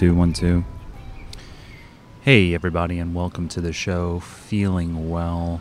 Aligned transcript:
two, 0.00 0.14
one, 0.14 0.32
two. 0.32 0.64
Hey, 2.22 2.54
everybody, 2.54 2.98
and 2.98 3.14
welcome 3.14 3.48
to 3.48 3.60
the 3.60 3.74
show. 3.74 4.20
Feeling 4.20 5.10
well. 5.10 5.60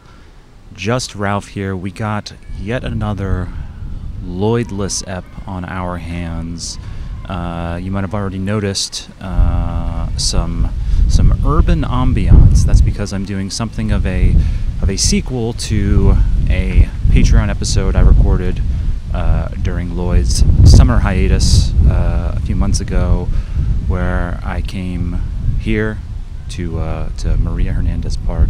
Just 0.74 1.14
Ralph 1.14 1.50
here. 1.50 1.76
We 1.76 1.92
got 1.92 2.32
yet 2.58 2.86
another 2.86 3.50
Lloydless 4.24 5.06
ep 5.06 5.26
on 5.46 5.66
our 5.66 5.98
hands. 5.98 6.80
Uh, 7.26 7.82
you 7.84 7.92
might 7.92 8.06
have 8.06 8.14
already 8.14 8.40
noticed 8.40 9.10
uh, 9.20 10.08
some 10.16 10.70
some 11.10 11.46
urban 11.46 11.82
ambiance. 11.82 12.64
That's 12.64 12.80
because 12.80 13.12
I'm 13.12 13.26
doing 13.26 13.50
something 13.50 13.92
of 13.92 14.06
a 14.06 14.34
of 14.82 14.90
a 14.90 14.96
sequel 14.96 15.52
to 15.52 16.16
a 16.50 16.88
Patreon 17.10 17.50
episode 17.50 17.94
I 17.94 18.00
recorded 18.00 18.62
uh, 19.14 19.50
during 19.64 19.98
Lloyd's 19.98 20.46
summer 20.64 21.00
hiatus 21.00 21.74
uh, 21.90 22.36
a 22.38 22.40
few 22.40 22.56
months 22.56 22.80
ago, 22.80 23.28
where 23.90 24.40
I 24.44 24.62
came 24.62 25.20
here 25.60 25.98
to 26.50 26.80
uh, 26.80 27.10
to 27.18 27.38
Maria 27.38 27.74
Hernandez 27.74 28.18
Park 28.18 28.50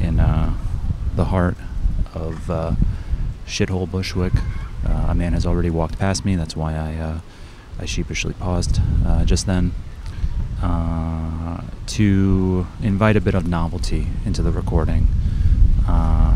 in 0.00 0.20
uh, 0.20 0.54
the 1.16 1.26
heart 1.26 1.56
of 2.14 2.50
uh, 2.50 2.72
shithole 3.46 3.90
Bushwick. 3.90 4.32
Uh, 4.86 5.06
a 5.08 5.14
man 5.14 5.32
has 5.32 5.44
already 5.44 5.70
walked 5.70 5.98
past 5.98 6.24
me. 6.24 6.36
That's 6.36 6.56
why 6.56 6.74
I 6.74 7.20
I 7.80 7.84
sheepishly 7.84 8.34
paused 8.34 8.80
just 9.24 9.46
then. 9.46 9.72
to 11.86 12.66
invite 12.82 13.16
a 13.16 13.20
bit 13.20 13.34
of 13.34 13.46
novelty 13.46 14.06
into 14.24 14.40
the 14.40 14.50
recording. 14.50 15.08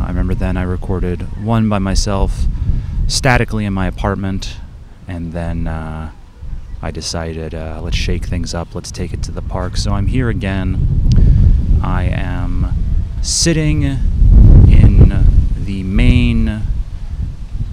I 0.06 0.08
remember 0.08 0.34
then 0.34 0.56
I 0.56 0.62
recorded 0.62 1.22
one 1.42 1.68
by 1.68 1.78
myself 1.78 2.46
statically 3.06 3.64
in 3.64 3.72
my 3.72 3.86
apartment, 3.86 4.56
and 5.08 5.32
then 5.32 5.66
uh, 5.66 6.10
I 6.82 6.90
decided 6.90 7.54
uh, 7.54 7.80
let's 7.82 7.96
shake 7.96 8.26
things 8.26 8.54
up, 8.54 8.74
let's 8.74 8.90
take 8.90 9.12
it 9.12 9.22
to 9.24 9.32
the 9.32 9.42
park. 9.42 9.76
So 9.76 9.92
I'm 9.92 10.06
here 10.06 10.28
again. 10.28 11.10
I 11.82 12.04
am 12.04 12.72
sitting 13.22 13.82
in 13.82 15.24
the 15.56 15.82
main 15.82 16.62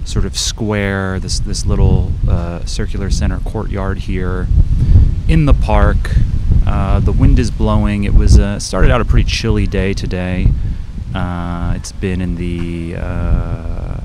sort 0.04 0.24
of 0.24 0.36
square, 0.36 1.18
this 1.20 1.40
this 1.40 1.66
little 1.66 2.12
uh, 2.28 2.64
circular 2.64 3.10
center 3.10 3.40
courtyard 3.40 3.98
here 3.98 4.46
in 5.28 5.46
the 5.46 5.54
park. 5.54 6.10
Uh, 6.66 7.00
the 7.00 7.12
wind 7.12 7.38
is 7.38 7.50
blowing. 7.50 8.04
It 8.04 8.14
was 8.14 8.38
uh, 8.38 8.58
started 8.58 8.90
out 8.90 9.00
a 9.00 9.04
pretty 9.04 9.28
chilly 9.28 9.66
day 9.66 9.92
today. 9.92 10.48
Uh, 11.14 11.74
it's 11.76 11.92
been 11.92 12.20
in 12.20 12.36
the 12.36 12.96
uh, 12.96 14.00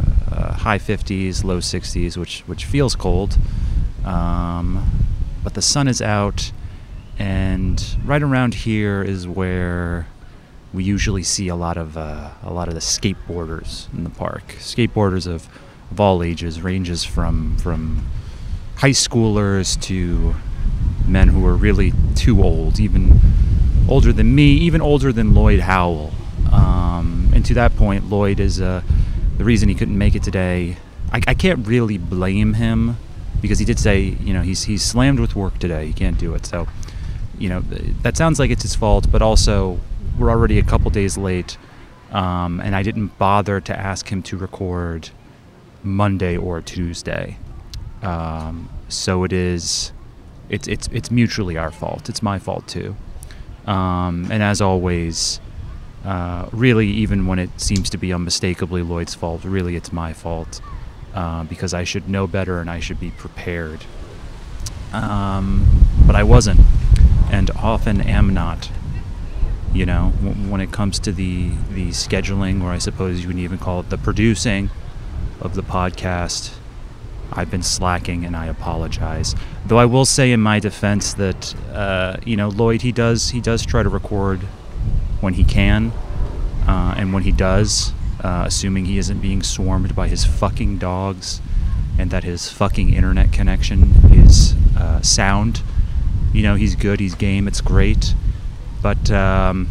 high 0.54 0.78
50s, 0.78 1.44
low 1.44 1.60
60s, 1.60 2.18
which 2.18 2.42
which 2.42 2.66
feels 2.66 2.96
cold. 2.96 3.38
Um, 4.06 4.86
but 5.44 5.54
the 5.54 5.62
sun 5.62 5.88
is 5.88 6.02
out, 6.02 6.52
and 7.18 7.84
right 8.04 8.22
around 8.22 8.54
here 8.54 9.02
is 9.02 9.28
where 9.28 10.08
we 10.74 10.84
usually 10.84 11.24
see 11.24 11.48
a 11.48 11.56
lot 11.56 11.78
of 11.78 11.98
uh, 11.98 12.30
a 12.44 12.54
lot 12.54 12.68
of 12.68 12.74
the 12.74 12.80
skateboarders 12.80 13.92
in 13.94 14.04
the 14.04 14.10
park. 14.10 14.56
Skateboarders 14.60 15.28
of, 15.28 15.48
of 15.92 16.00
all 16.00 16.24
ages, 16.24 16.62
ranges 16.62 17.04
from 17.04 17.58
from 17.58 18.06
high 18.78 18.92
schoolers 18.92 19.80
to 19.82 20.36
men 21.08 21.28
who 21.28 21.46
are 21.46 21.56
really 21.56 21.94
too 22.16 22.44
old, 22.44 22.80
even 22.80 23.20
older 23.88 24.14
than 24.14 24.36
me, 24.36 24.52
even 24.54 24.82
older 24.82 25.12
than 25.12 25.34
Lloyd 25.34 25.62
Howell. 25.62 26.12
Um, 26.52 27.32
and 27.34 27.46
to 27.46 27.54
that 27.56 27.76
point, 27.76 28.10
Lloyd 28.10 28.40
is 28.40 28.60
a 28.60 28.84
the 29.40 29.46
reason 29.46 29.70
he 29.70 29.76
couldn't 29.76 29.98
make 29.98 30.16
it 30.16 30.24
today, 30.24 30.76
I, 31.14 31.22
I 31.28 31.34
can't 31.34 31.66
really 31.66 31.98
blame 31.98 32.56
him 32.56 32.98
because 33.42 33.60
he 33.60 33.66
did 33.66 33.80
say, 33.80 34.00
you 34.02 34.34
know, 34.34 34.42
he's 34.42 34.64
he's 34.64 34.84
slammed 34.84 35.20
with 35.20 35.36
work 35.36 35.58
today. 35.60 35.88
He 35.88 35.94
can't 35.94 36.18
do 36.18 36.34
it. 36.34 36.46
So, 36.46 36.68
you 37.38 37.50
know, 37.50 37.62
that 38.02 38.18
sounds 38.18 38.40
like 38.40 38.52
it's 38.52 38.64
his 38.64 38.76
fault, 38.76 39.12
but 39.12 39.22
also 39.22 39.80
we're 40.18 40.30
already 40.30 40.60
a 40.60 40.64
couple 40.64 40.92
days 40.92 41.18
late, 41.18 41.58
um, 42.12 42.60
and 42.60 42.76
I 42.76 42.84
didn't 42.84 43.18
bother 43.18 43.62
to 43.62 43.78
ask 43.78 44.10
him 44.10 44.22
to 44.24 44.38
record 44.38 45.10
Monday 45.84 46.38
or 46.38 46.62
Tuesday. 46.62 47.38
Um, 48.02 48.70
so 48.90 49.24
it 49.24 49.34
is, 49.34 49.92
it's 50.50 50.68
it's 50.68 50.88
it's 50.92 51.12
mutually 51.12 51.58
our 51.58 51.72
fault. 51.72 52.10
It's 52.10 52.22
my 52.22 52.40
fault 52.40 52.68
too. 52.68 52.96
Um, 53.66 54.28
and 54.32 54.42
as 54.42 54.62
always, 54.62 55.40
uh, 56.04 56.50
really, 56.52 56.88
even 56.88 57.28
when 57.28 57.40
it 57.40 57.50
seems 57.58 57.90
to 57.92 57.98
be 57.98 58.12
unmistakably 58.12 58.82
Lloyd's 58.82 59.14
fault, 59.14 59.44
really 59.44 59.76
it's 59.76 59.94
my 59.94 60.14
fault 60.14 60.62
uh, 61.20 61.44
because 61.44 61.74
I 61.74 61.84
should 61.84 62.08
know 62.08 62.28
better 62.28 62.62
and 62.62 62.70
I 62.70 62.80
should 62.80 62.98
be 62.98 63.12
prepared. 63.12 63.82
Um, 64.94 65.68
but 66.08 66.16
I 66.16 66.24
wasn't, 66.24 66.62
and 67.30 67.52
often 67.52 68.00
am 68.00 68.34
not. 68.34 68.72
You 69.74 69.86
know, 69.86 70.14
w- 70.24 70.50
when 70.50 70.62
it 70.62 70.72
comes 70.72 70.98
to 71.00 71.12
the 71.12 71.50
the 71.72 71.90
scheduling, 71.90 72.64
or 72.64 72.70
I 72.72 72.78
suppose 72.78 73.22
you 73.22 73.28
would 73.28 73.38
even 73.38 73.58
call 73.58 73.82
it 73.82 73.90
the 73.90 73.98
producing 73.98 74.70
of 75.42 75.56
the 75.56 75.62
podcast, 75.62 76.54
I've 77.34 77.52
been 77.52 77.64
slacking, 77.64 78.24
and 78.24 78.34
I 78.38 78.46
apologize. 78.46 79.36
Though 79.66 79.78
I 79.78 79.86
will 79.86 80.06
say, 80.06 80.32
in 80.32 80.40
my 80.40 80.60
defense, 80.60 81.14
that 81.16 81.54
uh, 81.74 82.16
you 82.26 82.38
know 82.38 82.48
Lloyd 82.48 82.82
he 82.82 82.94
does 82.94 83.32
he 83.32 83.42
does 83.42 83.66
try 83.66 83.84
to 83.84 83.90
record 83.90 84.40
when 85.20 85.34
he 85.34 85.44
can, 85.44 85.92
uh, 86.66 86.96
and 86.98 87.14
when 87.14 87.24
he 87.24 87.34
does, 87.34 87.92
uh, 88.22 88.44
assuming 88.46 88.86
he 88.86 88.98
isn't 88.98 89.20
being 89.20 89.44
swarmed 89.44 89.96
by 89.96 90.08
his 90.08 90.26
fucking 90.26 90.78
dogs, 90.78 91.42
and 91.98 92.12
that 92.12 92.24
his 92.24 92.50
fucking 92.50 92.94
internet 92.94 93.32
connection 93.32 93.94
is 94.12 94.56
uh, 94.78 95.02
sound. 95.02 95.62
You 96.34 96.44
know, 96.44 96.56
he's 96.56 96.76
good, 96.76 97.00
he's 97.00 97.16
game, 97.16 97.48
it's 97.48 97.62
great. 97.62 98.14
But 98.82 99.12
um, 99.12 99.68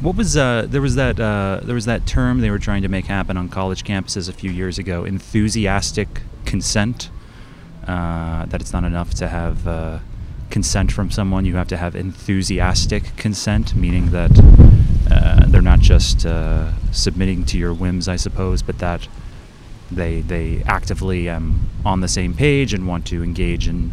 what 0.00 0.16
was 0.16 0.36
uh, 0.36 0.66
there 0.68 0.82
was 0.82 0.96
that 0.96 1.18
uh, 1.20 1.60
there 1.62 1.74
was 1.74 1.86
that 1.86 2.06
term 2.06 2.40
they 2.40 2.50
were 2.50 2.58
trying 2.58 2.82
to 2.82 2.88
make 2.88 3.06
happen 3.06 3.36
on 3.36 3.48
college 3.48 3.84
campuses 3.84 4.28
a 4.28 4.32
few 4.32 4.50
years 4.50 4.78
ago: 4.78 5.04
enthusiastic 5.04 6.22
consent. 6.44 7.10
Uh, 7.86 8.46
that 8.46 8.62
it's 8.62 8.72
not 8.72 8.84
enough 8.84 9.12
to 9.12 9.28
have 9.28 9.66
consent 10.54 10.92
from 10.92 11.10
someone, 11.10 11.44
you 11.44 11.56
have 11.56 11.66
to 11.66 11.76
have 11.76 11.96
enthusiastic 11.96 13.16
consent, 13.16 13.74
meaning 13.74 14.12
that 14.12 14.30
uh, 15.10 15.46
they're 15.46 15.62
not 15.62 15.80
just 15.80 16.24
uh, 16.24 16.72
submitting 16.92 17.44
to 17.46 17.58
your 17.58 17.74
whims, 17.74 18.08
I 18.08 18.16
suppose, 18.16 18.62
but 18.62 18.78
that 18.78 19.06
they 19.90 20.20
they 20.22 20.62
actively 20.66 21.28
um, 21.28 21.68
on 21.84 22.00
the 22.00 22.08
same 22.08 22.34
page 22.34 22.72
and 22.72 22.86
want 22.86 23.06
to 23.06 23.22
engage 23.22 23.68
in, 23.68 23.92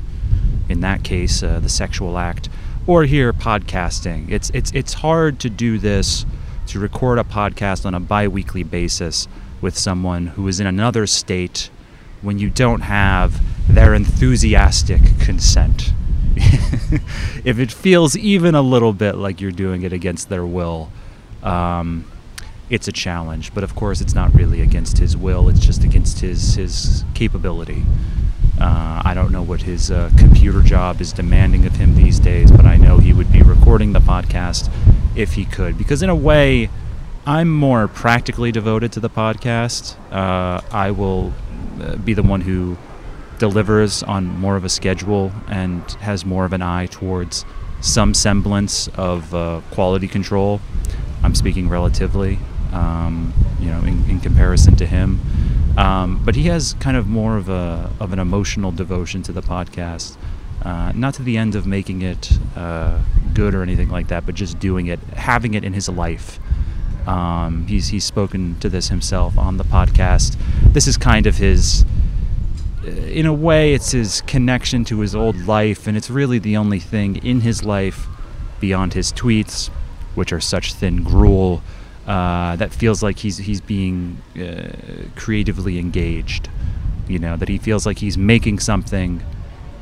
in 0.70 0.82
that 0.82 1.04
case, 1.04 1.44
uh, 1.44 1.60
the 1.60 1.70
sexual 1.70 2.18
act, 2.18 2.50
or 2.88 3.04
here 3.04 3.34
podcasting. 3.34 4.32
It's 4.32 4.50
it's 4.52 4.72
it's 4.72 4.94
hard 4.94 5.40
to 5.42 5.50
do 5.50 5.78
this 5.78 6.26
to 6.68 6.80
record 6.80 7.20
a 7.20 7.24
podcast 7.24 7.86
on 7.86 7.94
a 7.94 8.00
biweekly 8.00 8.64
basis 8.64 9.28
with 9.60 9.78
someone 9.78 10.28
who 10.28 10.48
is 10.48 10.60
in 10.60 10.68
another 10.68 11.06
state 11.06 11.70
when 12.22 12.40
you 12.40 12.50
don't 12.50 12.82
have 12.82 13.42
their 13.68 13.94
enthusiastic 13.94 15.02
consent. 15.20 15.94
if 17.44 17.60
it 17.60 17.72
feels 17.72 18.16
even 18.16 18.56
a 18.56 18.62
little 18.62 18.94
bit 18.94 19.16
like 19.16 19.42
you're 19.42 19.52
doing 19.52 19.84
it 19.84 19.92
against 19.92 20.30
their 20.30 20.46
will, 20.46 20.90
um, 21.44 22.06
it's 22.70 22.88
a 22.88 22.92
challenge. 22.92 23.54
But 23.54 23.64
of 23.64 23.76
course, 23.76 24.02
it's 24.02 24.16
not 24.16 24.34
really 24.34 24.62
against 24.62 24.98
his 24.98 25.16
will; 25.18 25.50
it's 25.50 25.60
just 25.60 25.84
against 25.84 26.20
his 26.20 26.56
his 26.56 27.04
capability. 27.14 27.84
Uh, 28.60 29.02
I 29.04 29.14
don't 29.14 29.32
know 29.32 29.42
what 29.42 29.64
his 29.64 29.90
uh, 29.90 30.12
computer 30.18 30.62
job 30.62 31.02
is 31.02 31.14
demanding 31.14 31.66
of 31.66 31.78
him 31.78 31.96
these 31.96 32.20
days, 32.20 32.52
but 32.52 32.66
I 32.66 32.78
know 32.78 33.00
he 33.00 33.12
would 33.12 33.32
be 33.32 33.42
recording 33.42 33.94
the 33.94 34.00
podcast 34.00 34.70
if 35.16 35.34
he 35.34 35.46
could. 35.46 35.78
Because 35.78 36.04
in 36.04 36.10
a 36.10 36.16
way, 36.16 36.70
I'm 37.26 37.50
more 37.50 37.88
practically 37.88 38.52
devoted 38.52 38.92
to 38.94 39.00
the 39.00 39.10
podcast. 39.10 39.96
Uh, 40.12 40.62
I 40.72 40.92
will 40.92 41.34
uh, 41.82 41.96
be 41.96 42.14
the 42.14 42.24
one 42.24 42.42
who 42.42 42.78
delivers 43.40 44.04
on 44.04 44.28
more 44.28 44.56
of 44.56 44.64
a 44.64 44.70
schedule 44.70 45.32
and 45.48 45.82
has 45.94 46.24
more 46.26 46.46
of 46.46 46.54
an 46.54 46.62
eye 46.62 46.86
towards 46.86 47.44
some 47.82 48.14
semblance 48.14 48.88
of 48.90 49.34
uh, 49.34 49.62
quality 49.72 50.08
control. 50.08 50.62
I'm 51.24 51.36
speaking 51.36 51.70
relatively, 51.70 52.40
um, 52.72 53.34
you 53.60 53.70
know, 53.70 53.80
in, 53.80 54.10
in, 54.10 54.20
comparison 54.20 54.76
to 54.78 54.86
him. 54.86 55.20
Um, 55.78 56.24
but 56.24 56.36
he 56.36 56.44
has 56.44 56.74
kind 56.80 56.98
of 56.98 57.08
more 57.08 57.38
of 57.38 57.50
a 57.50 57.92
of 58.00 58.14
an 58.14 58.20
emotional 58.20 58.72
devotion 58.72 59.24
to 59.24 59.32
the 59.32 59.42
podcast, 59.42 60.18
uh, 60.64 60.92
not 60.96 61.14
to 61.16 61.24
the 61.24 61.38
end 61.38 61.56
of 61.56 61.66
making 61.66 62.02
it 62.02 62.38
uh, 62.56 63.00
good 63.34 63.56
or 63.56 63.62
anything 63.62 63.90
like 63.90 64.08
that, 64.10 64.26
but 64.26 64.36
just 64.36 64.60
doing 64.60 64.88
it, 64.88 65.00
having 65.16 65.54
it 65.54 65.64
in 65.64 65.74
his 65.74 65.88
life. 65.88 66.40
Um, 67.08 67.66
he's 67.68 67.88
he's 67.88 68.04
spoken 68.04 68.60
to 68.60 68.70
this 68.70 68.90
himself 68.90 69.38
on 69.38 69.58
the 69.58 69.64
podcast. 69.64 70.38
This 70.74 70.88
is 70.88 70.98
kind 70.98 71.26
of 71.26 71.38
his 71.38 71.86
uh, 72.84 72.90
in 72.90 73.26
a 73.26 73.34
way, 73.34 73.74
it's 73.74 73.92
his 73.92 74.22
connection 74.22 74.84
to 74.86 75.02
his 75.02 75.16
old 75.16 75.36
life, 75.46 75.88
and 75.88 75.96
it's 75.96 76.10
really 76.10 76.40
the 76.40 76.58
only 76.58 76.80
thing 76.80 77.18
in 77.18 77.42
his 77.42 77.64
life 77.64 78.08
beyond 78.60 78.94
his 78.94 79.12
tweets, 79.12 79.70
which 80.16 80.32
are 80.34 80.40
such 80.40 80.74
thin 80.74 81.04
gruel, 81.04 81.62
uh, 82.08 82.56
that 82.56 82.74
feels 82.74 83.04
like 83.04 83.20
he's 83.20 83.38
he's 83.38 83.62
being 83.62 84.22
uh, 84.36 84.70
creatively 85.16 85.80
engaged. 85.80 86.50
You 87.08 87.20
know 87.20 87.38
that 87.38 87.50
he 87.50 87.58
feels 87.58 87.86
like 87.86 88.00
he's 88.00 88.18
making 88.18 88.60
something 88.60 89.24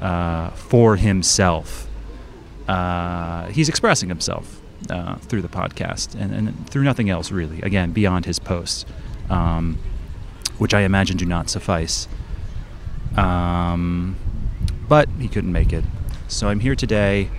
uh, 0.02 0.50
for 0.52 0.96
himself 0.96 1.90
uh, 2.70 3.48
he's 3.48 3.68
expressing 3.68 4.10
himself 4.10 4.62
uh, 4.92 5.16
through 5.16 5.42
the 5.42 5.48
podcast 5.48 6.14
and, 6.14 6.32
and, 6.34 6.70
through 6.70 6.84
nothing 6.84 7.10
else 7.10 7.32
really. 7.32 7.60
Again, 7.64 7.92
beyond 7.92 8.26
his 8.26 8.38
posts, 8.38 8.86
um, 9.28 9.80
which 10.60 10.76
I 10.76 10.82
imagine 10.82 11.18
do 11.18 11.26
not 11.26 11.50
suffice. 11.50 12.08
Um, 13.18 14.16
but 14.88 15.10
he 15.20 15.28
couldn't 15.28 15.52
make 15.52 15.74
it, 15.74 15.84
so 16.28 16.48
I'm 16.48 16.60
here 16.60 16.76
today. 16.76 17.32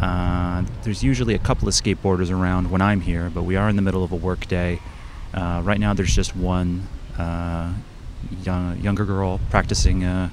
Uh, 0.00 0.64
there's 0.82 1.02
usually 1.02 1.34
a 1.34 1.38
couple 1.38 1.66
of 1.66 1.74
skateboarders 1.74 2.30
around 2.30 2.70
when 2.70 2.80
I'm 2.80 3.00
here, 3.00 3.30
but 3.32 3.42
we 3.42 3.56
are 3.56 3.68
in 3.68 3.76
the 3.76 3.82
middle 3.82 4.04
of 4.04 4.12
a 4.12 4.16
work 4.16 4.46
day. 4.46 4.80
Uh, 5.34 5.60
right 5.64 5.80
now, 5.80 5.92
there's 5.94 6.14
just 6.14 6.36
one 6.36 6.86
uh, 7.16 7.72
young, 8.42 8.78
younger 8.80 9.04
girl 9.04 9.40
practicing 9.50 10.04
uh, 10.04 10.30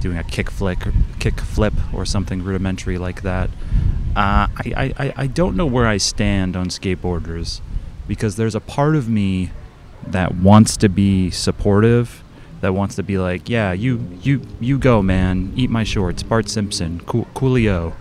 doing 0.00 0.18
a 0.18 0.24
kick 0.24 0.50
flick, 0.50 0.80
kick 1.18 1.40
flip, 1.40 1.74
or 1.92 2.04
something 2.04 2.42
rudimentary 2.42 2.98
like 2.98 3.22
that. 3.22 3.48
Uh, 4.14 4.46
I, 4.56 4.94
I, 4.98 5.12
I 5.16 5.26
don't 5.26 5.56
know 5.56 5.66
where 5.66 5.86
I 5.86 5.96
stand 5.96 6.56
on 6.56 6.68
skateboarders 6.68 7.60
because 8.06 8.36
there's 8.36 8.54
a 8.54 8.60
part 8.60 8.96
of 8.96 9.08
me 9.08 9.50
that 10.06 10.34
wants 10.34 10.76
to 10.76 10.88
be 10.88 11.30
supportive, 11.30 12.22
that 12.60 12.74
wants 12.74 12.94
to 12.96 13.02
be 13.02 13.18
like, 13.18 13.48
yeah, 13.48 13.72
you 13.72 14.06
you 14.22 14.42
you 14.60 14.78
go, 14.78 15.02
man, 15.02 15.52
eat 15.56 15.70
my 15.70 15.84
shorts, 15.84 16.22
Bart 16.22 16.48
Simpson, 16.48 17.00
cool, 17.06 17.26
Coolio. 17.34 17.94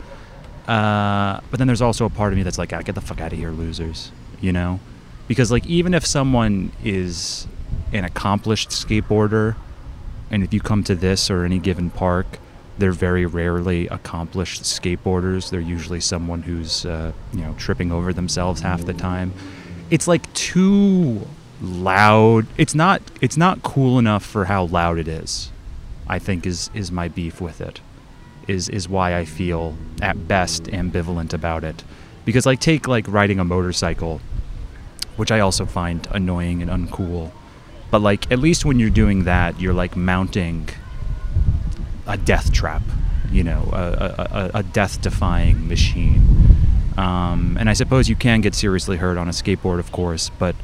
Uh, 0.67 1.41
but 1.51 1.57
then 1.57 1.67
there's 1.67 1.81
also 1.81 2.05
a 2.05 2.09
part 2.09 2.31
of 2.31 2.37
me 2.37 2.43
that's 2.43 2.57
like, 2.57 2.71
ah, 2.73 2.81
get 2.81 2.95
the 2.95 3.01
fuck 3.01 3.19
out 3.19 3.33
of 3.33 3.39
here, 3.39 3.51
losers, 3.51 4.11
you 4.39 4.53
know? 4.53 4.79
Because 5.27 5.51
like 5.51 5.65
even 5.65 5.93
if 5.93 6.05
someone 6.05 6.71
is 6.83 7.47
an 7.91 8.05
accomplished 8.05 8.69
skateboarder, 8.69 9.55
and 10.31 10.43
if 10.43 10.53
you 10.53 10.59
come 10.59 10.83
to 10.85 10.95
this 10.95 11.29
or 11.29 11.45
any 11.45 11.59
given 11.59 11.89
park, 11.89 12.39
they're 12.77 12.91
very 12.91 13.25
rarely 13.25 13.87
accomplished 13.87 14.63
skateboarders. 14.63 15.49
They're 15.49 15.59
usually 15.59 15.99
someone 15.99 16.41
who's 16.41 16.85
uh, 16.85 17.11
you 17.33 17.41
know 17.41 17.53
tripping 17.57 17.91
over 17.91 18.13
themselves 18.13 18.61
half 18.61 18.85
the 18.85 18.93
time. 18.93 19.33
It's 19.89 20.07
like 20.07 20.31
too 20.33 21.27
loud. 21.61 22.47
It's 22.57 22.73
not. 22.73 23.01
It's 23.21 23.37
not 23.37 23.63
cool 23.63 23.99
enough 23.99 24.25
for 24.25 24.45
how 24.45 24.65
loud 24.65 24.97
it 24.97 25.07
is. 25.07 25.51
I 26.07 26.19
think 26.19 26.45
is 26.45 26.69
is 26.73 26.91
my 26.91 27.07
beef 27.07 27.39
with 27.39 27.61
it. 27.61 27.79
Is 28.47 28.69
is 28.69 28.89
why 28.89 29.17
I 29.17 29.25
feel 29.25 29.75
at 30.01 30.27
best 30.27 30.63
ambivalent 30.63 31.33
about 31.33 31.63
it. 31.63 31.83
Because 32.25 32.45
like 32.45 32.59
take 32.59 32.87
like 32.87 33.07
riding 33.07 33.39
a 33.39 33.43
motorcycle, 33.43 34.21
which 35.17 35.31
I 35.31 35.39
also 35.39 35.65
find 35.65 36.07
annoying 36.11 36.61
and 36.61 36.71
uncool. 36.71 37.31
But 37.91 38.01
like 38.01 38.31
at 38.31 38.39
least 38.39 38.65
when 38.65 38.79
you're 38.79 38.89
doing 38.89 39.25
that, 39.25 39.59
you're 39.61 39.73
like 39.73 39.95
mounting 39.95 40.69
a 42.07 42.17
death 42.17 42.51
trap, 42.51 42.81
you 43.31 43.43
know, 43.43 43.69
a, 43.71 44.51
a, 44.53 44.59
a 44.59 44.63
death-defying 44.63 45.67
machine. 45.67 46.21
Um, 46.97 47.57
and 47.59 47.69
I 47.69 47.73
suppose 47.73 48.09
you 48.09 48.15
can 48.15 48.41
get 48.41 48.53
seriously 48.55 48.97
hurt 48.97 49.17
on 49.17 49.27
a 49.27 49.31
skateboard, 49.31 49.79
of 49.79 49.91
course, 49.91 50.29
but 50.37 50.55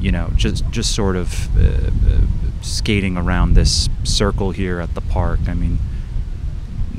you 0.00 0.12
know, 0.12 0.30
just 0.36 0.68
just 0.70 0.94
sort 0.94 1.16
of 1.16 1.56
uh, 1.56 1.90
uh, 1.90 2.20
skating 2.62 3.16
around 3.16 3.54
this 3.54 3.88
circle 4.04 4.50
here 4.50 4.80
at 4.80 4.94
the 4.94 5.00
park. 5.00 5.40
I 5.46 5.54
mean, 5.54 5.78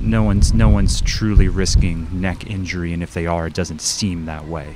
no 0.02 0.24
one's 0.24 0.54
no 0.54 0.70
one's 0.70 1.02
truly 1.02 1.48
risking 1.48 2.08
neck 2.12 2.50
injury, 2.50 2.94
and 2.94 3.04
if 3.04 3.14
they 3.14 3.26
are, 3.26 3.48
it 3.48 3.54
doesn't 3.54 3.82
seem 3.82 4.26
that 4.26 4.48
way. 4.48 4.76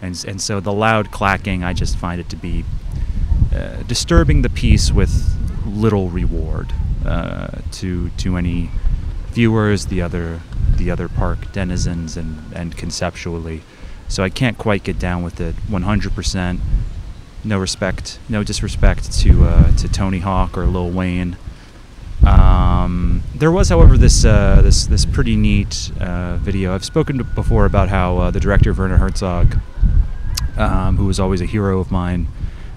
And 0.00 0.22
and 0.26 0.40
so 0.40 0.60
the 0.60 0.72
loud 0.72 1.10
clacking, 1.10 1.64
I 1.64 1.72
just 1.72 1.96
find 1.96 2.20
it 2.20 2.28
to 2.30 2.36
be 2.36 2.64
uh, 3.54 3.82
disturbing 3.84 4.42
the 4.42 4.50
peace 4.50 4.92
with 4.92 5.34
little 5.66 6.08
reward 6.08 6.72
uh, 7.04 7.58
to 7.72 8.10
to 8.10 8.36
any 8.36 8.70
viewers, 9.28 9.86
the 9.86 10.02
other 10.02 10.40
the 10.76 10.90
other 10.90 11.08
park 11.08 11.52
denizens, 11.52 12.16
and 12.16 12.42
and 12.54 12.76
conceptually. 12.76 13.62
So 14.08 14.22
I 14.22 14.30
can't 14.30 14.56
quite 14.56 14.84
get 14.84 14.98
down 14.98 15.22
with 15.22 15.38
it 15.38 15.54
100%. 15.68 16.60
No 17.44 17.58
respect, 17.58 18.18
no 18.26 18.42
disrespect 18.42 19.12
to 19.20 19.44
uh, 19.44 19.70
to 19.76 19.88
Tony 19.88 20.20
Hawk 20.20 20.56
or 20.56 20.66
Lil 20.66 20.90
Wayne. 20.90 21.36
Um, 22.26 22.57
there 23.34 23.52
was, 23.52 23.68
however, 23.68 23.96
this 23.96 24.24
uh, 24.24 24.60
this 24.62 24.86
this 24.86 25.04
pretty 25.04 25.36
neat 25.36 25.90
uh, 26.00 26.36
video. 26.38 26.74
I've 26.74 26.84
spoken 26.84 27.18
before 27.34 27.64
about 27.64 27.88
how 27.88 28.18
uh, 28.18 28.30
the 28.30 28.40
director 28.40 28.72
Werner 28.72 28.96
Herzog, 28.96 29.56
um, 30.56 30.96
who 30.96 31.06
was 31.06 31.20
always 31.20 31.40
a 31.40 31.46
hero 31.46 31.78
of 31.80 31.90
mine, 31.90 32.28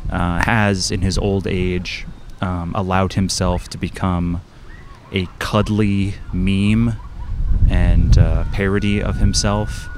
uh, 0.10 0.44
has 0.44 0.92
in 0.92 1.02
his 1.02 1.18
old 1.18 1.48
age 1.48 2.06
um, 2.42 2.74
allowed 2.76 3.14
himself 3.14 3.70
to 3.70 3.78
become 3.78 4.42
a 5.12 5.28
cuddly 5.40 6.16
meme 6.34 6.94
and 7.70 8.18
uh, 8.18 8.44
parody 8.52 9.02
of 9.02 9.18
himself. 9.18 9.90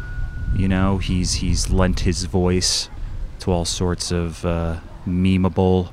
You 0.55 0.67
know, 0.67 0.97
he's 0.97 1.35
he's 1.35 1.69
lent 1.69 2.01
his 2.01 2.25
voice 2.25 2.89
to 3.39 3.51
all 3.51 3.65
sorts 3.65 4.11
of 4.11 4.45
uh, 4.45 4.77
memeable, 5.05 5.91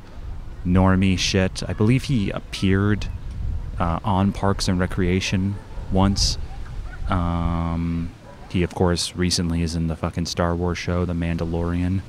normie 0.64 1.18
shit. 1.18 1.62
I 1.68 1.72
believe 1.72 2.04
he 2.04 2.30
appeared 2.30 3.08
uh, 3.80 3.98
on 4.04 4.32
Parks 4.32 4.68
and 4.68 4.78
Recreation 4.78 5.56
once. 5.90 6.38
Um, 7.08 8.12
he, 8.50 8.62
of 8.62 8.74
course, 8.74 9.16
recently 9.16 9.62
is 9.62 9.74
in 9.74 9.88
the 9.88 9.96
fucking 9.96 10.26
Star 10.26 10.54
Wars 10.54 10.78
show, 10.78 11.04
The 11.04 11.14
Mandalorian. 11.14 12.02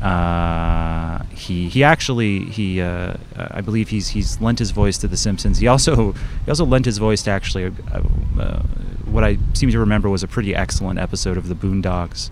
Uh, 0.00 1.22
he 1.26 1.68
he 1.68 1.84
actually 1.84 2.44
he 2.46 2.80
uh, 2.80 3.14
I 3.36 3.60
believe 3.60 3.90
he's 3.90 4.08
he's 4.08 4.40
lent 4.40 4.58
his 4.58 4.72
voice 4.72 4.98
to 4.98 5.08
The 5.08 5.16
Simpsons. 5.16 5.58
He 5.58 5.68
also 5.68 6.12
he 6.12 6.48
also 6.48 6.64
lent 6.64 6.86
his 6.86 6.98
voice 6.98 7.22
to 7.22 7.30
actually 7.30 7.66
uh, 7.66 8.02
uh, 8.40 8.62
what 9.04 9.22
I 9.22 9.38
seem 9.54 9.70
to 9.70 9.78
remember 9.78 10.10
was 10.10 10.22
a 10.22 10.28
pretty 10.28 10.54
excellent 10.56 10.98
episode 10.98 11.36
of 11.36 11.48
The 11.48 11.54
Boondocks, 11.54 12.30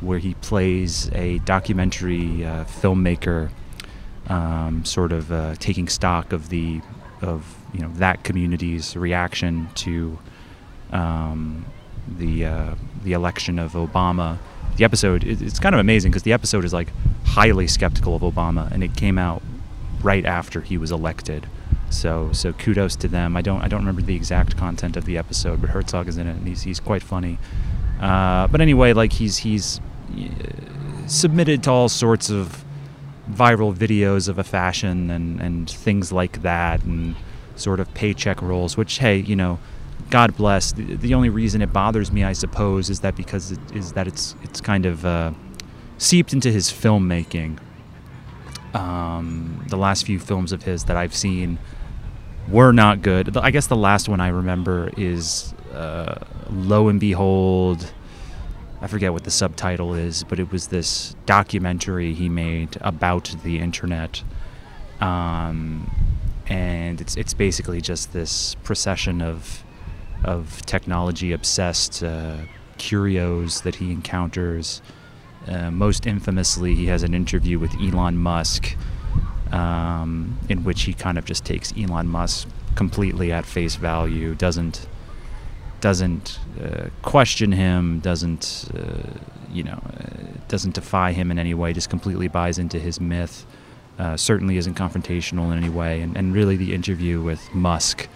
where 0.00 0.18
he 0.18 0.34
plays 0.34 1.10
a 1.14 1.38
documentary 1.40 2.44
uh, 2.44 2.64
filmmaker, 2.64 3.50
um, 4.28 4.84
sort 4.84 5.12
of 5.12 5.32
uh, 5.32 5.54
taking 5.58 5.88
stock 5.88 6.32
of 6.32 6.50
the 6.50 6.82
of 7.22 7.55
you 7.76 7.82
know 7.82 7.92
that 7.94 8.24
community's 8.24 8.96
reaction 8.96 9.68
to 9.74 10.18
um, 10.92 11.66
the 12.18 12.44
the 13.04 13.12
election 13.12 13.58
of 13.58 13.72
Obama 13.72 14.38
the 14.76 14.84
episode 14.84 15.24
it's 15.24 15.58
kind 15.58 15.74
of 15.74 15.80
amazing 15.80 16.10
because 16.10 16.22
the 16.22 16.32
episode 16.32 16.64
is 16.64 16.72
like 16.72 16.88
highly 17.24 17.66
skeptical 17.66 18.14
of 18.14 18.22
Obama, 18.22 18.70
and 18.70 18.82
it 18.84 18.94
came 18.96 19.18
out 19.18 19.42
right 20.02 20.24
after 20.24 20.60
he 20.60 20.78
was 20.78 20.90
elected. 20.90 21.46
So 21.90 22.30
so 22.32 22.52
kudos 22.52 22.96
to 22.96 23.08
them. 23.08 23.36
I 23.36 23.42
don't 23.42 23.62
I 23.62 23.68
don't 23.68 23.80
remember 23.80 24.02
the 24.02 24.14
exact 24.14 24.56
content 24.56 24.96
of 24.96 25.04
the 25.04 25.18
episode, 25.18 25.60
but 25.60 25.70
Herzog 25.70 26.08
is 26.08 26.16
in 26.16 26.26
it, 26.26 26.36
and 26.36 26.46
he's 26.46 26.62
he's 26.62 26.80
quite 26.80 27.02
funny. 27.02 27.38
Uh, 28.00 28.46
but 28.48 28.60
anyway, 28.60 28.92
like 28.92 29.12
he's 29.12 29.38
he's 29.38 29.80
uh, 30.14 31.06
submitted 31.06 31.62
to 31.64 31.70
all 31.70 31.88
sorts 31.88 32.28
of 32.28 32.64
viral 33.30 33.74
videos 33.74 34.28
of 34.28 34.38
a 34.38 34.44
fashion 34.44 35.10
and 35.10 35.40
and 35.40 35.70
things 35.70 36.12
like 36.12 36.42
that, 36.42 36.84
and 36.84 37.16
sort 37.56 37.80
of 37.80 37.92
paycheck 37.94 38.40
roles. 38.40 38.76
Which 38.76 38.98
hey, 38.98 39.18
you 39.18 39.36
know 39.36 39.58
God 40.10 40.36
bless. 40.36 40.72
The, 40.72 40.96
the, 40.96 41.14
only 41.14 41.30
reason 41.30 41.62
it 41.62 41.72
bothers 41.72 42.12
me, 42.12 42.22
I 42.22 42.32
suppose, 42.32 42.90
is 42.90 43.00
that 43.00 43.16
because 43.16 43.52
it 43.52 43.58
is 43.74 43.92
that 43.92 44.06
it's 44.06 44.36
it's 44.42 44.60
kind 44.60 44.86
of 44.86 45.04
uh, 45.04 45.32
seeped 45.98 46.32
into 46.32 46.52
his 46.52 46.70
filmmaking. 46.70 47.58
Um, 48.74 49.64
the 49.68 49.76
last 49.76 50.06
few 50.06 50.20
films 50.20 50.52
of 50.52 50.62
his 50.62 50.84
that 50.84 50.96
I've 50.96 51.14
seen 51.14 51.58
were 52.48 52.72
not 52.72 53.02
good. 53.02 53.36
I 53.36 53.50
guess 53.50 53.66
the 53.66 53.76
last 53.76 54.08
one 54.08 54.20
I 54.20 54.28
remember 54.28 54.90
is 54.96 55.54
uh, 55.72 56.16
Lo 56.50 56.88
and 56.88 57.00
Behold. 57.00 57.92
I 58.80 58.86
forget 58.86 59.12
what 59.12 59.24
the 59.24 59.30
subtitle 59.30 59.94
is, 59.94 60.22
but 60.22 60.38
it 60.38 60.52
was 60.52 60.68
this 60.68 61.16
documentary 61.24 62.12
he 62.12 62.28
made 62.28 62.76
about 62.82 63.34
the 63.42 63.58
internet. 63.58 64.22
Um, 65.00 65.90
and 66.48 67.00
it's 67.00 67.16
it's 67.16 67.34
basically 67.34 67.80
just 67.80 68.12
this 68.12 68.54
procession 68.56 69.20
of 69.22 69.64
of 70.24 70.64
technology 70.66 71.32
obsessed 71.32 72.02
uh, 72.02 72.38
curios 72.78 73.62
that 73.62 73.76
he 73.76 73.92
encounters. 73.92 74.82
Uh, 75.46 75.70
most 75.70 76.06
infamously, 76.06 76.74
he 76.74 76.86
has 76.86 77.02
an 77.02 77.14
interview 77.14 77.58
with 77.58 77.72
Elon 77.80 78.16
Musk 78.18 78.76
um, 79.52 80.38
in 80.48 80.64
which 80.64 80.82
he 80.82 80.92
kind 80.92 81.18
of 81.18 81.24
just 81.24 81.44
takes 81.44 81.72
Elon 81.76 82.08
Musk 82.08 82.48
completely 82.74 83.32
at 83.32 83.46
face 83.46 83.76
value, 83.76 84.34
doesn't 84.34 84.86
doesn't 85.80 86.38
uh, 86.60 86.88
question 87.02 87.52
him, 87.52 88.00
doesn't 88.00 88.70
uh, 88.74 89.18
you 89.52 89.62
know, 89.62 89.80
uh, 89.84 90.38
doesn't 90.48 90.74
defy 90.74 91.12
him 91.12 91.30
in 91.30 91.38
any 91.38 91.54
way, 91.54 91.72
just 91.72 91.90
completely 91.90 92.28
buys 92.28 92.58
into 92.58 92.78
his 92.78 93.00
myth. 93.00 93.46
Uh, 93.98 94.14
certainly 94.14 94.58
isn't 94.58 94.74
confrontational 94.74 95.50
in 95.50 95.56
any 95.56 95.70
way, 95.70 96.02
and, 96.02 96.16
and 96.16 96.34
really 96.34 96.54
the 96.54 96.74
interview 96.74 97.22
with 97.22 97.54
Musk 97.54 98.08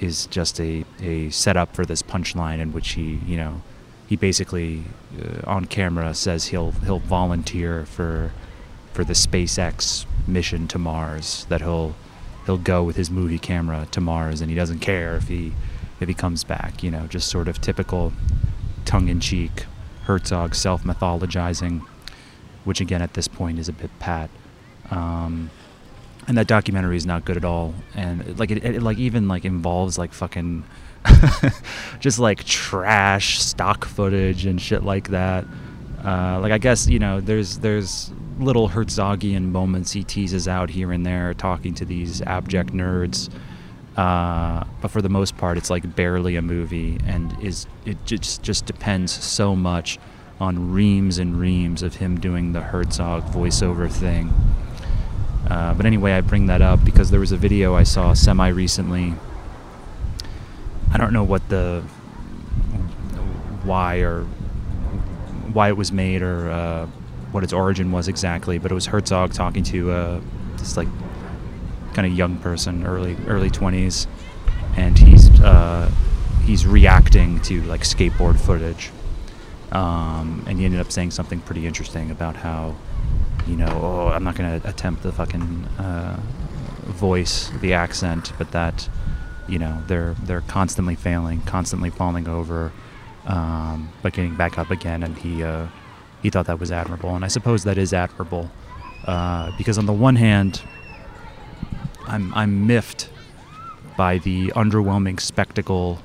is 0.00 0.26
just 0.26 0.58
a, 0.60 0.84
a 1.00 1.28
setup 1.28 1.74
for 1.74 1.84
this 1.84 2.02
punchline 2.02 2.58
in 2.58 2.72
which 2.72 2.92
he, 2.92 3.20
you 3.26 3.36
know, 3.36 3.60
he 4.06 4.16
basically 4.16 4.82
uh, 5.22 5.48
on 5.48 5.66
camera 5.66 6.14
says 6.14 6.46
he'll 6.46 6.72
he'll 6.72 6.98
volunteer 6.98 7.84
for 7.84 8.32
for 8.92 9.04
the 9.04 9.12
SpaceX 9.12 10.06
mission 10.26 10.66
to 10.68 10.78
Mars. 10.78 11.46
That 11.48 11.60
he'll 11.60 11.94
he'll 12.46 12.58
go 12.58 12.82
with 12.82 12.96
his 12.96 13.10
movie 13.10 13.38
camera 13.38 13.86
to 13.92 14.00
Mars, 14.00 14.40
and 14.40 14.50
he 14.50 14.56
doesn't 14.56 14.80
care 14.80 15.16
if 15.16 15.28
he 15.28 15.52
if 16.00 16.08
he 16.08 16.14
comes 16.14 16.44
back. 16.44 16.82
You 16.82 16.90
know, 16.90 17.06
just 17.06 17.28
sort 17.28 17.46
of 17.46 17.60
typical 17.60 18.12
tongue 18.84 19.08
in 19.08 19.20
cheek, 19.20 19.66
Herzog 20.04 20.54
self 20.54 20.82
mythologizing, 20.82 21.82
which 22.64 22.80
again 22.80 23.02
at 23.02 23.14
this 23.14 23.28
point 23.28 23.58
is 23.58 23.68
a 23.68 23.72
bit 23.72 23.90
pat. 23.98 24.30
Um, 24.90 25.50
and 26.26 26.36
that 26.38 26.46
documentary 26.46 26.96
is 26.96 27.06
not 27.06 27.24
good 27.24 27.36
at 27.36 27.44
all. 27.44 27.74
And 27.94 28.38
like 28.38 28.50
it, 28.50 28.64
it 28.64 28.82
like 28.82 28.98
even 28.98 29.28
like 29.28 29.44
involves 29.44 29.98
like 29.98 30.12
fucking 30.12 30.64
just 32.00 32.18
like 32.18 32.44
trash 32.44 33.40
stock 33.40 33.84
footage 33.84 34.46
and 34.46 34.60
shit 34.60 34.84
like 34.84 35.08
that. 35.08 35.44
Uh, 36.04 36.38
like 36.40 36.52
I 36.52 36.58
guess 36.58 36.86
you 36.86 36.98
know 36.98 37.20
there's 37.20 37.58
there's 37.58 38.10
little 38.38 38.68
Herzogian 38.68 39.50
moments 39.50 39.92
he 39.92 40.02
teases 40.02 40.48
out 40.48 40.70
here 40.70 40.92
and 40.92 41.04
there, 41.04 41.34
talking 41.34 41.74
to 41.74 41.84
these 41.84 42.22
abject 42.22 42.72
nerds. 42.72 43.30
Uh, 43.96 44.64
but 44.80 44.90
for 44.90 45.02
the 45.02 45.08
most 45.08 45.36
part, 45.36 45.58
it's 45.58 45.68
like 45.68 45.94
barely 45.94 46.36
a 46.36 46.42
movie, 46.42 46.98
and 47.06 47.36
is 47.42 47.66
it 47.84 47.98
just 48.06 48.42
just 48.42 48.66
depends 48.66 49.12
so 49.12 49.54
much 49.56 49.98
on 50.38 50.72
reams 50.72 51.18
and 51.18 51.38
reams 51.38 51.82
of 51.82 51.96
him 51.96 52.18
doing 52.18 52.52
the 52.52 52.62
Herzog 52.62 53.24
voiceover 53.24 53.90
thing. 53.90 54.32
Uh, 55.48 55.74
but 55.74 55.86
anyway, 55.86 56.12
I 56.12 56.20
bring 56.20 56.46
that 56.46 56.62
up 56.62 56.84
because 56.84 57.10
there 57.10 57.20
was 57.20 57.32
a 57.32 57.36
video 57.36 57.74
I 57.74 57.82
saw 57.82 58.12
semi 58.14 58.48
recently. 58.48 59.14
I 60.92 60.98
don't 60.98 61.12
know 61.12 61.24
what 61.24 61.48
the 61.48 61.82
why 63.64 63.98
or 63.98 64.24
why 65.52 65.68
it 65.68 65.76
was 65.76 65.92
made 65.92 66.22
or 66.22 66.50
uh, 66.50 66.86
what 67.32 67.44
its 67.44 67.52
origin 67.52 67.92
was 67.92 68.08
exactly, 68.08 68.58
but 68.58 68.70
it 68.70 68.74
was 68.74 68.86
Herzog 68.86 69.32
talking 69.32 69.62
to 69.64 69.90
uh, 69.90 70.20
this 70.56 70.76
like 70.76 70.88
kind 71.94 72.06
of 72.06 72.12
young 72.12 72.36
person, 72.38 72.86
early 72.86 73.16
early 73.26 73.50
twenties, 73.50 74.06
and 74.76 74.98
he's 74.98 75.28
uh, 75.40 75.90
he's 76.44 76.66
reacting 76.66 77.40
to 77.42 77.62
like 77.62 77.82
skateboard 77.82 78.38
footage, 78.38 78.90
um, 79.72 80.44
and 80.46 80.58
he 80.58 80.64
ended 80.64 80.80
up 80.80 80.90
saying 80.90 81.10
something 81.10 81.40
pretty 81.40 81.66
interesting 81.66 82.10
about 82.10 82.36
how, 82.36 82.74
you 83.50 83.56
know, 83.56 83.80
oh, 83.82 84.08
I'm 84.08 84.22
not 84.22 84.36
gonna 84.36 84.60
attempt 84.64 85.02
the 85.02 85.10
fucking 85.10 85.64
uh, 85.78 86.20
voice, 86.84 87.50
the 87.60 87.72
accent, 87.72 88.32
but 88.38 88.52
that, 88.52 88.88
you 89.48 89.58
know, 89.58 89.82
they're 89.88 90.14
they're 90.22 90.42
constantly 90.42 90.94
failing, 90.94 91.40
constantly 91.42 91.90
falling 91.90 92.28
over, 92.28 92.70
um, 93.26 93.90
but 94.02 94.12
getting 94.12 94.36
back 94.36 94.56
up 94.56 94.70
again, 94.70 95.02
and 95.02 95.18
he 95.18 95.42
uh, 95.42 95.66
he 96.22 96.30
thought 96.30 96.46
that 96.46 96.60
was 96.60 96.70
admirable, 96.70 97.14
and 97.16 97.24
I 97.24 97.28
suppose 97.28 97.64
that 97.64 97.76
is 97.76 97.92
admirable, 97.92 98.50
uh, 99.04 99.50
because 99.58 99.78
on 99.78 99.86
the 99.86 99.92
one 99.92 100.14
hand, 100.14 100.62
I'm 102.06 102.32
I'm 102.34 102.68
miffed 102.68 103.10
by 103.96 104.18
the 104.18 104.52
underwhelming 104.54 105.20
spectacle 105.20 106.00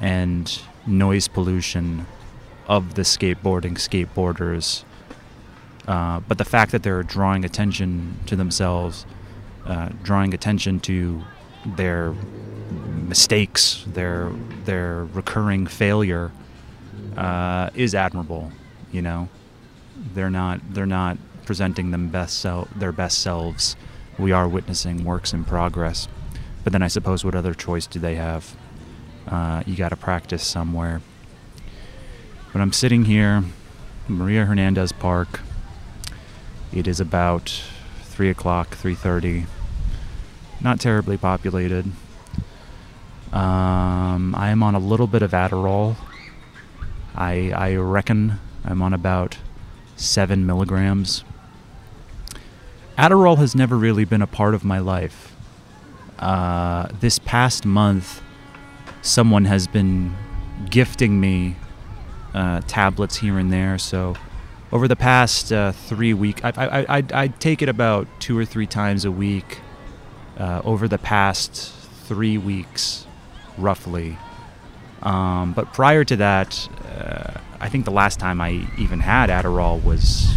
and 0.00 0.62
noise 0.86 1.26
pollution 1.26 2.06
of 2.68 2.94
the 2.94 3.02
skateboarding 3.02 3.74
skateboarders. 3.74 4.84
Uh, 5.86 6.20
but 6.20 6.38
the 6.38 6.44
fact 6.44 6.72
that 6.72 6.82
they're 6.82 7.02
drawing 7.02 7.44
attention 7.44 8.16
to 8.26 8.36
themselves, 8.36 9.04
uh, 9.66 9.90
drawing 10.02 10.32
attention 10.32 10.80
to 10.80 11.22
their 11.76 12.14
mistakes, 13.06 13.84
their 13.86 14.30
their 14.64 15.04
recurring 15.06 15.66
failure, 15.66 16.32
uh, 17.16 17.70
is 17.74 17.94
admirable. 17.94 18.50
You 18.92 19.02
know, 19.02 19.28
they're 20.14 20.30
not 20.30 20.60
they're 20.72 20.86
not 20.86 21.18
presenting 21.44 21.90
them 21.90 22.08
best 22.08 22.38
sel- 22.38 22.68
their 22.74 22.92
best 22.92 23.18
selves. 23.18 23.76
We 24.18 24.32
are 24.32 24.48
witnessing 24.48 25.04
works 25.04 25.32
in 25.32 25.44
progress. 25.44 26.08
But 26.62 26.72
then 26.72 26.82
I 26.82 26.88
suppose 26.88 27.24
what 27.24 27.34
other 27.34 27.52
choice 27.52 27.86
do 27.86 27.98
they 27.98 28.14
have? 28.14 28.56
Uh, 29.28 29.62
you 29.66 29.76
got 29.76 29.90
to 29.90 29.96
practice 29.96 30.46
somewhere. 30.46 31.02
But 32.52 32.62
I'm 32.62 32.72
sitting 32.72 33.04
here, 33.04 33.44
Maria 34.08 34.44
Hernandez 34.44 34.92
Park. 34.92 35.40
It 36.74 36.88
is 36.88 36.98
about 36.98 37.62
three 38.02 38.28
o'clock, 38.28 38.70
three 38.74 38.96
thirty. 38.96 39.46
Not 40.60 40.80
terribly 40.80 41.16
populated. 41.16 41.86
Um, 43.32 44.34
I 44.34 44.48
am 44.50 44.60
on 44.64 44.74
a 44.74 44.80
little 44.80 45.06
bit 45.06 45.22
of 45.22 45.30
Adderall. 45.30 45.94
I 47.14 47.52
I 47.52 47.76
reckon 47.76 48.40
I'm 48.64 48.82
on 48.82 48.92
about 48.92 49.38
seven 49.94 50.44
milligrams. 50.46 51.22
Adderall 52.98 53.38
has 53.38 53.54
never 53.54 53.76
really 53.76 54.04
been 54.04 54.22
a 54.22 54.26
part 54.26 54.52
of 54.52 54.64
my 54.64 54.80
life. 54.80 55.36
Uh, 56.18 56.88
this 56.98 57.20
past 57.20 57.64
month, 57.64 58.20
someone 59.00 59.44
has 59.44 59.68
been 59.68 60.12
gifting 60.70 61.20
me 61.20 61.54
uh, 62.34 62.62
tablets 62.66 63.18
here 63.18 63.38
and 63.38 63.52
there. 63.52 63.78
So, 63.78 64.16
over 64.74 64.86
the 64.86 64.96
past 64.96 65.50
uh, 65.50 65.72
three 65.72 66.12
weeks, 66.12 66.42
I, 66.44 66.52
I, 66.56 66.98
I, 66.98 67.04
I 67.14 67.28
take 67.28 67.62
it 67.62 67.70
about 67.70 68.06
two 68.20 68.36
or 68.36 68.44
three 68.44 68.66
times 68.66 69.06
a 69.06 69.10
week. 69.10 69.60
Uh, 70.36 70.60
over 70.64 70.88
the 70.88 70.98
past 70.98 71.72
three 72.08 72.36
weeks, 72.36 73.06
roughly. 73.56 74.18
Um, 75.00 75.52
but 75.52 75.72
prior 75.72 76.02
to 76.02 76.16
that, 76.16 76.68
uh, 76.88 77.38
I 77.60 77.68
think 77.68 77.84
the 77.84 77.92
last 77.92 78.18
time 78.18 78.40
I 78.40 78.66
even 78.76 78.98
had 78.98 79.30
Adderall 79.30 79.80
was 79.84 80.34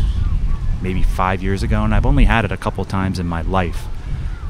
maybe 0.83 1.01
five 1.01 1.41
years 1.41 1.63
ago, 1.63 1.83
and 1.83 1.95
I've 1.95 2.05
only 2.05 2.25
had 2.25 2.45
it 2.45 2.51
a 2.51 2.57
couple 2.57 2.85
times 2.85 3.17
in 3.17 3.25
my 3.25 3.41
life. 3.41 3.87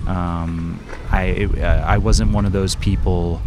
Um, 0.06 0.86
I 1.12 1.24
it, 1.24 1.60
uh, 1.60 1.86
I 1.88 1.98
wasn't 1.98 2.34
one 2.34 2.46
of 2.46 2.52
those 2.52 2.76
people 2.76 3.38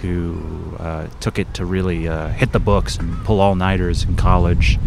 who 0.00 0.76
uh, 0.78 1.08
took 1.18 1.40
it 1.40 1.52
to 1.54 1.64
really 1.64 2.06
uh, 2.06 2.28
hit 2.28 2.52
the 2.52 2.60
books 2.60 2.96
and 2.96 3.24
pull 3.24 3.40
all 3.40 3.56
nighters 3.56 4.04
in 4.04 4.14
college. 4.14 4.78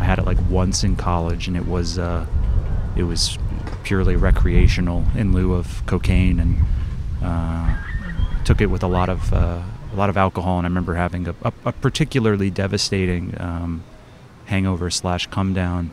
I 0.00 0.04
had 0.04 0.18
it 0.18 0.24
like 0.24 0.38
once 0.48 0.82
in 0.82 0.96
college, 0.96 1.46
and 1.46 1.56
it 1.56 1.66
was 1.66 1.98
uh, 1.98 2.26
it 2.96 3.04
was 3.04 3.38
purely 3.84 4.16
recreational 4.16 5.04
in 5.14 5.32
lieu 5.32 5.54
of 5.54 5.84
cocaine, 5.86 6.40
and 6.40 6.56
uh, 7.22 7.76
took 8.44 8.60
it 8.60 8.66
with 8.66 8.82
a 8.82 8.88
lot 8.88 9.08
of 9.08 9.32
uh, 9.32 9.62
a 9.92 9.96
lot 9.96 10.08
of 10.08 10.16
alcohol. 10.16 10.58
And 10.58 10.66
I 10.66 10.68
remember 10.68 10.94
having 10.94 11.28
a, 11.28 11.34
a, 11.42 11.52
a 11.66 11.72
particularly 11.72 12.50
devastating 12.50 13.34
um, 13.40 13.84
hangover 14.46 14.90
slash 14.90 15.26
come 15.26 15.52
down. 15.52 15.90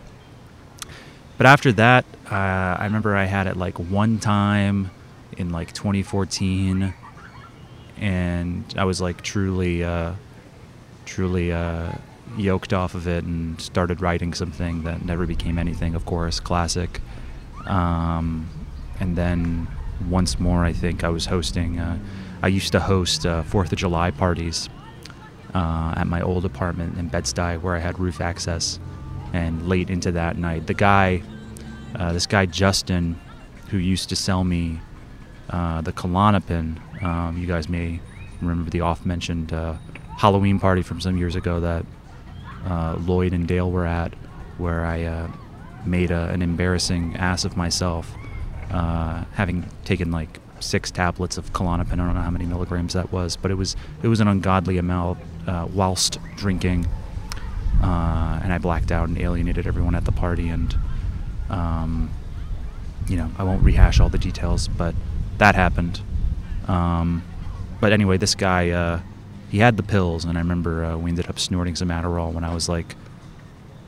But 1.37 1.45
after 1.45 1.71
that, 1.73 2.05
uh, 2.31 2.77
I 2.79 2.83
remember 2.85 3.15
I 3.15 3.25
had 3.25 3.45
it 3.45 3.57
like 3.57 3.77
one 3.77 4.19
time 4.19 4.89
in 5.37 5.51
like 5.51 5.73
2014, 5.73 6.93
and 7.97 8.75
I 8.75 8.85
was 8.85 8.99
like 8.99 9.21
truly, 9.21 9.83
uh, 9.83 10.13
truly 11.05 11.51
uh, 11.51 11.91
yoked 12.37 12.73
off 12.73 12.95
of 12.95 13.07
it 13.07 13.23
and 13.23 13.59
started 13.59 14.01
writing 14.01 14.33
something 14.33 14.83
that 14.83 15.03
never 15.03 15.25
became 15.25 15.57
anything. 15.57 15.95
Of 15.95 16.05
course, 16.05 16.39
classic. 16.39 17.01
Um, 17.65 18.49
and 18.99 19.15
then 19.15 19.67
once 20.09 20.39
more, 20.39 20.63
I 20.63 20.73
think 20.73 21.03
I 21.03 21.09
was 21.09 21.25
hosting. 21.25 21.79
Uh, 21.79 21.97
I 22.41 22.47
used 22.47 22.71
to 22.71 22.79
host 22.79 23.25
uh, 23.25 23.43
Fourth 23.43 23.71
of 23.71 23.77
July 23.77 24.11
parties 24.11 24.69
uh, 25.53 25.93
at 25.97 26.07
my 26.07 26.21
old 26.21 26.45
apartment 26.45 26.97
in 26.97 27.07
Bed 27.07 27.23
Stuy, 27.23 27.61
where 27.61 27.75
I 27.75 27.79
had 27.79 27.99
roof 27.99 28.21
access 28.21 28.79
and 29.33 29.67
late 29.67 29.89
into 29.89 30.11
that 30.13 30.37
night, 30.37 30.67
the 30.67 30.73
guy, 30.73 31.21
uh, 31.95 32.13
this 32.13 32.25
guy 32.25 32.45
Justin, 32.45 33.19
who 33.69 33.77
used 33.77 34.09
to 34.09 34.15
sell 34.15 34.43
me 34.43 34.79
uh, 35.49 35.81
the 35.81 35.91
Klonopin, 35.91 36.79
um, 37.03 37.37
you 37.37 37.47
guys 37.47 37.67
may 37.67 37.99
remember 38.41 38.69
the 38.69 38.81
oft-mentioned 38.81 39.51
uh, 39.51 39.73
Halloween 40.17 40.59
party 40.59 40.81
from 40.81 41.01
some 41.01 41.17
years 41.17 41.35
ago 41.35 41.59
that 41.59 41.85
uh, 42.65 42.97
Lloyd 42.99 43.33
and 43.33 43.47
Dale 43.47 43.69
were 43.69 43.85
at, 43.85 44.13
where 44.57 44.85
I 44.85 45.03
uh, 45.03 45.31
made 45.85 46.11
a, 46.11 46.29
an 46.29 46.41
embarrassing 46.41 47.15
ass 47.15 47.45
of 47.45 47.55
myself, 47.57 48.13
uh, 48.71 49.23
having 49.33 49.69
taken 49.85 50.11
like 50.11 50.39
six 50.59 50.91
tablets 50.91 51.37
of 51.37 51.53
Klonopin. 51.53 51.93
I 51.93 51.95
don't 51.97 52.13
know 52.13 52.21
how 52.21 52.31
many 52.31 52.45
milligrams 52.45 52.93
that 52.93 53.11
was, 53.11 53.37
but 53.37 53.51
it 53.51 53.55
was 53.55 53.75
it 54.01 54.07
was 54.07 54.19
an 54.19 54.27
ungodly 54.27 54.77
amount 54.77 55.19
whilst 55.73 56.19
drinking 56.35 56.85
uh, 57.81 58.39
and 58.43 58.51
I 58.51 58.57
blacked 58.57 58.91
out 58.91 59.07
and 59.07 59.17
alienated 59.19 59.67
everyone 59.67 59.95
at 59.95 60.05
the 60.05 60.11
party. 60.11 60.49
And 60.49 60.75
um, 61.49 62.11
you 63.07 63.17
know, 63.17 63.31
I 63.37 63.43
won't 63.43 63.63
rehash 63.63 63.99
all 63.99 64.09
the 64.09 64.17
details, 64.17 64.67
but 64.67 64.95
that 65.37 65.55
happened. 65.55 66.01
Um, 66.67 67.23
but 67.79 67.93
anyway, 67.93 68.17
this 68.17 68.35
guy, 68.35 68.71
uh, 68.71 68.99
he 69.49 69.59
had 69.59 69.77
the 69.77 69.83
pills, 69.83 70.25
and 70.25 70.37
I 70.37 70.41
remember 70.41 70.83
uh, 70.83 70.97
we 70.97 71.09
ended 71.09 71.29
up 71.29 71.39
snorting 71.39 71.75
some 71.75 71.89
Adderall 71.89 72.33
when 72.33 72.43
I 72.43 72.53
was 72.53 72.67
like, 72.67 72.95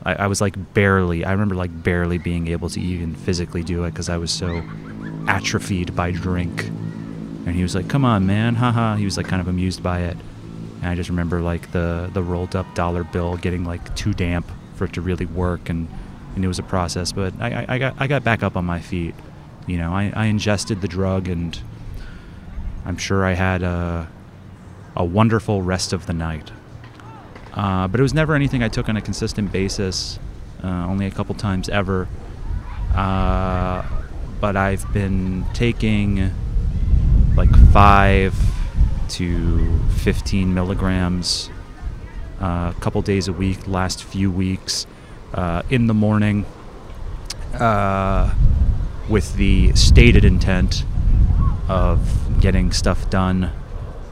I, 0.04 0.14
I 0.14 0.26
was 0.26 0.40
like 0.40 0.74
barely, 0.74 1.24
I 1.24 1.32
remember 1.32 1.54
like 1.54 1.82
barely 1.82 2.18
being 2.18 2.48
able 2.48 2.70
to 2.70 2.80
even 2.80 3.14
physically 3.14 3.62
do 3.62 3.84
it 3.84 3.90
because 3.90 4.08
I 4.08 4.16
was 4.16 4.30
so 4.30 4.62
atrophied 5.28 5.94
by 5.94 6.10
drink. 6.10 6.64
And 7.46 7.54
he 7.54 7.62
was 7.62 7.74
like, 7.74 7.88
"Come 7.88 8.04
on, 8.04 8.26
man, 8.26 8.54
haha." 8.54 8.96
He 8.96 9.04
was 9.04 9.16
like 9.16 9.26
kind 9.26 9.40
of 9.40 9.48
amused 9.48 9.82
by 9.82 10.00
it. 10.00 10.16
And 10.80 10.86
I 10.86 10.94
just 10.94 11.10
remember 11.10 11.40
like 11.40 11.72
the 11.72 12.10
the 12.12 12.22
rolled 12.22 12.54
up 12.54 12.74
dollar 12.74 13.04
bill 13.04 13.36
getting 13.36 13.64
like 13.64 13.94
too 13.96 14.12
damp 14.12 14.50
for 14.74 14.84
it 14.84 14.92
to 14.94 15.00
really 15.00 15.26
work, 15.26 15.68
and, 15.68 15.88
and 16.34 16.44
it 16.44 16.48
was 16.48 16.58
a 16.58 16.62
process. 16.62 17.12
But 17.12 17.34
I, 17.40 17.62
I, 17.62 17.66
I 17.68 17.78
got 17.78 17.94
I 17.98 18.06
got 18.06 18.24
back 18.24 18.42
up 18.42 18.56
on 18.56 18.64
my 18.64 18.80
feet. 18.80 19.14
You 19.66 19.78
know, 19.78 19.92
I, 19.92 20.12
I 20.14 20.26
ingested 20.26 20.80
the 20.80 20.88
drug, 20.88 21.28
and 21.28 21.58
I'm 22.84 22.96
sure 22.96 23.24
I 23.24 23.32
had 23.32 23.62
a 23.62 24.08
a 24.96 25.04
wonderful 25.04 25.62
rest 25.62 25.92
of 25.92 26.06
the 26.06 26.12
night. 26.12 26.50
Uh, 27.52 27.88
but 27.88 28.00
it 28.00 28.02
was 28.02 28.14
never 28.14 28.34
anything 28.34 28.62
I 28.62 28.68
took 28.68 28.88
on 28.88 28.96
a 28.96 29.00
consistent 29.00 29.50
basis, 29.52 30.18
uh, 30.62 30.86
only 30.86 31.06
a 31.06 31.10
couple 31.10 31.34
times 31.34 31.68
ever. 31.68 32.08
Uh, 32.94 33.82
but 34.40 34.56
I've 34.56 34.90
been 34.92 35.44
taking 35.52 36.30
like 37.36 37.54
5 37.72 38.34
to 39.10 39.78
15 39.88 40.54
milligrams 40.54 41.50
uh, 42.40 42.72
a 42.76 42.80
couple 42.80 43.02
days 43.02 43.28
a 43.28 43.32
week, 43.32 43.66
last 43.66 44.02
few 44.02 44.30
weeks, 44.30 44.86
uh, 45.34 45.62
in 45.68 45.86
the 45.86 45.94
morning, 45.94 46.46
uh, 47.54 48.34
with 49.08 49.34
the 49.34 49.74
stated 49.74 50.24
intent 50.24 50.84
of 51.68 52.40
getting 52.40 52.72
stuff 52.72 53.10
done. 53.10 53.50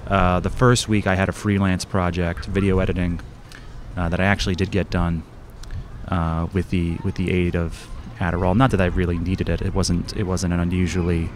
Uh, 0.09 0.41
the 0.41 0.51
first 0.51 0.89
week, 0.89 1.07
I 1.07 1.15
had 1.15 1.29
a 1.29 1.33
freelance 1.33 1.85
project, 1.85 2.47
video 2.47 2.79
editing, 2.79 3.21
uh, 3.97 4.09
that 4.09 4.21
I 4.21 4.25
actually 4.25 4.55
did 4.55 4.71
get 4.71 4.91
done 4.91 5.23
uh, 6.09 6.49
with 6.53 6.71
the 6.71 6.97
with 7.05 7.17
the 7.17 7.31
aid 7.31 7.55
of 7.55 7.89
Adderall. 8.19 8.57
Not 8.57 8.71
that 8.71 8.81
I 8.81 8.87
really 8.87 9.19
needed 9.19 9.49
it; 9.49 9.61
it 9.61 9.75
wasn't 9.75 10.17
it 10.17 10.25
wasn't 10.25 10.55
an 10.55 10.61
unusually 10.61 11.31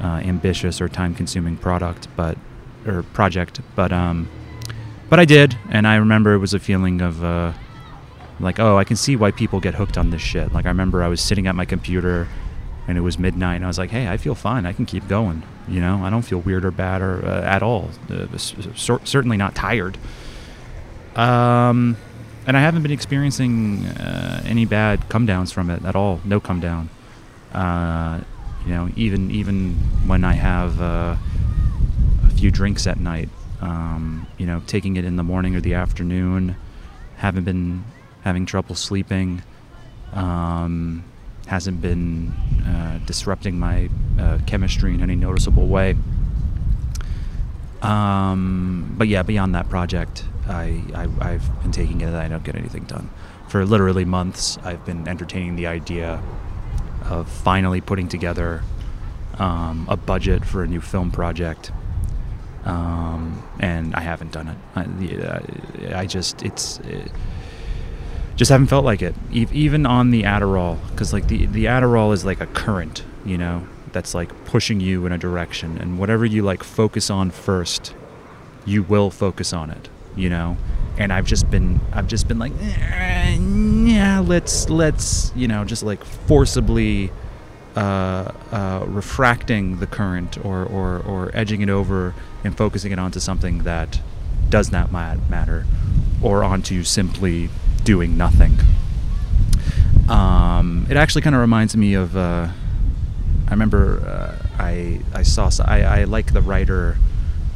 ambitious 0.00 0.80
or 0.80 0.88
time-consuming 0.88 1.56
product, 1.56 2.08
but 2.16 2.38
or 2.86 3.02
project, 3.02 3.60
but 3.74 3.92
um, 3.92 4.28
but 5.08 5.18
I 5.18 5.24
did, 5.24 5.56
and 5.70 5.86
I 5.86 5.96
remember 5.96 6.34
it 6.34 6.38
was 6.38 6.54
a 6.54 6.58
feeling 6.58 7.00
of 7.00 7.22
uh, 7.22 7.52
like, 8.40 8.58
oh, 8.58 8.76
I 8.76 8.84
can 8.84 8.96
see 8.96 9.16
why 9.16 9.30
people 9.30 9.60
get 9.60 9.74
hooked 9.74 9.98
on 9.98 10.10
this 10.10 10.22
shit. 10.22 10.52
Like 10.52 10.66
I 10.66 10.68
remember 10.68 11.02
I 11.02 11.08
was 11.08 11.20
sitting 11.20 11.46
at 11.46 11.54
my 11.54 11.64
computer, 11.64 12.28
and 12.88 12.96
it 12.96 13.02
was 13.02 13.18
midnight, 13.18 13.56
and 13.56 13.64
I 13.64 13.68
was 13.68 13.78
like, 13.78 13.90
hey, 13.90 14.08
I 14.08 14.16
feel 14.16 14.34
fine. 14.34 14.64
I 14.64 14.72
can 14.72 14.86
keep 14.86 15.06
going. 15.06 15.42
You 15.68 15.80
know, 15.80 16.02
I 16.02 16.08
don't 16.08 16.22
feel 16.22 16.40
weird 16.40 16.64
or 16.64 16.70
bad 16.70 17.02
or 17.02 17.24
uh, 17.24 17.42
at 17.42 17.62
all. 17.62 17.90
Uh, 18.10 18.26
certainly 18.38 19.36
not 19.36 19.54
tired. 19.54 19.98
Um, 21.14 21.98
and 22.46 22.56
I 22.56 22.60
haven't 22.60 22.82
been 22.82 22.90
experiencing 22.90 23.84
uh, 23.84 24.42
any 24.46 24.64
bad 24.64 25.10
come 25.10 25.26
downs 25.26 25.52
from 25.52 25.68
it 25.68 25.84
at 25.84 25.94
all. 25.94 26.20
No 26.24 26.40
come 26.40 26.60
down. 26.60 26.88
Uh, 27.52 28.22
you 28.64 28.72
know, 28.72 28.88
even 28.96 29.30
even 29.30 29.74
when 30.06 30.24
I 30.24 30.32
have 30.32 30.80
uh, 30.80 31.16
a 32.26 32.30
few 32.30 32.50
drinks 32.50 32.86
at 32.86 32.98
night, 32.98 33.28
um, 33.60 34.26
you 34.38 34.46
know, 34.46 34.62
taking 34.66 34.96
it 34.96 35.04
in 35.04 35.16
the 35.16 35.22
morning 35.22 35.54
or 35.54 35.60
the 35.60 35.74
afternoon. 35.74 36.56
Haven't 37.16 37.44
been 37.44 37.84
having 38.22 38.46
trouble 38.46 38.74
sleeping. 38.74 39.42
Um, 40.12 41.04
hasn't 41.48 41.80
been 41.80 42.32
uh, 42.66 42.98
disrupting 43.06 43.58
my 43.58 43.88
uh, 44.18 44.38
chemistry 44.46 44.94
in 44.94 45.02
any 45.02 45.16
noticeable 45.16 45.66
way. 45.66 45.96
Um, 47.82 48.94
but 48.96 49.08
yeah, 49.08 49.22
beyond 49.22 49.54
that 49.54 49.68
project, 49.68 50.24
I, 50.46 50.82
I 50.94 51.32
have 51.32 51.62
been 51.62 51.72
taking 51.72 52.00
it 52.00 52.14
I 52.14 52.28
don't 52.28 52.44
get 52.44 52.54
anything 52.54 52.84
done. 52.84 53.10
For 53.48 53.64
literally 53.64 54.04
months, 54.04 54.58
I've 54.62 54.84
been 54.84 55.08
entertaining 55.08 55.56
the 55.56 55.66
idea 55.66 56.22
of 57.04 57.28
finally 57.28 57.80
putting 57.80 58.08
together 58.08 58.62
um, 59.38 59.86
a 59.88 59.96
budget 59.96 60.44
for 60.44 60.62
a 60.62 60.66
new 60.66 60.80
film 60.80 61.10
project 61.10 61.70
um, 62.68 63.42
and 63.60 63.94
I 63.94 64.00
haven't 64.00 64.32
done 64.32 64.48
it. 64.48 64.58
I, 64.76 66.00
I 66.00 66.06
just 66.06 66.42
it's 66.42 66.78
it, 66.80 67.10
just 68.38 68.52
haven't 68.52 68.68
felt 68.68 68.84
like 68.84 69.02
it. 69.02 69.16
E- 69.32 69.48
even 69.52 69.84
on 69.84 70.10
the 70.12 70.22
Adderall, 70.22 70.78
because 70.90 71.12
like 71.12 71.26
the 71.26 71.46
the 71.46 71.64
Adderall 71.66 72.14
is 72.14 72.24
like 72.24 72.40
a 72.40 72.46
current, 72.46 73.04
you 73.26 73.36
know, 73.36 73.66
that's 73.92 74.14
like 74.14 74.30
pushing 74.46 74.80
you 74.80 75.04
in 75.06 75.12
a 75.12 75.18
direction, 75.18 75.76
and 75.76 75.98
whatever 75.98 76.24
you 76.24 76.42
like 76.42 76.62
focus 76.62 77.10
on 77.10 77.32
first, 77.32 77.94
you 78.64 78.84
will 78.84 79.10
focus 79.10 79.52
on 79.52 79.70
it, 79.70 79.88
you 80.16 80.30
know. 80.30 80.56
And 80.96 81.12
I've 81.12 81.26
just 81.26 81.50
been 81.50 81.80
I've 81.92 82.06
just 82.06 82.28
been 82.28 82.38
like, 82.38 82.52
eh, 82.60 83.36
yeah, 83.38 84.20
let's 84.20 84.70
let's 84.70 85.32
you 85.34 85.48
know 85.48 85.64
just 85.64 85.82
like 85.82 86.02
forcibly. 86.04 87.10
Uh, 87.76 88.32
uh, 88.50 88.84
refracting 88.88 89.78
the 89.78 89.86
current 89.86 90.36
or, 90.44 90.64
or, 90.64 90.98
or 90.98 91.30
edging 91.32 91.60
it 91.60 91.70
over 91.70 92.12
and 92.42 92.56
focusing 92.56 92.90
it 92.90 92.98
onto 92.98 93.20
something 93.20 93.58
that 93.58 94.00
does 94.48 94.72
not 94.72 94.90
matter 94.90 95.64
or 96.20 96.42
onto 96.42 96.82
simply 96.82 97.48
doing 97.84 98.16
nothing. 98.16 98.58
Um, 100.08 100.86
it 100.88 100.96
actually 100.96 101.22
kind 101.22 101.34
of 101.34 101.40
reminds 101.40 101.76
me 101.76 101.94
of. 101.94 102.16
Uh, 102.16 102.48
I 103.46 103.50
remember 103.50 104.00
uh, 104.06 104.46
I 104.58 105.00
I 105.14 105.22
saw 105.22 105.50
I, 105.64 105.82
I 105.82 106.04
like 106.04 106.32
the 106.32 106.42
writer, 106.42 106.98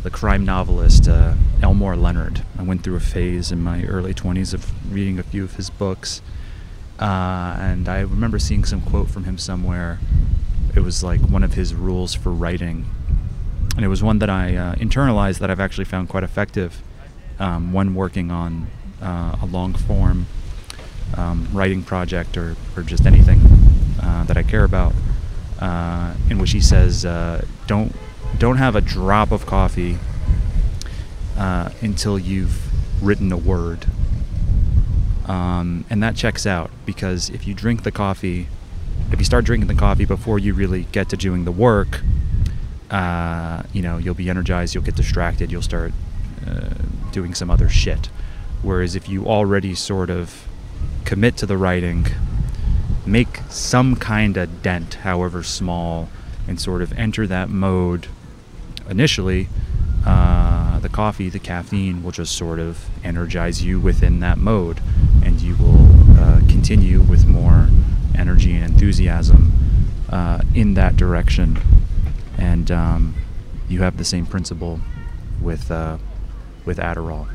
the 0.03 0.11
crime 0.11 0.45
novelist 0.45 1.09
uh, 1.09 1.35
Elmore 1.63 1.97
Leonard. 1.97 2.45
I 2.59 2.63
went 2.63 2.83
through 2.83 2.97
a 2.97 3.01
phase 3.01 3.53
in 3.53 3.63
my 3.63 3.85
early 3.85 4.15
20s 4.15 4.55
of 4.55 4.71
reading 4.93 5.19
a 5.19 5.23
few 5.23 5.45
of 5.45 5.57
his 5.57 5.71
books, 5.71 6.23
uh, 6.99 7.57
and 7.59 7.89
I 7.89 8.01
remember 8.01 8.39
seeing 8.39 8.65
some 8.65 8.81
quote 8.81 9.11
from 9.11 9.25
him 9.25 9.39
somewhere. 9.39 9.99
It 10.75 10.81
was 10.81 11.03
like 11.05 11.21
one 11.21 11.45
of 11.45 11.55
his 11.55 11.75
rules 11.75 12.15
for 12.15 12.31
writing 12.31 12.87
and 13.77 13.85
it 13.85 13.89
was 13.89 14.03
one 14.03 14.19
that 14.19 14.31
I 14.31 14.55
uh, 14.55 14.75
internalized 14.77 15.39
that 15.39 15.51
I've 15.51 15.61
actually 15.61 15.87
found 15.87 16.09
quite 16.09 16.23
effective 16.23 16.83
um, 17.39 17.73
when 17.73 17.95
working 17.95 18.31
on 18.31 18.67
uh, 19.03 19.37
a 19.43 19.47
long 19.47 19.75
form 19.75 20.27
um, 21.17 21.49
writing 21.53 21.83
project 21.83 22.37
or, 22.37 22.57
or 22.77 22.83
just 22.83 23.05
anything 23.05 23.41
uh, 24.03 24.25
that 24.25 24.37
I 24.37 24.43
care 24.43 24.65
about. 24.65 24.95
Uh, 25.61 26.15
in 26.29 26.39
which 26.39 26.51
he 26.51 26.61
says, 26.61 27.05
uh, 27.05 27.45
"Don't 27.69 27.95
don't 28.37 28.57
have 28.57 28.75
a 28.75 28.81
drop 28.81 29.31
of 29.31 29.47
coffee 29.47 29.99
uh, 31.37 31.71
until 31.81 32.19
you've 32.19 32.69
written 33.01 33.31
a 33.31 33.37
word." 33.37 33.87
Um, 35.27 35.85
and 35.89 36.03
that 36.03 36.17
checks 36.17 36.47
out 36.47 36.73
because 36.85 37.31
if 37.31 37.47
you 37.47 37.55
drink 37.55 37.85
the 37.85 37.93
coffee, 37.93 38.49
if 39.13 39.21
you 39.21 39.25
start 39.25 39.45
drinking 39.45 39.69
the 39.69 39.77
coffee 39.77 40.05
before 40.05 40.41
you 40.41 40.53
really 40.53 40.89
get 40.91 41.09
to 41.11 41.17
doing 41.17 41.45
the 41.45 41.53
work, 41.53 42.01
uh, 42.91 43.63
you 43.73 43.83
know, 43.83 43.99
you'll 43.99 44.15
be 44.15 44.29
energized, 44.29 44.75
you'll 44.75 44.83
get 44.83 44.97
distracted, 44.97 45.53
you'll 45.53 45.63
start 45.63 45.93
doing 47.13 47.35
some 47.35 47.51
other 47.51 47.69
shit. 47.69 48.09
Whereas 48.63 48.95
if 48.95 49.09
you 49.09 49.27
already 49.27 49.75
sort 49.75 50.11
of 50.11 50.47
commit 51.05 51.37
to 51.39 51.47
the 51.47 51.57
writing, 51.57 52.07
make 53.05 53.41
some 53.49 53.97
kind 53.97 54.37
of 54.37 54.63
dent, 54.63 54.95
however 54.95 55.43
small, 55.43 56.09
and 56.47 56.61
sort 56.61 56.83
of 56.83 56.93
enter 56.93 57.27
that 57.27 57.49
mode. 57.49 58.07
Initially, 58.89 59.49
uh, 60.07 60.79
the 60.81 60.89
coffee, 60.89 61.29
the 61.29 61.39
caffeine 61.39 62.03
will 62.03 62.11
just 62.11 62.37
sort 62.37 62.59
of 62.59 62.89
energize 63.05 63.63
you 63.63 63.79
within 63.81 64.21
that 64.21 64.39
mode, 64.39 64.81
and 65.25 65.41
you 65.41 65.57
will 65.57 65.89
uh, 66.19 66.41
continue 66.49 67.01
with 67.01 67.27
more 67.27 67.69
energy 68.17 68.55
and 68.55 68.65
enthusiasm 68.65 69.53
uh, 70.11 70.41
in 70.55 70.75
that 70.75 70.97
direction. 70.97 71.59
And 72.37 72.71
um, 72.71 73.15
you 73.69 73.83
have 73.83 73.97
the 73.97 74.05
same 74.05 74.27
principle 74.27 74.81
with 75.41 75.71
uh, 75.71 75.99
with 76.65 76.79
Adderall, 76.79 77.29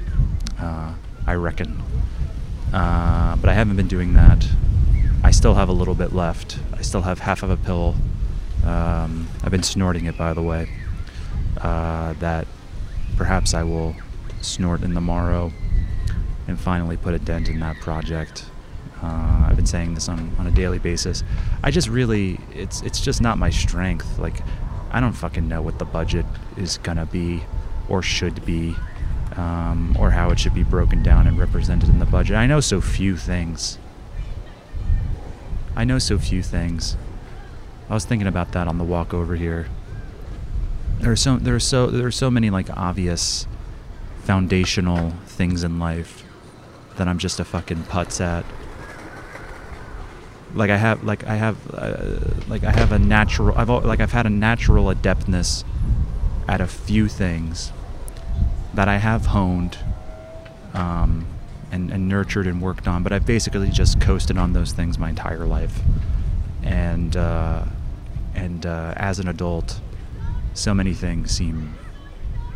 uh, 0.60 0.94
I 1.28 1.36
reckon. 1.36 1.84
Uh, 2.74 3.36
but 3.36 3.50
I 3.50 3.54
haven't 3.54 3.76
been 3.76 3.88
doing 3.88 4.14
that. 4.14 4.48
I 5.24 5.32
still 5.32 5.54
have 5.54 5.70
a 5.70 5.74
little 5.74 5.96
bit 5.96 6.14
left. 6.14 6.58
I 6.74 6.82
still 6.82 7.02
have 7.02 7.20
half 7.20 7.44
of 7.44 7.50
a 7.50 7.58
pill. 7.58 7.96
Um, 8.66 9.28
I've 9.44 9.52
been 9.52 9.64
snorting 9.64 10.06
it, 10.06 10.18
by 10.18 10.34
the 10.34 10.42
way. 10.42 10.70
Uh, 11.62 12.14
that 12.14 12.48
perhaps 13.18 13.54
I 13.54 13.64
will 13.64 13.96
snort 14.42 14.84
in 14.84 14.94
the 14.94 15.02
morrow 15.02 15.52
and 16.48 16.60
finally 16.60 16.98
put 16.98 17.14
a 17.14 17.20
dent 17.20 17.50
in 17.50 17.60
that 17.60 17.78
project. 17.78 18.46
Uh, 19.02 19.46
I've 19.48 19.56
been 19.56 19.66
saying 19.66 19.94
this 19.94 20.10
on, 20.10 20.34
on 20.40 20.48
a 20.48 20.52
daily 20.52 20.80
basis. 20.80 21.24
I 21.64 21.72
just 21.72 21.88
really, 21.88 22.40
it's 22.54 22.82
it's 22.82 23.00
just 23.00 23.22
not 23.22 23.38
my 23.38 23.50
strength. 23.50 24.18
Like 24.18 24.42
I 24.92 25.00
don't 25.00 25.14
fucking 25.14 25.48
know 25.48 25.62
what 25.62 25.78
the 25.78 25.86
budget 25.86 26.26
is 26.56 26.78
gonna 26.80 27.06
be 27.06 27.44
or 27.90 28.02
should 28.02 28.46
be, 28.46 28.76
um, 29.38 29.96
or 30.00 30.12
how 30.12 30.32
it 30.32 30.40
should 30.40 30.56
be 30.56 30.64
broken 30.64 31.04
down 31.04 31.28
and 31.28 31.38
represented 31.38 31.90
in 31.90 32.00
the 32.00 32.06
budget. 32.06 32.36
I 32.36 32.48
know 32.48 32.60
so 32.60 32.82
few 32.82 33.16
things. 33.16 33.78
I 35.76 35.84
know 35.84 36.00
so 36.00 36.18
few 36.18 36.42
things. 36.42 36.98
I 37.90 37.94
was 37.94 38.04
thinking 38.04 38.28
about 38.28 38.52
that 38.54 38.68
on 38.68 38.80
the 38.80 38.84
walk 38.84 39.14
over 39.14 39.36
here. 39.36 39.68
There 41.00 41.12
are 41.12 41.16
so 41.16 41.38
there 41.38 41.56
are 41.56 41.60
so 41.60 41.88
there 41.88 42.08
are 42.08 42.12
so 42.12 42.32
many 42.32 42.50
like 42.50 42.76
obvious 42.76 43.46
foundational 44.24 45.12
things 45.28 45.64
in 45.64 45.78
life 45.78 46.26
that 46.98 47.08
I'm 47.08 47.20
just 47.20 47.40
a 47.40 47.46
fucking 47.46 47.84
putz 47.84 48.20
at 48.20 48.44
like 50.56 50.72
I 50.72 50.78
have 50.78 51.04
like 51.04 51.24
I 51.26 51.36
have 51.36 51.58
uh, 51.74 52.20
like 52.48 52.64
I 52.64 52.72
have 52.72 52.92
a 52.92 53.00
natural 53.00 53.56
I've 53.56 53.70
like 53.70 54.00
I've 54.00 54.12
had 54.12 54.26
a 54.26 54.32
natural 54.32 54.90
adeptness 54.90 55.64
at 56.48 56.60
a 56.60 56.68
few 56.68 57.08
things 57.08 57.72
that 58.74 58.88
I 58.88 58.98
have 58.98 59.28
honed 59.28 59.78
um, 60.74 61.26
and, 61.72 61.92
and 61.92 62.08
nurtured 62.08 62.48
and 62.48 62.62
worked 62.62 62.88
on, 62.88 63.04
but 63.04 63.12
I've 63.12 63.26
basically 63.26 63.70
just 63.70 64.00
coasted 64.00 64.38
on 64.38 64.54
those 64.54 64.72
things 64.72 64.98
my 64.98 65.10
entire 65.10 65.46
life. 65.46 65.80
And 66.64 67.16
uh, 67.16 67.64
and 68.36 68.66
uh, 68.66 68.94
as 68.96 69.20
an 69.20 69.28
adult, 69.28 69.80
so 70.54 70.74
many 70.74 70.94
things 70.94 71.32
seem 71.32 71.76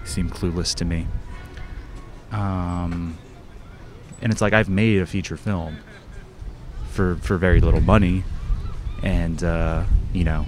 seem 0.04 0.30
clueless 0.30 0.76
to 0.76 0.86
me. 0.86 1.08
Um, 2.32 3.17
and 4.21 4.32
it's 4.32 4.41
like 4.41 4.54
I've 4.54 4.69
made 4.69 5.02
a 5.02 5.06
feature 5.06 5.38
film 5.38 5.78
for 6.89 7.15
for 7.17 7.38
very 7.38 7.62
little 7.62 7.82
money, 7.82 8.24
and 9.04 9.43
uh, 9.43 9.84
you 10.13 10.24
know, 10.24 10.45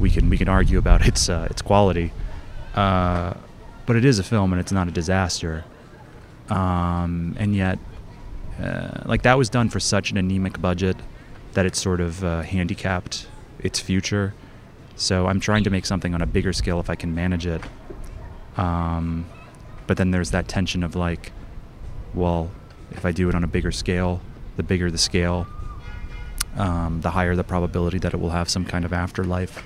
we 0.00 0.10
can 0.10 0.28
we 0.28 0.38
can 0.38 0.48
argue 0.48 0.78
about 0.78 1.06
its 1.06 1.28
uh, 1.28 1.46
its 1.50 1.62
quality, 1.62 2.12
uh, 2.74 3.34
but 3.86 3.96
it 3.96 4.04
is 4.04 4.18
a 4.18 4.22
film 4.22 4.52
and 4.52 4.60
it's 4.60 4.72
not 4.72 4.88
a 4.88 4.90
disaster, 4.90 5.64
um, 6.48 7.36
and 7.38 7.54
yet, 7.54 7.78
uh, 8.60 9.02
like 9.06 9.22
that 9.22 9.38
was 9.38 9.48
done 9.48 9.68
for 9.68 9.80
such 9.80 10.10
an 10.10 10.16
anemic 10.16 10.60
budget 10.60 10.96
that 11.52 11.66
it's 11.66 11.80
sort 11.80 12.00
of 12.00 12.24
uh, 12.24 12.42
handicapped 12.42 13.26
its 13.58 13.80
future. 13.80 14.34
So 14.96 15.26
I'm 15.26 15.40
trying 15.40 15.64
to 15.64 15.70
make 15.70 15.86
something 15.86 16.14
on 16.14 16.22
a 16.22 16.26
bigger 16.26 16.52
scale 16.52 16.80
if 16.80 16.90
I 16.90 16.94
can 16.94 17.14
manage 17.14 17.46
it. 17.46 17.62
Um, 18.56 19.26
but 19.86 19.96
then 19.96 20.10
there's 20.10 20.30
that 20.30 20.48
tension 20.48 20.82
of 20.82 20.94
like, 20.94 21.32
well, 22.14 22.50
if 22.90 23.04
I 23.04 23.12
do 23.12 23.28
it 23.28 23.34
on 23.34 23.44
a 23.44 23.46
bigger 23.46 23.72
scale, 23.72 24.20
the 24.56 24.62
bigger 24.62 24.90
the 24.90 24.98
scale, 24.98 25.46
um, 26.56 27.00
the 27.00 27.10
higher 27.10 27.34
the 27.34 27.44
probability 27.44 27.98
that 27.98 28.12
it 28.12 28.20
will 28.20 28.30
have 28.30 28.50
some 28.50 28.64
kind 28.64 28.84
of 28.84 28.92
afterlife 28.92 29.64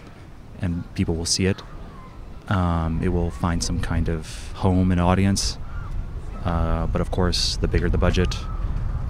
and 0.60 0.84
people 0.94 1.14
will 1.14 1.26
see 1.26 1.46
it. 1.46 1.60
Um, 2.48 3.00
it 3.02 3.08
will 3.08 3.30
find 3.30 3.62
some 3.62 3.80
kind 3.80 4.08
of 4.08 4.52
home 4.52 4.92
and 4.92 5.00
audience. 5.00 5.58
Uh, 6.44 6.86
but 6.86 7.00
of 7.00 7.10
course, 7.10 7.56
the 7.56 7.68
bigger 7.68 7.88
the 7.88 7.98
budget, 7.98 8.36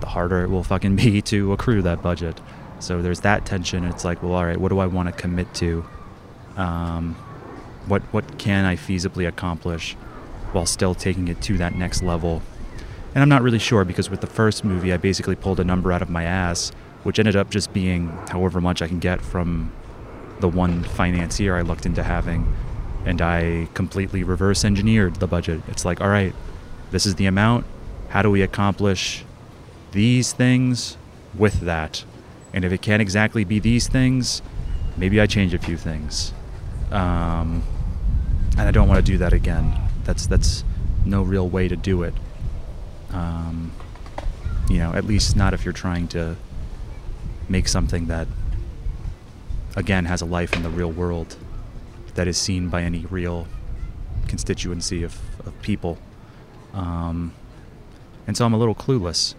the 0.01 0.07
harder 0.07 0.43
it 0.43 0.51
will 0.51 0.63
fucking 0.63 0.97
be 1.05 1.21
to 1.23 1.53
accrue 1.53 1.83
that 1.83 2.03
budget. 2.03 2.41
So 2.79 3.03
there's 3.03 3.21
that 3.21 3.47
tension. 3.47 3.85
It's 3.85 4.05
like, 4.05 4.23
well, 4.23 4.33
all 4.33 4.45
right, 4.45 4.59
what 4.59 4.69
do 4.69 4.79
I 4.79 4.87
want 4.87 5.09
to 5.09 5.13
commit 5.13 5.53
to? 5.55 5.85
Um, 6.57 7.15
what 7.87 8.03
what 8.13 8.39
can 8.39 8.65
I 8.65 8.77
feasibly 8.77 9.29
accomplish 9.29 9.95
while 10.53 10.67
still 10.67 10.95
taking 10.95 11.29
it 11.29 11.41
to 11.43 11.59
that 11.59 11.75
next 11.75 12.03
level? 12.03 12.43
And 13.15 13.23
I'm 13.23 13.29
not 13.29 13.43
really 13.43 13.59
sure 13.59 13.85
because 13.85 14.11
with 14.11 14.21
the 14.21 14.27
first 14.27 14.65
movie, 14.65 14.93
I 14.93 14.99
basically 14.99 15.37
pulled 15.37 15.61
a 15.61 15.65
number 15.65 15.93
out 15.93 16.03
of 16.03 16.11
my 16.11 16.25
ass, 16.25 16.71
which 17.03 17.19
ended 17.19 17.37
up 17.37 17.51
just 17.51 17.73
being 17.73 18.09
however 18.29 18.61
much 18.61 18.83
I 18.83 18.89
can 18.89 18.99
get 18.99 19.23
from 19.23 19.73
the 20.41 20.49
one 20.49 20.83
financier 20.83 21.57
I 21.57 21.63
looked 21.63 21.87
into 21.87 22.03
having. 22.03 22.53
And 23.07 23.23
I 23.23 23.69
completely 23.73 24.23
reverse 24.23 24.65
engineered 24.65 25.17
the 25.17 25.27
budget. 25.27 25.63
It's 25.69 25.85
like, 25.87 26.01
all 26.03 26.09
right, 26.09 26.35
this 26.91 27.07
is 27.07 27.15
the 27.15 27.25
amount. 27.25 27.65
How 28.09 28.21
do 28.21 28.31
we 28.31 28.43
accomplish 28.43 29.25
these 29.93 30.33
things 30.33 30.99
with 31.35 31.61
that? 31.61 32.05
And 32.53 32.65
if 32.65 32.73
it 32.73 32.83
can't 32.83 33.01
exactly 33.01 33.45
be 33.45 33.59
these 33.59 33.89
things, 33.89 34.43
maybe 34.97 35.21
I 35.21 35.27
change 35.27 35.55
a 35.55 35.59
few 35.59 35.77
things. 35.77 36.33
Um, 36.91 37.63
and 38.59 38.63
I 38.63 38.71
don't 38.71 38.89
want 38.89 39.05
to 39.05 39.13
do 39.13 39.19
that 39.19 39.33
again. 39.33 39.79
That's 40.05 40.27
that's 40.27 40.65
no 41.05 41.23
real 41.23 41.49
way 41.49 41.69
to 41.69 41.77
do 41.77 42.03
it. 42.03 42.15
Um, 43.11 43.73
you 44.69 44.79
know, 44.79 44.93
at 44.95 45.05
least 45.05 45.37
not 45.37 45.55
if 45.55 45.65
you're 45.65 45.73
trying 45.73 46.09
to 46.09 46.37
make 47.49 47.69
something 47.69 48.07
that 48.07 48.27
again 49.77 50.07
has 50.07 50.23
a 50.23 50.25
life 50.25 50.55
in 50.55 50.63
the 50.63 50.71
real 50.71 50.91
world 50.91 51.37
that 52.17 52.27
is 52.27 52.37
seen 52.37 52.69
by 52.69 52.83
any 52.83 53.07
real 53.07 53.47
constituency 54.27 55.03
of, 55.03 55.19
of 55.47 55.61
people. 55.63 55.99
Um, 56.75 57.33
and 58.27 58.37
so 58.37 58.45
I'm 58.45 58.53
a 58.53 58.59
little 58.59 58.75
clueless. 58.75 59.35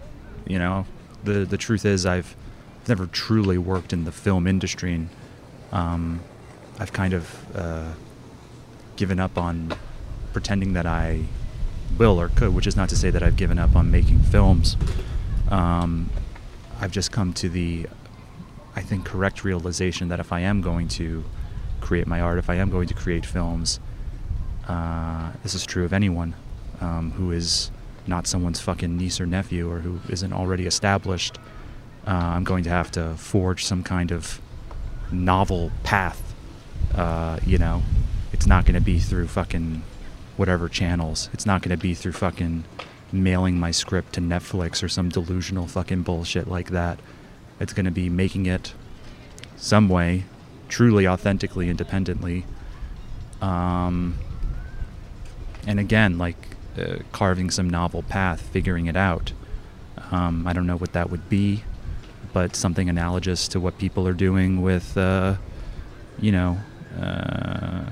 You 0.46 0.58
know, 0.58 0.86
the 1.22 1.44
the 1.44 1.58
truth 1.58 1.84
is 1.84 2.06
I've 2.06 2.34
never 2.88 3.06
truly 3.06 3.58
worked 3.58 3.92
in 3.92 4.04
the 4.04 4.12
film 4.12 4.46
industry. 4.46 4.94
And, 4.94 5.08
um, 5.72 6.20
I've 6.78 6.92
kind 6.92 7.12
of 7.12 7.56
uh, 7.56 7.92
given 8.96 9.20
up 9.20 9.36
on 9.36 9.74
pretending 10.32 10.72
that 10.72 10.86
I 10.86 11.24
will 11.98 12.20
or 12.20 12.28
could, 12.28 12.54
which 12.54 12.66
is 12.66 12.76
not 12.76 12.88
to 12.90 12.96
say 12.96 13.10
that 13.10 13.22
I've 13.22 13.36
given 13.36 13.58
up 13.58 13.76
on 13.76 13.90
making 13.90 14.20
films. 14.20 14.76
Um, 15.50 16.10
I've 16.80 16.92
just 16.92 17.10
come 17.10 17.32
to 17.34 17.48
the, 17.48 17.86
I 18.76 18.82
think, 18.82 19.04
correct 19.04 19.44
realization 19.44 20.08
that 20.08 20.20
if 20.20 20.32
I 20.32 20.40
am 20.40 20.60
going 20.62 20.88
to 20.88 21.24
create 21.88 22.06
my 22.06 22.20
art, 22.20 22.38
if 22.38 22.48
I 22.50 22.56
am 22.56 22.70
going 22.70 22.88
to 22.88 22.94
create 22.94 23.24
films, 23.24 23.80
uh, 24.66 25.32
this 25.42 25.54
is 25.54 25.64
true 25.64 25.84
of 25.84 25.92
anyone 25.92 26.34
um, 26.80 27.12
who 27.12 27.32
is 27.32 27.70
not 28.06 28.26
someone's 28.26 28.60
fucking 28.60 28.96
niece 28.96 29.20
or 29.20 29.26
nephew 29.26 29.70
or 29.70 29.78
who 29.80 30.00
isn't 30.08 30.32
already 30.32 30.66
established. 30.66 31.38
Uh, 32.06 32.32
I'm 32.34 32.44
going 32.44 32.64
to 32.64 32.70
have 32.70 32.90
to 32.92 33.14
forge 33.16 33.64
some 33.64 33.82
kind 33.82 34.12
of 34.12 34.40
novel 35.10 35.70
path 35.82 36.28
uh, 36.94 37.38
you 37.46 37.58
know, 37.58 37.82
it's 38.32 38.46
not 38.46 38.64
going 38.64 38.74
to 38.74 38.80
be 38.80 38.98
through 38.98 39.28
fucking 39.28 39.82
whatever 40.36 40.68
channels. 40.68 41.28
It's 41.32 41.46
not 41.46 41.62
going 41.62 41.76
to 41.76 41.80
be 41.80 41.94
through 41.94 42.12
fucking 42.12 42.64
mailing 43.12 43.58
my 43.58 43.70
script 43.70 44.14
to 44.14 44.20
Netflix 44.20 44.82
or 44.82 44.88
some 44.88 45.08
delusional 45.08 45.66
fucking 45.66 46.02
bullshit 46.02 46.48
like 46.48 46.70
that. 46.70 46.98
It's 47.60 47.72
going 47.72 47.86
to 47.86 47.90
be 47.90 48.08
making 48.08 48.46
it 48.46 48.74
some 49.56 49.88
way, 49.88 50.24
truly, 50.68 51.06
authentically, 51.06 51.68
independently. 51.70 52.44
Um, 53.40 54.18
and 55.66 55.80
again, 55.80 56.18
like 56.18 56.56
uh, 56.78 56.98
carving 57.12 57.50
some 57.50 57.68
novel 57.68 58.02
path, 58.02 58.40
figuring 58.40 58.86
it 58.86 58.96
out. 58.96 59.32
Um, 60.10 60.46
I 60.46 60.52
don't 60.52 60.66
know 60.66 60.76
what 60.76 60.92
that 60.92 61.10
would 61.10 61.28
be, 61.28 61.64
but 62.32 62.56
something 62.56 62.88
analogous 62.88 63.48
to 63.48 63.60
what 63.60 63.78
people 63.78 64.06
are 64.06 64.12
doing 64.14 64.62
with, 64.62 64.96
uh, 64.96 65.36
you 66.18 66.32
know, 66.32 66.58
uh, 67.00 67.84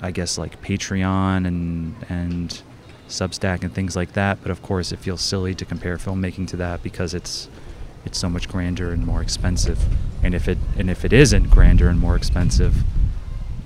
I 0.00 0.10
guess 0.10 0.38
like 0.38 0.62
Patreon 0.62 1.46
and 1.46 1.94
and 2.08 2.62
Substack 3.08 3.62
and 3.62 3.74
things 3.74 3.96
like 3.96 4.12
that. 4.12 4.38
But 4.42 4.50
of 4.50 4.62
course, 4.62 4.92
it 4.92 4.98
feels 4.98 5.20
silly 5.20 5.54
to 5.54 5.64
compare 5.64 5.96
filmmaking 5.96 6.48
to 6.48 6.56
that 6.58 6.82
because 6.82 7.14
it's 7.14 7.48
it's 8.04 8.18
so 8.18 8.28
much 8.28 8.48
grander 8.48 8.92
and 8.92 9.06
more 9.06 9.20
expensive. 9.20 9.84
And 10.22 10.34
if 10.34 10.48
it 10.48 10.58
and 10.76 10.90
if 10.90 11.04
it 11.04 11.12
isn't 11.12 11.50
grander 11.50 11.88
and 11.88 11.98
more 11.98 12.16
expensive, 12.16 12.82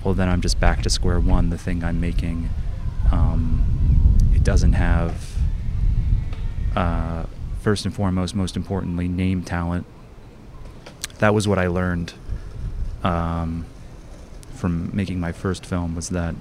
well, 0.03 0.13
then 0.13 0.29
I'm 0.29 0.41
just 0.41 0.59
back 0.59 0.81
to 0.83 0.89
square 0.89 1.19
one. 1.19 1.49
The 1.49 1.57
thing 1.57 1.83
I'm 1.83 1.99
making, 1.99 2.49
um, 3.11 4.17
it 4.33 4.43
doesn't 4.43 4.73
have. 4.73 5.31
Uh, 6.75 7.25
first 7.61 7.85
and 7.85 7.93
foremost, 7.93 8.35
most 8.35 8.57
importantly, 8.57 9.07
name 9.07 9.41
talent. 9.43 9.85
That 11.19 11.33
was 11.33 11.47
what 11.47 11.57
I 11.57 11.67
learned. 11.67 12.13
Um, 13.03 13.65
from 14.55 14.89
making 14.93 15.19
my 15.19 15.31
first 15.31 15.65
film 15.65 15.95
was 15.95 16.09
that 16.09 16.35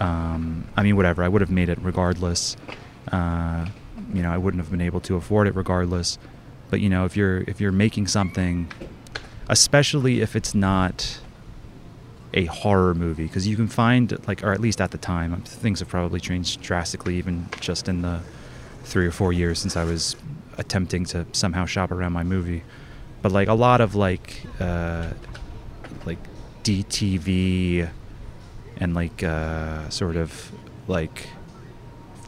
um, 0.00 0.68
I 0.76 0.82
mean 0.82 0.96
whatever 0.96 1.22
I 1.22 1.28
would 1.28 1.40
have 1.40 1.50
made 1.50 1.68
it 1.68 1.78
regardless. 1.80 2.56
Uh, 3.10 3.66
you 4.12 4.22
know 4.22 4.30
I 4.30 4.38
wouldn't 4.38 4.62
have 4.62 4.70
been 4.70 4.80
able 4.80 5.00
to 5.00 5.16
afford 5.16 5.46
it 5.46 5.54
regardless. 5.54 6.18
But 6.72 6.80
you 6.80 6.88
know 6.88 7.04
if 7.04 7.18
you're 7.18 7.42
if 7.42 7.60
you're 7.60 7.70
making 7.70 8.06
something, 8.06 8.72
especially 9.46 10.22
if 10.22 10.34
it's 10.34 10.54
not 10.54 11.20
a 12.32 12.46
horror 12.46 12.94
movie, 12.94 13.26
because 13.26 13.46
you 13.46 13.56
can 13.56 13.68
find 13.68 14.16
like 14.26 14.42
or 14.42 14.52
at 14.52 14.60
least 14.62 14.80
at 14.80 14.90
the 14.90 14.96
time 14.96 15.38
things 15.42 15.80
have 15.80 15.90
probably 15.90 16.18
changed 16.18 16.62
drastically 16.62 17.16
even 17.16 17.46
just 17.60 17.90
in 17.90 18.00
the 18.00 18.20
three 18.84 19.06
or 19.06 19.10
four 19.10 19.34
years 19.34 19.58
since 19.58 19.76
I 19.76 19.84
was 19.84 20.16
attempting 20.56 21.04
to 21.12 21.26
somehow 21.32 21.66
shop 21.66 21.90
around 21.90 22.14
my 22.14 22.22
movie. 22.22 22.62
But 23.20 23.32
like 23.32 23.48
a 23.48 23.54
lot 23.54 23.82
of 23.82 23.94
like 23.94 24.42
uh, 24.58 25.10
like 26.06 26.20
DTV 26.64 27.86
and 28.78 28.94
like 28.94 29.22
uh, 29.22 29.90
sort 29.90 30.16
of 30.16 30.50
like 30.88 31.28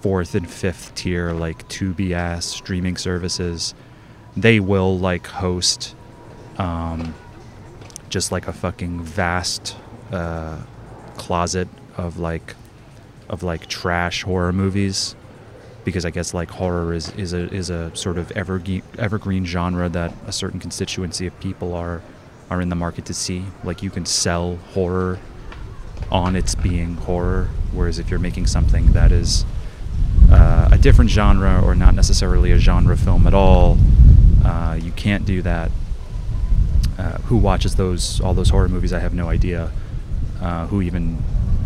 fourth 0.02 0.34
and 0.34 0.50
fifth 0.50 0.94
tier 0.94 1.32
like 1.32 1.66
Tubi 1.70 2.10
ass 2.12 2.44
streaming 2.44 2.98
services, 2.98 3.74
they 4.36 4.60
will 4.60 4.98
like 4.98 5.26
host 5.26 5.94
um, 6.58 7.14
just 8.08 8.32
like 8.32 8.46
a 8.46 8.52
fucking 8.52 9.02
vast 9.02 9.76
uh, 10.12 10.58
closet 11.16 11.68
of 11.96 12.18
like 12.18 12.54
of 13.28 13.42
like 13.42 13.66
trash 13.66 14.22
horror 14.22 14.52
movies 14.52 15.16
because 15.84 16.04
I 16.04 16.10
guess 16.10 16.32
like 16.34 16.50
horror 16.50 16.94
is, 16.94 17.10
is 17.12 17.32
a 17.32 17.52
is 17.52 17.70
a 17.70 17.94
sort 17.94 18.18
of 18.18 18.30
evergreen 18.32 18.82
evergreen 18.98 19.44
genre 19.44 19.88
that 19.90 20.12
a 20.26 20.32
certain 20.32 20.60
constituency 20.60 21.26
of 21.26 21.38
people 21.40 21.74
are 21.74 22.02
are 22.50 22.60
in 22.60 22.68
the 22.68 22.76
market 22.76 23.04
to 23.06 23.14
see. 23.14 23.44
Like 23.62 23.82
you 23.82 23.90
can 23.90 24.06
sell 24.06 24.56
horror 24.72 25.18
on 26.10 26.36
its 26.36 26.54
being 26.54 26.94
horror, 26.94 27.48
whereas 27.72 27.98
if 27.98 28.10
you're 28.10 28.20
making 28.20 28.46
something 28.46 28.92
that 28.92 29.12
is 29.12 29.44
uh, 30.30 30.68
a 30.72 30.78
different 30.78 31.10
genre 31.10 31.62
or 31.64 31.74
not 31.74 31.94
necessarily 31.94 32.50
a 32.52 32.58
genre 32.58 32.96
film 32.96 33.26
at 33.26 33.34
all, 33.34 33.78
uh, 34.44 34.78
you 34.80 34.92
can't 34.92 35.24
do 35.24 35.42
that. 35.42 35.70
Uh, 36.98 37.18
who 37.22 37.36
watches 37.36 37.74
those 37.74 38.20
all 38.20 38.34
those 38.34 38.50
horror 38.50 38.68
movies? 38.68 38.92
I 38.92 39.00
have 39.00 39.14
no 39.14 39.28
idea. 39.28 39.72
Uh, 40.40 40.66
who 40.66 40.82
even 40.82 41.18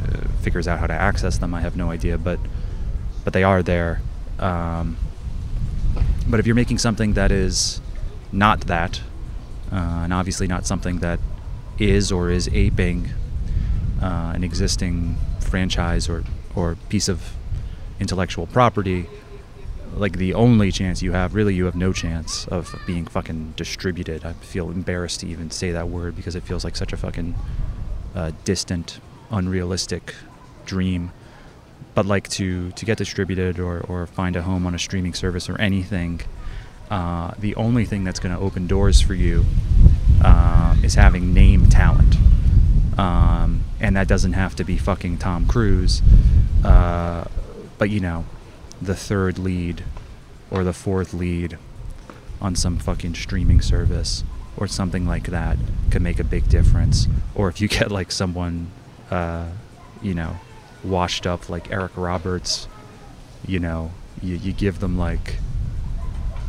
uh, 0.04 0.28
figures 0.42 0.68
out 0.68 0.78
how 0.78 0.86
to 0.86 0.94
access 0.94 1.38
them? 1.38 1.54
I 1.54 1.60
have 1.60 1.76
no 1.76 1.90
idea. 1.90 2.16
But 2.18 2.38
but 3.24 3.32
they 3.32 3.42
are 3.42 3.62
there. 3.62 4.00
Um, 4.38 4.96
but 6.28 6.40
if 6.40 6.46
you're 6.46 6.54
making 6.54 6.78
something 6.78 7.14
that 7.14 7.30
is 7.32 7.80
not 8.32 8.62
that, 8.62 9.00
uh, 9.72 10.04
and 10.04 10.12
obviously 10.12 10.46
not 10.46 10.66
something 10.66 10.98
that 10.98 11.18
is 11.78 12.12
or 12.12 12.30
is 12.30 12.48
aping 12.52 13.10
an 14.00 14.44
existing 14.44 15.16
franchise 15.40 16.08
or, 16.08 16.22
or 16.54 16.76
piece 16.88 17.08
of 17.08 17.32
intellectual 17.98 18.46
property, 18.46 19.08
like 19.96 20.18
the 20.18 20.34
only 20.34 20.70
chance 20.70 21.02
you 21.02 21.12
have, 21.12 21.34
really, 21.34 21.54
you 21.54 21.64
have 21.64 21.74
no 21.74 21.92
chance 21.92 22.46
of 22.48 22.74
being 22.86 23.06
fucking 23.06 23.54
distributed. 23.56 24.24
I 24.24 24.32
feel 24.34 24.70
embarrassed 24.70 25.20
to 25.20 25.26
even 25.26 25.50
say 25.50 25.72
that 25.72 25.88
word 25.88 26.16
because 26.16 26.34
it 26.36 26.42
feels 26.42 26.64
like 26.64 26.76
such 26.76 26.92
a 26.92 26.96
fucking 26.96 27.34
uh, 28.14 28.32
distant, 28.44 29.00
unrealistic 29.30 30.14
dream. 30.64 31.12
But 31.94 32.06
like 32.06 32.28
to 32.30 32.70
to 32.72 32.84
get 32.84 32.98
distributed 32.98 33.58
or 33.58 33.80
or 33.80 34.06
find 34.06 34.36
a 34.36 34.42
home 34.42 34.66
on 34.66 34.74
a 34.74 34.78
streaming 34.78 35.14
service 35.14 35.48
or 35.48 35.60
anything, 35.60 36.20
uh, 36.90 37.32
the 37.38 37.54
only 37.56 37.84
thing 37.84 38.04
that's 38.04 38.20
going 38.20 38.34
to 38.34 38.40
open 38.40 38.66
doors 38.66 39.00
for 39.00 39.14
you 39.14 39.44
uh, 40.22 40.76
is 40.82 40.94
having 40.94 41.34
name 41.34 41.68
talent. 41.68 42.16
Um, 42.96 43.64
and 43.80 43.96
that 43.96 44.08
doesn't 44.08 44.32
have 44.32 44.56
to 44.56 44.64
be 44.64 44.76
fucking 44.76 45.18
Tom 45.18 45.46
Cruise. 45.46 46.02
Uh, 46.64 47.24
but 47.78 47.90
you 47.90 48.00
know, 48.00 48.24
the 48.80 48.94
third 48.94 49.38
lead 49.38 49.84
or 50.50 50.64
the 50.64 50.72
fourth 50.72 51.12
lead 51.12 51.58
on 52.40 52.54
some 52.54 52.78
fucking 52.78 53.14
streaming 53.14 53.60
service 53.60 54.24
or 54.56 54.66
something 54.66 55.06
like 55.06 55.28
that 55.28 55.56
could 55.90 56.02
make 56.02 56.18
a 56.18 56.24
big 56.24 56.48
difference. 56.48 57.08
Or 57.34 57.48
if 57.48 57.60
you 57.60 57.68
get 57.78 57.90
like 57.90 58.10
someone, 58.12 58.70
uh, 59.10 59.48
you 60.02 60.14
know, 60.14 60.36
washed 60.84 61.26
up 61.26 61.48
like 61.48 61.70
Eric 61.70 61.92
Roberts, 61.96 62.68
you 63.46 63.58
know, 63.58 63.90
you, 64.22 64.36
you 64.36 64.52
give 64.52 64.80
them 64.80 64.98
like, 64.98 65.36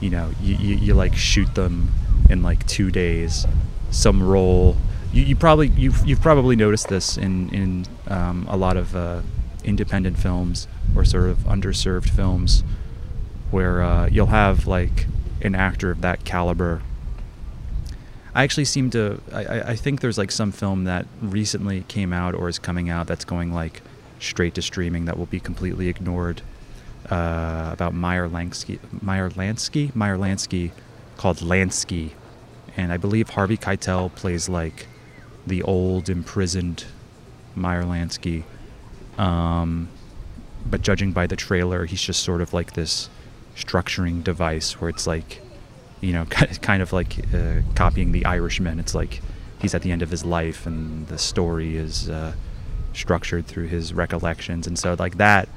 you 0.01 0.09
know, 0.09 0.31
you, 0.41 0.55
you, 0.55 0.75
you 0.75 0.93
like 0.93 1.15
shoot 1.15 1.53
them 1.55 1.91
in 2.29 2.41
like 2.41 2.65
two 2.67 2.91
days, 2.91 3.45
some 3.91 4.21
role. 4.21 4.77
You, 5.11 5.23
you 5.23 5.35
probably 5.35 5.69
you've, 5.69 6.05
you've 6.05 6.21
probably 6.21 6.55
noticed 6.55 6.87
this 6.87 7.17
in 7.17 7.49
in 7.49 7.85
um, 8.07 8.45
a 8.47 8.55
lot 8.55 8.77
of 8.77 8.95
uh, 8.95 9.21
independent 9.63 10.17
films 10.17 10.67
or 10.95 11.05
sort 11.05 11.29
of 11.29 11.39
underserved 11.39 12.09
films 12.09 12.63
where 13.51 13.81
uh, 13.81 14.07
you'll 14.07 14.27
have 14.27 14.67
like 14.67 15.07
an 15.41 15.55
actor 15.55 15.91
of 15.91 16.01
that 16.01 16.23
caliber. 16.25 16.81
I 18.35 18.43
actually 18.43 18.65
seem 18.65 18.89
to. 18.91 19.21
I, 19.33 19.61
I 19.61 19.75
think 19.75 20.01
there's 20.01 20.17
like 20.17 20.31
some 20.31 20.51
film 20.51 20.83
that 20.83 21.07
recently 21.21 21.81
came 21.87 22.13
out 22.13 22.35
or 22.35 22.47
is 22.47 22.59
coming 22.59 22.89
out 22.89 23.07
that's 23.07 23.25
going 23.25 23.51
like 23.53 23.81
straight 24.19 24.53
to 24.55 24.61
streaming 24.61 25.05
that 25.05 25.17
will 25.17 25.25
be 25.25 25.39
completely 25.39 25.87
ignored. 25.87 26.41
Uh, 27.09 27.69
about 27.71 27.93
Meyer 27.93 28.29
Lansky, 28.29 28.77
Meyer 29.01 29.31
Lansky, 29.31 29.95
Meyer 29.95 30.15
Lansky, 30.15 30.71
called 31.17 31.37
Lansky, 31.37 32.11
and 32.77 32.93
I 32.93 32.97
believe 32.97 33.29
Harvey 33.31 33.57
Keitel 33.57 34.13
plays 34.13 34.47
like 34.47 34.85
the 35.47 35.63
old 35.63 36.07
imprisoned 36.07 36.85
Meyer 37.55 37.83
Lansky. 37.83 38.43
Um, 39.19 39.89
but 40.65 40.81
judging 40.81 41.11
by 41.11 41.27
the 41.27 41.35
trailer, 41.35 41.85
he's 41.85 42.01
just 42.01 42.23
sort 42.23 42.41
of 42.41 42.53
like 42.53 42.73
this 42.73 43.09
structuring 43.55 44.23
device 44.23 44.79
where 44.79 44.89
it's 44.89 45.05
like, 45.05 45.41
you 46.01 46.13
know, 46.13 46.25
kind 46.61 46.81
of 46.81 46.93
like 46.93 47.17
uh, 47.33 47.61
copying 47.75 48.13
The 48.13 48.25
Irishman. 48.25 48.79
It's 48.79 48.95
like 48.95 49.21
he's 49.61 49.75
at 49.75 49.81
the 49.81 49.91
end 49.91 50.01
of 50.01 50.09
his 50.09 50.23
life, 50.25 50.65
and 50.65 51.07
the 51.07 51.17
story 51.17 51.75
is 51.75 52.09
uh, 52.09 52.33
structured 52.93 53.45
through 53.45 53.67
his 53.67 53.93
recollections, 53.93 54.65
and 54.65 54.79
so 54.79 54.95
like 54.97 55.17
that, 55.17 55.49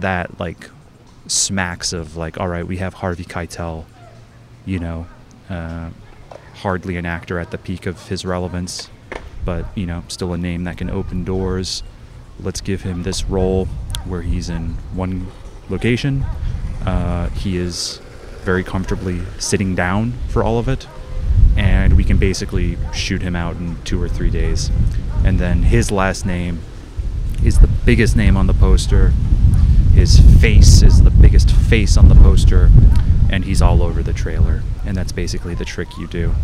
that 0.00 0.38
like 0.38 0.68
smacks 1.26 1.92
of 1.92 2.16
like, 2.16 2.38
all 2.38 2.48
right, 2.48 2.66
we 2.66 2.76
have 2.76 2.94
Harvey 2.94 3.24
Keitel, 3.24 3.86
you 4.66 4.78
know, 4.78 5.06
uh, 5.48 5.88
hardly 6.56 6.96
an 6.96 7.06
actor 7.06 7.38
at 7.38 7.50
the 7.50 7.58
peak 7.58 7.86
of 7.86 8.08
his 8.08 8.26
relevance, 8.26 8.90
but 9.44 9.64
you 9.74 9.86
know, 9.86 10.04
still 10.08 10.34
a 10.34 10.38
name 10.38 10.64
that 10.64 10.76
can 10.76 10.90
open 10.90 11.24
doors. 11.24 11.82
Let's 12.40 12.60
give 12.60 12.82
him 12.82 13.02
this 13.02 13.24
role 13.24 13.66
where 14.04 14.22
he's 14.22 14.48
in 14.48 14.70
one 14.92 15.28
location. 15.68 16.24
Uh, 16.84 17.28
he 17.30 17.56
is 17.56 18.00
very 18.42 18.62
comfortably 18.62 19.22
sitting 19.38 19.74
down 19.74 20.12
for 20.28 20.44
all 20.44 20.58
of 20.58 20.68
it, 20.68 20.86
and 21.56 21.96
we 21.96 22.04
can 22.04 22.18
basically 22.18 22.76
shoot 22.92 23.22
him 23.22 23.34
out 23.34 23.56
in 23.56 23.82
two 23.84 24.00
or 24.00 24.08
three 24.08 24.30
days. 24.30 24.70
And 25.24 25.38
then 25.38 25.62
his 25.62 25.90
last 25.90 26.26
name 26.26 26.60
is 27.42 27.60
the 27.60 27.66
biggest 27.66 28.16
name 28.16 28.36
on 28.36 28.46
the 28.46 28.54
poster. 28.54 29.12
His 29.94 30.18
face 30.40 30.82
is 30.82 31.02
the 31.02 31.10
biggest 31.10 31.50
face 31.50 31.96
on 31.96 32.08
the 32.08 32.14
poster, 32.14 32.70
and 33.30 33.44
he's 33.44 33.62
all 33.62 33.82
over 33.82 34.02
the 34.02 34.12
trailer. 34.12 34.62
And 34.84 34.96
that's 34.96 35.12
basically 35.12 35.54
the 35.54 35.64
trick 35.64 35.96
you 35.96 36.06
do. 36.06 36.34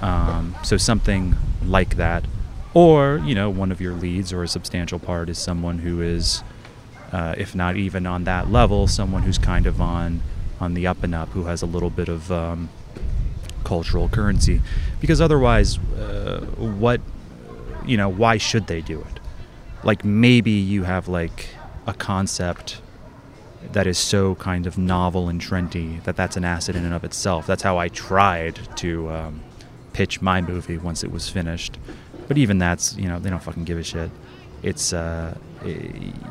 Um, 0.00 0.56
so 0.64 0.76
something 0.76 1.36
like 1.64 1.96
that, 1.96 2.24
or 2.74 3.22
you 3.24 3.34
know, 3.34 3.48
one 3.48 3.72
of 3.72 3.80
your 3.80 3.94
leads 3.94 4.32
or 4.32 4.42
a 4.42 4.48
substantial 4.48 4.98
part 4.98 5.28
is 5.28 5.38
someone 5.38 5.78
who 5.78 6.02
is 6.02 6.42
uh, 7.12 7.34
if 7.38 7.54
not 7.54 7.76
even 7.76 8.06
on 8.06 8.24
that 8.24 8.50
level, 8.50 8.88
someone 8.88 9.22
who's 9.22 9.38
kind 9.38 9.66
of 9.66 9.80
on 9.80 10.20
on 10.60 10.74
the 10.74 10.86
up 10.86 11.02
and 11.02 11.14
up, 11.14 11.28
who 11.30 11.44
has 11.44 11.62
a 11.62 11.66
little 11.66 11.90
bit 11.90 12.08
of 12.08 12.30
um, 12.32 12.68
cultural 13.62 14.08
currency. 14.08 14.60
Because 15.00 15.20
otherwise, 15.20 15.78
uh, 15.78 16.44
what 16.56 17.00
you 17.86 17.96
know, 17.96 18.08
why 18.08 18.36
should 18.36 18.66
they 18.66 18.80
do 18.80 19.00
it? 19.00 19.20
Like 19.84 20.04
maybe 20.04 20.50
you 20.50 20.84
have 20.84 21.06
like 21.06 21.50
a 21.86 21.94
concept 21.94 22.80
that 23.72 23.86
is 23.86 23.98
so 23.98 24.34
kind 24.36 24.66
of 24.66 24.76
novel 24.76 25.28
and 25.28 25.40
trendy 25.40 26.02
that 26.04 26.16
that's 26.16 26.36
an 26.36 26.44
asset 26.44 26.76
in 26.76 26.84
and 26.84 26.94
of 26.94 27.04
itself. 27.04 27.46
That's 27.46 27.62
how 27.62 27.78
I 27.78 27.88
tried 27.88 28.58
to 28.76 29.10
um, 29.10 29.42
pitch 29.92 30.20
my 30.20 30.40
movie 30.40 30.78
once 30.78 31.04
it 31.04 31.10
was 31.10 31.28
finished. 31.28 31.78
But 32.28 32.38
even 32.38 32.58
that's, 32.58 32.96
you 32.96 33.08
know, 33.08 33.18
they 33.18 33.30
don't 33.30 33.42
fucking 33.42 33.64
give 33.64 33.78
a 33.78 33.82
shit. 33.82 34.10
It's 34.62 34.92
uh, 34.92 35.36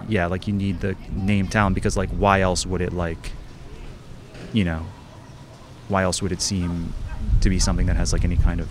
yeah, 0.08 0.26
like 0.26 0.48
you 0.48 0.54
need 0.54 0.82
the 0.82 0.96
name 1.12 1.48
talent 1.48 1.76
because 1.76 1.96
like 1.96 2.10
why 2.10 2.42
else 2.42 2.66
would 2.66 2.82
it 2.82 2.94
like, 2.94 3.32
you 4.54 4.64
know, 4.64 4.86
why 5.88 6.04
else 6.04 6.22
would 6.22 6.32
it 6.32 6.42
seem 6.42 6.94
to 7.42 7.50
be 7.50 7.60
something 7.60 7.86
that 7.86 7.96
has 7.96 8.12
like 8.12 8.24
any 8.24 8.38
kind 8.38 8.60
of 8.60 8.70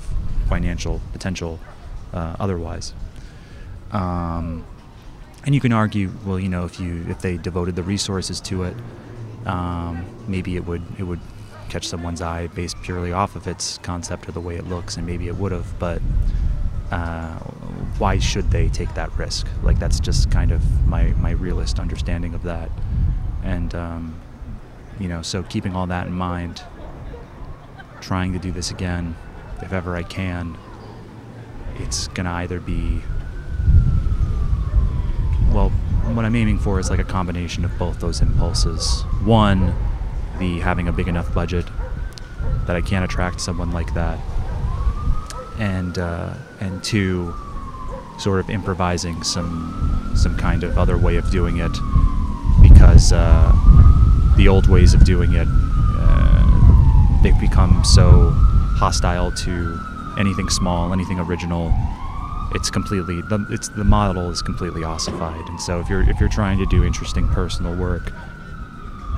financial 0.49 1.01
potential 1.13 1.61
uh, 2.13 2.37
otherwise? 2.41 2.93
Um, 3.93 4.65
and 5.45 5.55
you 5.55 5.61
can 5.61 5.73
argue, 5.73 6.11
well, 6.25 6.39
you 6.39 6.49
know, 6.49 6.65
if 6.65 6.81
you 6.81 7.05
if 7.09 7.21
they 7.21 7.37
devoted 7.37 7.77
the 7.77 7.83
resources 7.83 8.41
to 8.43 8.65
it, 8.65 8.77
um, 9.47 10.07
maybe 10.27 10.57
it 10.57 10.65
would 10.67 10.83
it 10.99 11.03
would 11.05 11.21
catch 11.69 11.87
someone's 11.87 12.21
eye 12.21 12.49
based 12.49 12.77
purely 12.83 13.13
off 13.13 13.35
of 13.35 13.47
its 13.47 13.79
concept 13.79 14.29
or 14.29 14.33
the 14.33 14.41
way 14.41 14.57
it 14.57 14.67
looks, 14.67 14.97
and 14.97 15.07
maybe 15.07 15.27
it 15.29 15.37
would 15.37 15.53
have, 15.53 15.79
but 15.79 16.01
uh, 16.93 17.39
why 17.97 18.19
should 18.19 18.51
they 18.51 18.69
take 18.69 18.93
that 18.95 19.11
risk? 19.17 19.49
Like 19.63 19.79
that's 19.79 19.99
just 19.99 20.31
kind 20.31 20.53
of 20.53 20.87
my 20.87 21.05
my 21.15 21.31
realist 21.31 21.79
understanding 21.79 22.35
of 22.35 22.43
that, 22.43 22.71
and 23.43 23.75
um, 23.75 24.21
you 25.01 25.09
know, 25.09 25.23
so 25.23 25.43
keeping 25.43 25.75
all 25.75 25.87
that 25.87 26.07
in 26.07 26.13
mind, 26.13 26.63
trying 28.03 28.35
to 28.35 28.39
do 28.39 28.53
this 28.53 28.71
again, 28.71 29.17
if 29.63 29.73
ever 29.73 29.97
I 29.97 30.03
can, 30.03 30.59
it's 31.77 32.09
gonna 32.09 32.33
either 32.33 32.61
be 32.61 33.01
well, 35.51 35.71
what 36.15 36.27
I'm 36.27 36.37
aiming 36.37 36.59
for 36.59 36.79
is 36.79 36.91
like 36.91 36.99
a 36.99 37.05
combination 37.05 37.65
of 37.65 37.77
both 37.79 38.01
those 38.01 38.21
impulses. 38.21 39.03
One, 39.25 39.75
the 40.39 40.61
having 40.61 40.89
a 40.89 40.93
big 40.93 41.09
enough 41.09 41.33
budget 41.33 41.65
that 42.67 42.77
I 42.77 42.83
can 42.83 43.03
attract 43.03 43.41
someone 43.41 43.73
like 43.73 43.95
that 43.95 44.19
and 45.59 45.99
uh, 45.99 46.35
and 46.61 46.83
two, 46.83 47.35
sort 48.19 48.41
of 48.41 48.51
improvising 48.51 49.23
some 49.23 50.11
some 50.15 50.37
kind 50.37 50.63
of 50.63 50.79
other 50.79 50.99
way 50.99 51.17
of 51.17 51.31
doing 51.31 51.59
it 51.59 51.73
because 52.61 53.13
uh, 53.13 53.53
the 54.37 54.49
old 54.49 54.69
ways 54.69 54.95
of 54.95 55.05
doing 55.05 55.33
it 55.33 55.49
uh, 55.49 57.21
they've 57.23 57.39
become 57.41 57.83
so 57.85 58.31
hostile 58.77 59.33
to 59.33 59.79
anything 60.19 60.49
small, 60.49 60.93
anything 60.93 61.19
original. 61.19 61.73
It's 62.55 62.71
completely 62.71 63.23
the 63.23 63.47
it's 63.49 63.69
the 63.69 63.85
model 63.85 64.31
is 64.31 64.43
completely 64.43 64.85
ossified, 64.85 65.49
and 65.49 65.61
so 65.61 65.81
if 65.81 65.89
you're 65.89 66.09
if 66.09 66.21
you're 66.21 66.29
trying 66.29 66.59
to 66.59 66.67
do 66.67 66.85
interesting 66.85 67.27
personal 67.29 67.75
work, 67.75 68.13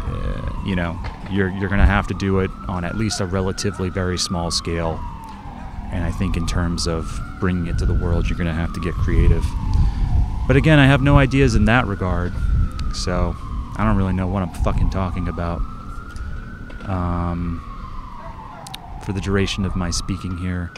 uh, 0.06 0.62
you 0.64 0.76
know 0.76 0.96
you're 1.30 1.48
you're 1.48 1.68
gonna 1.68 1.86
have 1.86 2.06
to 2.08 2.14
do 2.14 2.38
it 2.38 2.50
on 2.68 2.84
at 2.84 2.96
least 2.96 3.20
a 3.20 3.26
relatively 3.26 3.88
very 3.88 4.18
small 4.18 4.52
scale 4.52 5.00
and 5.94 6.02
I 6.02 6.10
think 6.10 6.36
in 6.36 6.44
terms 6.44 6.88
of 6.88 7.20
bringing 7.38 7.68
it 7.68 7.78
to 7.78 7.86
the 7.86 7.94
world, 7.94 8.28
you're 8.28 8.36
going 8.36 8.48
to 8.48 8.52
have 8.52 8.72
to 8.74 8.80
get 8.80 8.94
creative. 8.94 9.44
But 10.48 10.56
again, 10.56 10.80
I 10.80 10.86
have 10.86 11.00
no 11.00 11.16
ideas 11.18 11.54
in 11.54 11.66
that 11.66 11.86
regard, 11.86 12.32
so 12.92 13.36
I 13.76 13.84
don't 13.84 13.96
really 13.96 14.12
know 14.12 14.26
what 14.26 14.42
I'm 14.42 14.52
fucking 14.64 14.90
talking 14.90 15.28
about. 15.28 15.60
Um, 16.86 17.62
for 19.04 19.12
the 19.12 19.20
duration 19.20 19.64
of 19.64 19.76
my 19.76 19.90
speaking 19.90 20.36
here, 20.36 20.72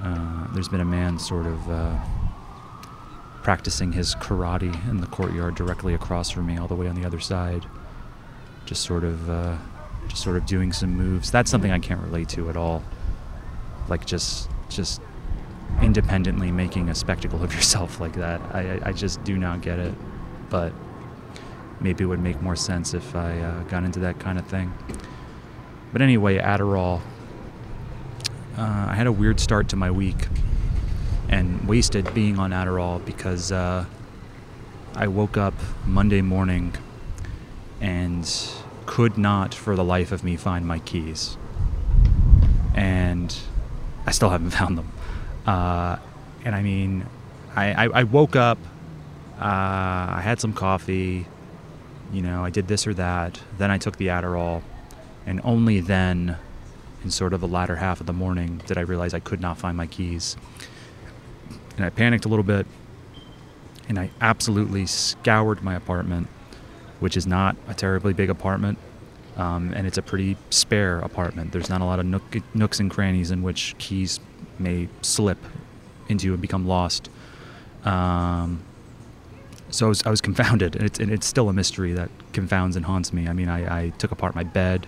uh, 0.00 0.46
there's 0.54 0.68
been 0.68 0.80
a 0.80 0.84
man 0.84 1.18
sort 1.18 1.46
of 1.46 1.68
uh, 1.68 1.98
practicing 3.42 3.92
his 3.92 4.14
karate 4.14 4.72
in 4.88 5.00
the 5.00 5.08
courtyard 5.08 5.56
directly 5.56 5.92
across 5.92 6.30
from 6.30 6.46
me, 6.46 6.56
all 6.56 6.68
the 6.68 6.76
way 6.76 6.86
on 6.86 6.94
the 6.94 7.04
other 7.04 7.20
side. 7.20 7.66
Just 8.64 8.84
sort 8.84 9.02
of, 9.02 9.28
uh, 9.28 9.56
just 10.06 10.22
sort 10.22 10.36
of 10.36 10.46
doing 10.46 10.72
some 10.72 10.96
moves. 10.96 11.32
That's 11.32 11.50
something 11.50 11.72
I 11.72 11.80
can't 11.80 12.00
relate 12.00 12.28
to 12.30 12.48
at 12.48 12.56
all 12.56 12.84
like 13.88 14.04
just 14.04 14.50
just 14.68 15.00
independently 15.82 16.50
making 16.50 16.88
a 16.88 16.94
spectacle 16.94 17.42
of 17.42 17.54
yourself 17.54 18.00
like 18.00 18.14
that. 18.14 18.40
I, 18.54 18.80
I 18.84 18.92
just 18.92 19.22
do 19.24 19.36
not 19.36 19.60
get 19.60 19.78
it. 19.78 19.94
But 20.48 20.72
maybe 21.80 22.04
it 22.04 22.06
would 22.06 22.20
make 22.20 22.40
more 22.40 22.56
sense 22.56 22.94
if 22.94 23.14
I 23.14 23.38
uh, 23.38 23.62
got 23.64 23.84
into 23.84 24.00
that 24.00 24.18
kind 24.18 24.38
of 24.38 24.46
thing. 24.46 24.72
But 25.92 26.02
anyway, 26.02 26.38
Adderall. 26.38 27.00
Uh, 28.56 28.86
I 28.88 28.94
had 28.94 29.06
a 29.06 29.12
weird 29.12 29.38
start 29.38 29.68
to 29.70 29.76
my 29.76 29.90
week 29.90 30.28
and 31.28 31.68
wasted 31.68 32.14
being 32.14 32.38
on 32.38 32.52
Adderall 32.52 33.04
because 33.04 33.52
uh, 33.52 33.84
I 34.94 35.08
woke 35.08 35.36
up 35.36 35.52
Monday 35.84 36.22
morning 36.22 36.74
and 37.82 38.26
could 38.86 39.18
not 39.18 39.52
for 39.52 39.76
the 39.76 39.84
life 39.84 40.10
of 40.10 40.24
me 40.24 40.36
find 40.36 40.66
my 40.66 40.78
keys. 40.78 41.36
And 42.74 43.36
I 44.06 44.12
still 44.12 44.30
haven't 44.30 44.50
found 44.60 44.78
them. 44.78 44.90
Uh, 45.46 45.96
and 46.44 46.54
I 46.54 46.62
mean, 46.62 47.06
I, 47.54 47.86
I, 47.86 48.00
I 48.00 48.02
woke 48.04 48.36
up, 48.36 48.58
uh, 49.38 49.42
I 49.42 50.20
had 50.22 50.40
some 50.40 50.52
coffee, 50.52 51.26
you 52.12 52.22
know, 52.22 52.44
I 52.44 52.50
did 52.50 52.68
this 52.68 52.86
or 52.86 52.94
that. 52.94 53.40
Then 53.58 53.70
I 53.70 53.78
took 53.78 53.96
the 53.96 54.08
Adderall. 54.08 54.62
And 55.26 55.40
only 55.42 55.80
then, 55.80 56.36
in 57.02 57.10
sort 57.10 57.32
of 57.32 57.40
the 57.40 57.48
latter 57.48 57.76
half 57.76 58.00
of 58.00 58.06
the 58.06 58.12
morning, 58.12 58.62
did 58.66 58.78
I 58.78 58.82
realize 58.82 59.12
I 59.12 59.18
could 59.18 59.40
not 59.40 59.58
find 59.58 59.76
my 59.76 59.86
keys. 59.86 60.36
And 61.76 61.84
I 61.84 61.90
panicked 61.90 62.24
a 62.24 62.28
little 62.28 62.44
bit. 62.44 62.66
And 63.88 63.98
I 63.98 64.10
absolutely 64.20 64.86
scoured 64.86 65.62
my 65.62 65.74
apartment, 65.74 66.28
which 67.00 67.16
is 67.16 67.26
not 67.26 67.56
a 67.68 67.74
terribly 67.74 68.12
big 68.12 68.30
apartment. 68.30 68.78
Um, 69.36 69.74
and 69.74 69.86
it's 69.86 69.98
a 69.98 70.02
pretty 70.02 70.36
spare 70.50 70.98
apartment. 71.00 71.52
There's 71.52 71.68
not 71.68 71.80
a 71.82 71.84
lot 71.84 71.98
of 71.98 72.06
nook, 72.06 72.22
nooks 72.54 72.80
and 72.80 72.90
crannies 72.90 73.30
in 73.30 73.42
which 73.42 73.74
keys 73.78 74.18
may 74.58 74.88
slip 75.02 75.38
into 76.08 76.32
and 76.32 76.40
become 76.40 76.66
lost. 76.66 77.10
Um, 77.84 78.62
so 79.70 79.86
I 79.86 79.88
was, 79.90 80.02
I 80.04 80.10
was 80.10 80.20
confounded, 80.22 80.76
and 80.76 80.84
it's, 80.86 80.98
and 80.98 81.10
it's, 81.10 81.26
still 81.26 81.48
a 81.48 81.52
mystery 81.52 81.92
that 81.92 82.10
confounds 82.32 82.76
and 82.76 82.84
haunts 82.84 83.12
me. 83.12 83.28
I 83.28 83.32
mean, 83.32 83.48
I, 83.48 83.84
I 83.84 83.88
took 83.90 84.10
apart 84.10 84.34
my 84.34 84.44
bed. 84.44 84.86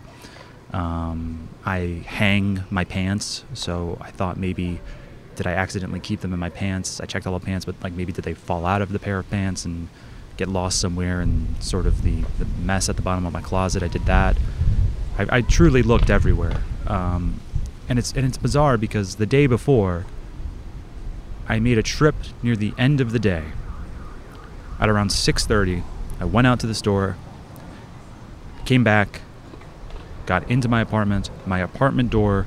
Um, 0.72 1.48
I 1.64 2.02
hang 2.06 2.64
my 2.70 2.84
pants, 2.84 3.44
so 3.54 3.98
I 4.00 4.10
thought 4.10 4.36
maybe 4.36 4.80
did 5.36 5.46
I 5.46 5.52
accidentally 5.52 6.00
keep 6.00 6.20
them 6.20 6.32
in 6.32 6.40
my 6.40 6.50
pants? 6.50 7.00
I 7.00 7.06
checked 7.06 7.26
all 7.26 7.38
the 7.38 7.44
pants, 7.44 7.64
but 7.64 7.76
like 7.82 7.92
maybe 7.92 8.12
did 8.12 8.24
they 8.24 8.34
fall 8.34 8.66
out 8.66 8.82
of 8.82 8.90
the 8.90 8.98
pair 8.98 9.18
of 9.18 9.30
pants 9.30 9.64
and 9.64 9.88
get 10.38 10.48
lost 10.48 10.80
somewhere 10.80 11.20
in 11.20 11.54
sort 11.60 11.86
of 11.86 12.02
the, 12.02 12.22
the 12.38 12.46
mess 12.62 12.88
at 12.88 12.96
the 12.96 13.02
bottom 13.02 13.26
of 13.26 13.32
my 13.34 13.42
closet? 13.42 13.82
I 13.82 13.88
did 13.88 14.06
that. 14.06 14.38
I, 15.18 15.38
I 15.38 15.40
truly 15.42 15.82
looked 15.82 16.08
everywhere, 16.08 16.62
um, 16.86 17.40
and 17.88 17.98
it's 17.98 18.12
and 18.12 18.24
it's 18.24 18.38
bizarre 18.38 18.78
because 18.78 19.16
the 19.16 19.26
day 19.26 19.46
before 19.46 20.06
I 21.48 21.58
made 21.58 21.76
a 21.76 21.82
trip 21.82 22.14
near 22.42 22.56
the 22.56 22.72
end 22.78 23.00
of 23.00 23.12
the 23.12 23.18
day 23.18 23.44
at 24.78 24.88
around 24.88 25.10
6:30. 25.10 25.82
I 26.20 26.24
went 26.24 26.46
out 26.46 26.60
to 26.60 26.66
the 26.66 26.74
store, 26.74 27.16
came 28.64 28.82
back, 28.82 29.20
got 30.26 30.48
into 30.50 30.68
my 30.68 30.80
apartment. 30.80 31.30
My 31.46 31.60
apartment 31.60 32.10
door 32.10 32.46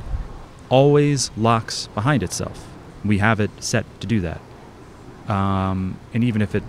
always 0.69 1.31
locks 1.35 1.87
behind 1.87 2.21
itself. 2.21 2.67
We 3.03 3.17
have 3.17 3.39
it 3.39 3.51
set 3.59 3.85
to 4.01 4.07
do 4.07 4.21
that. 4.21 4.39
Um, 5.27 5.97
and 6.13 6.23
even 6.23 6.41
if 6.41 6.53
it, 6.53 6.63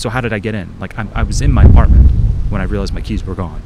so 0.00 0.08
how 0.08 0.22
did 0.22 0.32
I 0.32 0.38
get 0.38 0.54
in? 0.54 0.78
Like 0.80 0.98
I'm, 0.98 1.10
I 1.14 1.22
was 1.22 1.42
in 1.42 1.52
my 1.52 1.64
apartment 1.64 2.10
when 2.48 2.62
I 2.62 2.64
realized 2.64 2.94
my 2.94 3.02
keys 3.02 3.22
were 3.22 3.34
gone, 3.34 3.60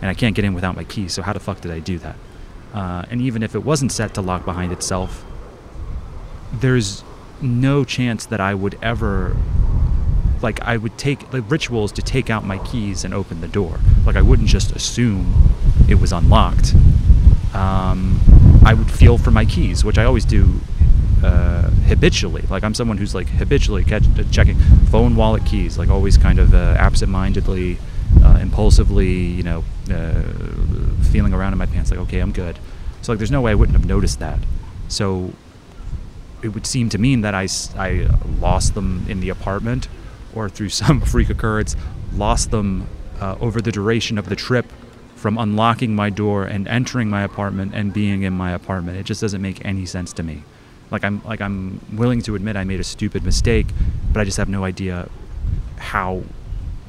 and 0.00 0.08
I 0.08 0.14
can't 0.14 0.36
get 0.36 0.44
in 0.44 0.54
without 0.54 0.76
my 0.76 0.84
keys. 0.84 1.12
So 1.12 1.22
how 1.22 1.32
the 1.32 1.40
fuck 1.40 1.60
did 1.60 1.72
I 1.72 1.80
do 1.80 1.98
that? 1.98 2.16
Uh, 2.72 3.04
and 3.10 3.20
even 3.20 3.42
if 3.42 3.56
it 3.56 3.64
wasn't 3.64 3.90
set 3.90 4.14
to 4.14 4.20
lock 4.20 4.44
behind 4.44 4.72
itself, 4.72 5.24
there's 6.52 7.02
no 7.42 7.84
chance 7.84 8.24
that 8.26 8.40
I 8.40 8.54
would 8.54 8.78
ever 8.82 9.36
like 10.42 10.60
I 10.60 10.76
would 10.76 10.96
take 10.96 11.32
like 11.32 11.50
rituals 11.50 11.90
to 11.92 12.02
take 12.02 12.30
out 12.30 12.44
my 12.44 12.58
keys 12.58 13.04
and 13.04 13.12
open 13.12 13.40
the 13.40 13.48
door. 13.48 13.80
Like 14.06 14.14
I 14.14 14.22
wouldn't 14.22 14.48
just 14.48 14.70
assume 14.72 15.50
it 15.88 15.96
was 15.96 16.12
unlocked. 16.12 16.72
Um, 17.52 18.20
I 18.64 18.74
would 18.74 18.90
feel 18.90 19.18
for 19.18 19.32
my 19.32 19.44
keys, 19.44 19.84
which 19.84 19.98
I 19.98 20.04
always 20.04 20.24
do 20.24 20.60
uh, 21.24 21.70
habitually. 21.86 22.42
Like 22.50 22.64
I'm 22.64 22.74
someone 22.74 22.98
who's 22.98 23.14
like 23.14 23.28
habitually 23.28 23.84
catch, 23.84 24.04
checking 24.30 24.58
phone, 24.90 25.16
wallet, 25.16 25.44
keys, 25.46 25.78
like 25.78 25.88
always 25.88 26.18
kind 26.18 26.38
of 26.38 26.54
uh, 26.54 26.76
absent-mindedly, 26.78 27.78
uh, 28.22 28.38
impulsively, 28.40 29.12
you 29.12 29.42
know, 29.42 29.64
uh, 29.90 30.22
feeling 31.10 31.32
around 31.32 31.52
in 31.52 31.58
my 31.58 31.66
pants, 31.66 31.90
like 31.90 32.00
okay, 32.00 32.20
I'm 32.20 32.32
good. 32.32 32.58
So 33.02 33.12
like, 33.12 33.18
there's 33.18 33.30
no 33.30 33.40
way 33.40 33.52
I 33.52 33.54
wouldn't 33.54 33.76
have 33.76 33.86
noticed 33.86 34.18
that. 34.20 34.38
So 34.88 35.32
it 36.42 36.48
would 36.48 36.66
seem 36.66 36.90
to 36.90 36.98
mean 36.98 37.22
that 37.22 37.34
I, 37.34 37.48
I 37.76 38.08
lost 38.38 38.74
them 38.74 39.06
in 39.08 39.20
the 39.20 39.30
apartment 39.30 39.88
or 40.34 40.48
through 40.48 40.68
some 40.80 41.00
freak 41.00 41.30
occurrence, 41.30 41.74
lost 42.14 42.50
them 42.50 42.86
uh, 43.20 43.36
over 43.40 43.62
the 43.62 43.72
duration 43.72 44.18
of 44.18 44.28
the 44.28 44.36
trip 44.36 44.66
from 45.16 45.38
unlocking 45.38 45.94
my 45.94 46.10
door 46.10 46.44
and 46.44 46.68
entering 46.68 47.08
my 47.08 47.22
apartment 47.22 47.72
and 47.74 47.94
being 47.94 48.24
in 48.24 48.34
my 48.34 48.52
apartment. 48.52 48.98
It 48.98 49.04
just 49.04 49.22
doesn't 49.22 49.40
make 49.40 49.64
any 49.64 49.86
sense 49.86 50.12
to 50.14 50.22
me. 50.22 50.42
Like 50.94 51.02
I'm 51.02 51.20
like 51.24 51.40
I'm 51.40 51.80
willing 51.92 52.22
to 52.22 52.36
admit 52.36 52.54
I 52.54 52.62
made 52.62 52.78
a 52.78 52.84
stupid 52.84 53.24
mistake, 53.24 53.66
but 54.12 54.20
I 54.20 54.24
just 54.24 54.36
have 54.36 54.48
no 54.48 54.62
idea 54.62 55.08
how 55.76 56.22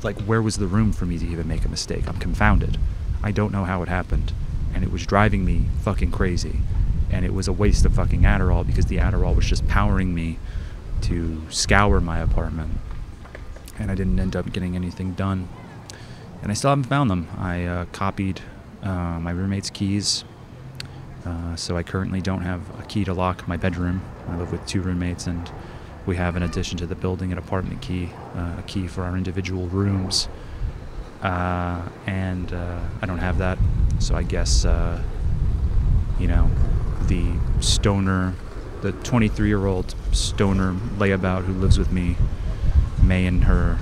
like 0.04 0.22
where 0.22 0.44
was 0.44 0.58
the 0.58 0.68
room 0.68 0.94
for 0.94 1.08
me 1.08 1.18
to 1.18 1.26
even 1.26 1.48
make 1.48 1.66
a 1.66 1.70
mistake? 1.70 2.08
I'm 2.08 2.20
confounded. 2.20 2.78
I 3.24 3.32
don't 3.32 3.52
know 3.52 3.64
how 3.64 3.82
it 3.82 3.90
happened. 3.90 4.32
And 4.76 4.84
it 4.84 4.92
was 4.92 5.08
driving 5.08 5.44
me 5.44 5.64
fucking 5.82 6.12
crazy. 6.12 6.60
And 7.10 7.26
it 7.26 7.34
was 7.34 7.48
a 7.48 7.52
waste 7.52 7.84
of 7.84 7.96
fucking 7.96 8.22
Adderall 8.22 8.64
because 8.64 8.86
the 8.86 8.98
Adderall 8.98 9.36
was 9.36 9.48
just 9.48 9.68
powering 9.68 10.14
me 10.14 10.38
to 11.02 11.42
scour 11.50 12.00
my 12.00 12.20
apartment 12.20 12.78
and 13.80 13.90
I 13.90 13.96
didn't 13.96 14.20
end 14.20 14.36
up 14.36 14.54
getting 14.54 14.76
anything 14.76 15.14
done. 15.14 15.50
And 16.44 16.52
I 16.52 16.54
still 16.54 16.70
haven't 16.70 16.86
found 16.86 17.10
them. 17.10 17.28
I 17.40 17.66
uh, 17.66 17.86
copied 17.86 18.42
uh, 18.84 19.20
my 19.20 19.32
roommate's 19.32 19.72
keys, 19.72 20.26
uh, 21.26 21.56
so 21.56 21.76
I 21.76 21.84
currently 21.84 22.22
don't 22.22 22.42
have 22.42 22.62
a 22.80 22.84
key 22.84 23.04
to 23.06 23.14
lock 23.14 23.48
my 23.48 23.58
bedroom. 23.58 24.02
I 24.30 24.38
live 24.38 24.52
with 24.52 24.66
two 24.66 24.82
roommates, 24.82 25.28
and 25.28 25.52
we 26.06 26.16
have, 26.18 26.36
in 26.36 26.44
addition 26.44 26.78
to 26.78 26.86
the 26.86 26.96
building, 26.96 27.32
an 27.32 27.38
apartment 27.38 27.82
key, 27.82 28.12
uh, 28.36 28.56
a 28.60 28.64
key 28.68 28.88
for 28.88 29.04
our 29.04 29.18
individual 29.18 29.68
rooms. 29.68 30.28
Uh, 31.22 31.82
and 32.06 32.54
uh, 32.54 32.80
I 33.02 33.06
don't 33.06 33.18
have 33.18 33.40
that, 33.40 33.58
so 34.00 34.16
I 34.16 34.24
guess, 34.24 34.66
you 36.20 36.28
know, 36.28 36.50
the 37.08 37.34
stoner, 37.60 38.34
the 38.82 38.92
23 38.92 39.48
year 39.48 39.66
old 39.66 39.96
stoner 40.12 40.74
layabout 40.98 41.46
who 41.46 41.54
lives 41.54 41.80
with 41.80 41.92
me 41.92 42.16
may 43.02 43.26
and 43.26 43.46
her 43.46 43.78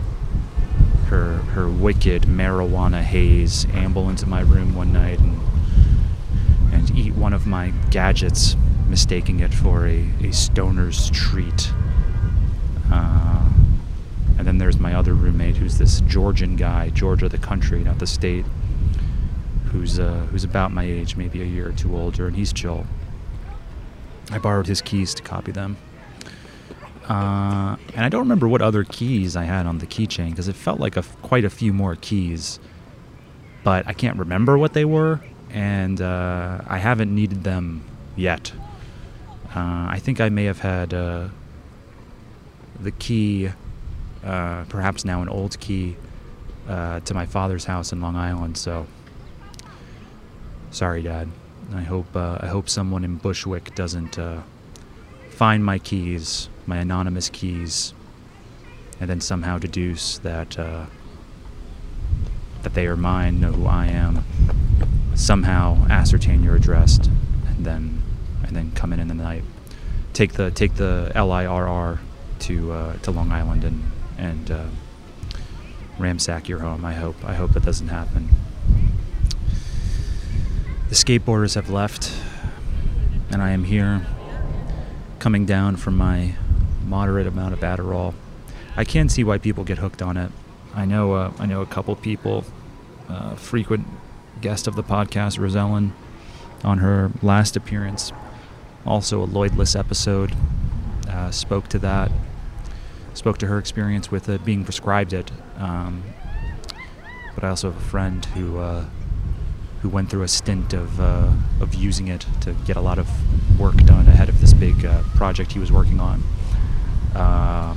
her 1.07 1.35
her 1.53 1.67
wicked 1.67 2.23
marijuana 2.23 3.01
haze 3.01 3.65
amble 3.73 4.09
into 4.09 4.25
my 4.27 4.41
room 4.41 4.73
one 4.75 4.91
night 4.91 5.19
and 5.19 5.39
and 6.73 6.89
eat 6.97 7.13
one 7.13 7.33
of 7.33 7.45
my 7.45 7.71
gadgets, 7.91 8.55
mistaking 8.89 9.39
it 9.39 9.53
for 9.53 9.87
a, 9.87 10.09
a 10.23 10.33
stoner's 10.33 11.09
treat. 11.11 11.71
Uh, 12.91 13.49
and 14.37 14.47
then 14.47 14.57
there's 14.57 14.79
my 14.79 14.93
other 14.93 15.13
roommate, 15.13 15.55
who's 15.55 15.77
this 15.77 16.01
Georgian 16.01 16.55
guy, 16.55 16.89
Georgia, 16.89 17.29
the 17.29 17.37
country, 17.37 17.83
not 17.83 17.99
the 17.99 18.07
state, 18.07 18.45
who's 19.65 19.99
uh, 19.99 20.27
who's 20.31 20.43
about 20.43 20.71
my 20.71 20.83
age, 20.83 21.15
maybe 21.15 21.41
a 21.41 21.45
year 21.45 21.69
or 21.69 21.71
two 21.71 21.95
older, 21.95 22.27
and 22.27 22.35
he's 22.35 22.51
chill. 22.51 22.85
I 24.31 24.39
borrowed 24.39 24.67
his 24.67 24.81
keys 24.81 25.13
to 25.15 25.23
copy 25.23 25.51
them. 25.51 25.77
Uh, 27.07 27.75
and 27.93 28.05
I 28.05 28.09
don't 28.09 28.21
remember 28.21 28.47
what 28.47 28.61
other 28.61 28.83
keys 28.83 29.35
I 29.35 29.43
had 29.43 29.65
on 29.65 29.79
the 29.79 29.85
keychain 29.85 30.29
because 30.29 30.47
it 30.47 30.55
felt 30.55 30.79
like 30.79 30.95
a, 30.95 31.03
quite 31.21 31.43
a 31.43 31.49
few 31.49 31.73
more 31.73 31.95
keys, 31.95 32.59
but 33.63 33.85
I 33.87 33.93
can't 33.93 34.17
remember 34.17 34.57
what 34.57 34.73
they 34.73 34.85
were, 34.85 35.19
and 35.53 36.01
uh, 36.01 36.61
I 36.67 36.79
haven't 36.79 37.13
needed 37.13 37.43
them 37.43 37.83
yet. 38.15 38.51
Uh, 39.55 39.87
I 39.89 39.99
think 40.01 40.19
I 40.19 40.29
may 40.29 40.45
have 40.45 40.59
had 40.59 40.93
uh, 40.93 41.29
the 42.79 42.91
key, 42.91 43.49
uh, 44.23 44.65
perhaps 44.67 45.05
now 45.05 45.21
an 45.21 45.29
old 45.29 45.59
key, 45.59 45.95
uh, 46.67 46.99
to 47.01 47.13
my 47.13 47.25
father's 47.25 47.65
house 47.65 47.93
in 47.93 48.01
Long 48.01 48.15
Island. 48.15 48.57
So, 48.57 48.87
sorry, 50.71 51.01
Dad. 51.01 51.29
I 51.73 51.81
hope 51.81 52.15
I 52.15 52.47
hope 52.47 52.67
someone 52.67 53.05
in 53.05 53.15
Bushwick 53.15 53.73
doesn't 53.73 54.19
find 55.29 55.63
my 55.63 55.79
keys 55.79 56.49
my 56.65 56.77
anonymous 56.77 57.29
keys, 57.29 57.93
and 58.99 59.09
then 59.09 59.21
somehow 59.21 59.57
deduce 59.57 60.17
that 60.19 60.57
uh, 60.57 60.85
that 62.61 62.73
they 62.73 62.87
are 62.87 62.95
mine, 62.95 63.39
know 63.39 63.51
who 63.51 63.65
I 63.65 63.87
am, 63.87 64.23
somehow 65.15 65.85
ascertain 65.89 66.43
your 66.43 66.55
address, 66.55 66.97
and 66.97 67.65
then 67.65 68.01
and 68.45 68.55
then 68.55 68.71
come 68.71 68.93
in 68.93 68.99
in 68.99 69.07
the 69.07 69.13
night, 69.13 69.43
take 70.13 70.33
the 70.33 70.51
take 70.51 70.75
the 70.75 71.11
LIRR 71.15 71.99
to 72.39 72.71
uh, 72.71 72.97
to 72.97 73.11
Long 73.11 73.31
Island 73.31 73.63
and 73.63 73.91
and 74.17 74.51
uh, 74.51 74.65
ramsack 75.97 76.47
your 76.47 76.59
home. 76.59 76.85
I 76.85 76.93
hope 76.93 77.15
I 77.23 77.33
hope 77.35 77.53
that 77.53 77.63
doesn't 77.63 77.89
happen. 77.89 78.29
The 80.89 80.95
skateboarders 80.95 81.55
have 81.55 81.69
left, 81.69 82.13
and 83.31 83.41
I 83.41 83.51
am 83.51 83.63
here, 83.63 84.05
coming 85.19 85.45
down 85.45 85.75
from 85.77 85.97
my 85.97 86.35
moderate 86.85 87.25
amount 87.25 87.53
of 87.53 87.61
Adderall. 87.61 88.13
I 88.75 88.83
can 88.83 89.09
see 89.09 89.23
why 89.23 89.37
people 89.37 89.63
get 89.63 89.77
hooked 89.77 90.01
on 90.01 90.17
it. 90.17 90.31
I 90.75 90.85
know 90.85 91.13
uh, 91.13 91.31
I 91.39 91.45
know 91.45 91.61
a 91.61 91.65
couple 91.65 91.95
people, 91.95 92.43
uh, 93.09 93.35
frequent 93.35 93.87
guest 94.43 94.67
of 94.67 94.75
the 94.75 94.83
podcast, 94.83 95.39
Rosellen, 95.39 95.93
on 96.65 96.79
her 96.79 97.11
last 97.21 97.55
appearance, 97.55 98.11
also 98.85 99.23
a 99.23 99.25
Lloydless 99.25 99.73
episode, 99.73 100.35
uh, 101.09 101.31
spoke 101.31 101.69
to 101.69 101.79
that, 101.79 102.11
spoke 103.13 103.37
to 103.37 103.47
her 103.47 103.57
experience 103.57 104.11
with 104.11 104.27
it, 104.27 104.43
being 104.43 104.65
prescribed 104.65 105.13
it. 105.13 105.31
Um, 105.57 106.03
but 107.33 107.45
I 107.45 107.49
also 107.49 107.71
have 107.71 107.81
a 107.81 107.85
friend 107.85 108.25
who 108.25 108.59
uh, 108.59 108.85
who 109.81 109.87
went 109.87 110.09
through 110.09 110.23
a 110.23 110.27
stint 110.27 110.73
of 110.73 110.99
uh, 110.99 111.31
of 111.61 111.73
using 111.73 112.09
it 112.09 112.25
to 112.41 112.51
get 112.65 112.75
a 112.75 112.81
lot 112.81 112.99
of 112.99 113.07
work 113.57 113.77
done 113.77 114.07
ahead 114.07 114.27
of 114.27 114.41
this 114.41 114.51
big 114.51 114.85
uh, 114.85 115.03
project 115.15 115.53
he 115.53 115.59
was 115.59 115.71
working 115.71 116.01
on. 116.01 116.21
Uh, 117.15 117.75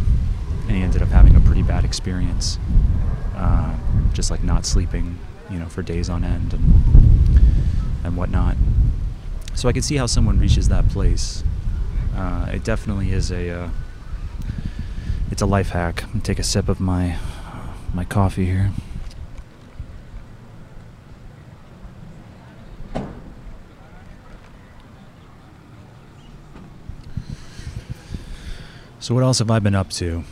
and 0.66 0.76
he 0.76 0.82
ended 0.82 1.00
up 1.00 1.10
having 1.10 1.36
a 1.36 1.40
pretty 1.40 1.62
bad 1.62 1.84
experience, 1.84 2.58
uh, 3.36 3.72
just 4.12 4.32
like 4.32 4.42
not 4.42 4.66
sleeping, 4.66 5.16
you 5.50 5.58
know, 5.58 5.66
for 5.66 5.82
days 5.82 6.08
on 6.08 6.24
end 6.24 6.52
and 6.52 6.74
and 8.04 8.16
whatnot. 8.16 8.56
So 9.54 9.68
I 9.68 9.72
can 9.72 9.82
see 9.82 9.96
how 9.96 10.06
someone 10.06 10.38
reaches 10.38 10.68
that 10.68 10.88
place. 10.88 11.42
Uh, 12.14 12.50
it 12.52 12.64
definitely 12.64 13.10
is 13.10 13.30
a 13.30 13.50
uh, 13.50 13.70
it's 15.30 15.42
a 15.42 15.46
life 15.46 15.70
hack. 15.70 16.04
take 16.22 16.38
a 16.38 16.42
sip 16.44 16.68
of 16.68 16.80
my 16.80 17.18
my 17.92 18.04
coffee 18.04 18.46
here. 18.46 18.70
So 28.98 29.14
what 29.14 29.22
else 29.22 29.38
have 29.38 29.52
I 29.52 29.60
been 29.60 29.76
up 29.76 29.90
to? 29.90 30.24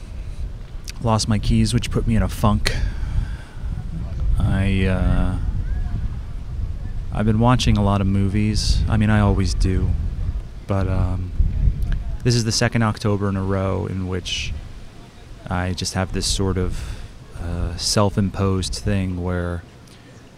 Lost 1.00 1.28
my 1.28 1.38
keys, 1.38 1.72
which 1.72 1.92
put 1.92 2.08
me 2.08 2.16
in 2.16 2.22
a 2.22 2.28
funk. 2.28 2.72
I 4.38 4.86
uh, 4.86 5.38
I've 7.12 7.26
been 7.26 7.38
watching 7.38 7.76
a 7.76 7.82
lot 7.82 8.00
of 8.00 8.06
movies. 8.06 8.82
I 8.88 8.96
mean, 8.96 9.10
I 9.10 9.20
always 9.20 9.54
do, 9.54 9.90
but 10.66 10.88
um, 10.88 11.32
this 12.22 12.34
is 12.34 12.44
the 12.44 12.52
second 12.52 12.82
October 12.82 13.28
in 13.28 13.36
a 13.36 13.42
row 13.42 13.86
in 13.86 14.08
which 14.08 14.52
I 15.48 15.72
just 15.72 15.94
have 15.94 16.12
this 16.12 16.26
sort 16.26 16.58
of 16.58 17.00
uh, 17.40 17.76
self-imposed 17.76 18.74
thing 18.74 19.22
where 19.22 19.62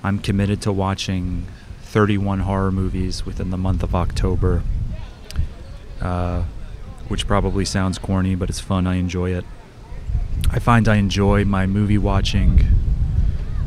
I'm 0.03 0.19
committed 0.19 0.61
to 0.63 0.73
watching 0.73 1.47
31 1.83 2.41
horror 2.41 2.73
movies 2.73 3.25
within 3.25 3.51
the 3.51 3.57
month 3.57 3.83
of 3.83 3.95
October. 3.95 4.63
Uh, 6.01 6.45
which 7.09 7.27
probably 7.27 7.65
sounds 7.65 7.99
corny, 7.99 8.35
but 8.35 8.51
it's 8.51 8.61
fun. 8.61 8.87
I 8.87 8.97
enjoy 8.97 9.31
it. 9.33 9.45
I 10.51 10.59
find 10.59 10.89
I 10.89 10.97
enjoy 10.97 11.45
my 11.45 11.67
movie 11.67 11.99
watching 11.99 12.67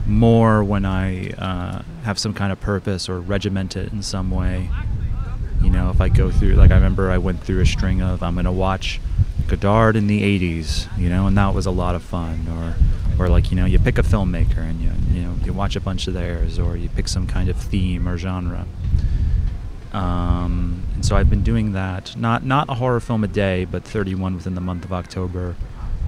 more 0.10 0.64
when 0.64 0.86
I 0.86 1.30
uh, 1.32 1.82
have 2.04 2.20
some 2.20 2.34
kind 2.34 2.52
of 2.52 2.60
purpose 2.60 3.08
or 3.08 3.20
regiment 3.20 3.78
it 3.78 3.94
in 3.94 4.02
some 4.02 4.32
way. 4.32 4.70
You 5.62 5.70
know, 5.70 5.90
if 5.90 6.02
I 6.02 6.10
go 6.10 6.32
through, 6.32 6.54
like 6.54 6.72
I 6.72 6.76
remember 6.76 7.12
I 7.12 7.18
went 7.18 7.44
through 7.44 7.62
a 7.62 7.66
string 7.66 8.02
of 8.02 8.24
I'm 8.24 8.36
gonna 8.36 8.52
watch 8.52 9.00
Godard 9.48 9.96
in 9.96 10.08
the 10.08 10.22
'80s, 10.22 10.88
you 10.98 11.10
know, 11.10 11.28
and 11.28 11.38
that 11.38 11.54
was 11.54 11.66
a 11.66 11.72
lot 11.72 11.96
of 11.96 12.04
fun. 12.04 12.48
Or, 12.48 13.26
or 13.26 13.30
like 13.30 13.52
you 13.52 13.58
know, 13.58 13.66
you 13.66 13.78
pick 13.78 13.98
a 13.98 14.04
filmmaker 14.04 14.58
and 14.58 14.82
you 14.82 14.92
you 15.12 15.22
know 15.22 15.36
you 15.44 15.54
watch 15.54 15.76
a 15.76 15.82
bunch 15.82 16.08
of 16.08 16.14
theirs, 16.14 16.58
or 16.58 16.78
you 16.78 16.90
pick 16.90 17.08
some 17.08 17.28
kind 17.28 17.50
of 17.50 17.58
theme 17.58 18.08
or 18.08 18.18
genre. 18.18 18.66
Um, 19.92 20.84
and 20.96 21.06
so 21.06 21.16
I've 21.16 21.30
been 21.30 21.44
doing 21.44 21.74
that. 21.74 22.16
Not 22.16 22.46
not 22.46 22.70
a 22.70 22.76
horror 22.76 23.00
film 23.00 23.24
a 23.24 23.28
day, 23.28 23.66
but 23.66 23.84
31 23.84 24.36
within 24.36 24.56
the 24.56 24.62
month 24.62 24.86
of 24.86 24.94
October. 24.94 25.56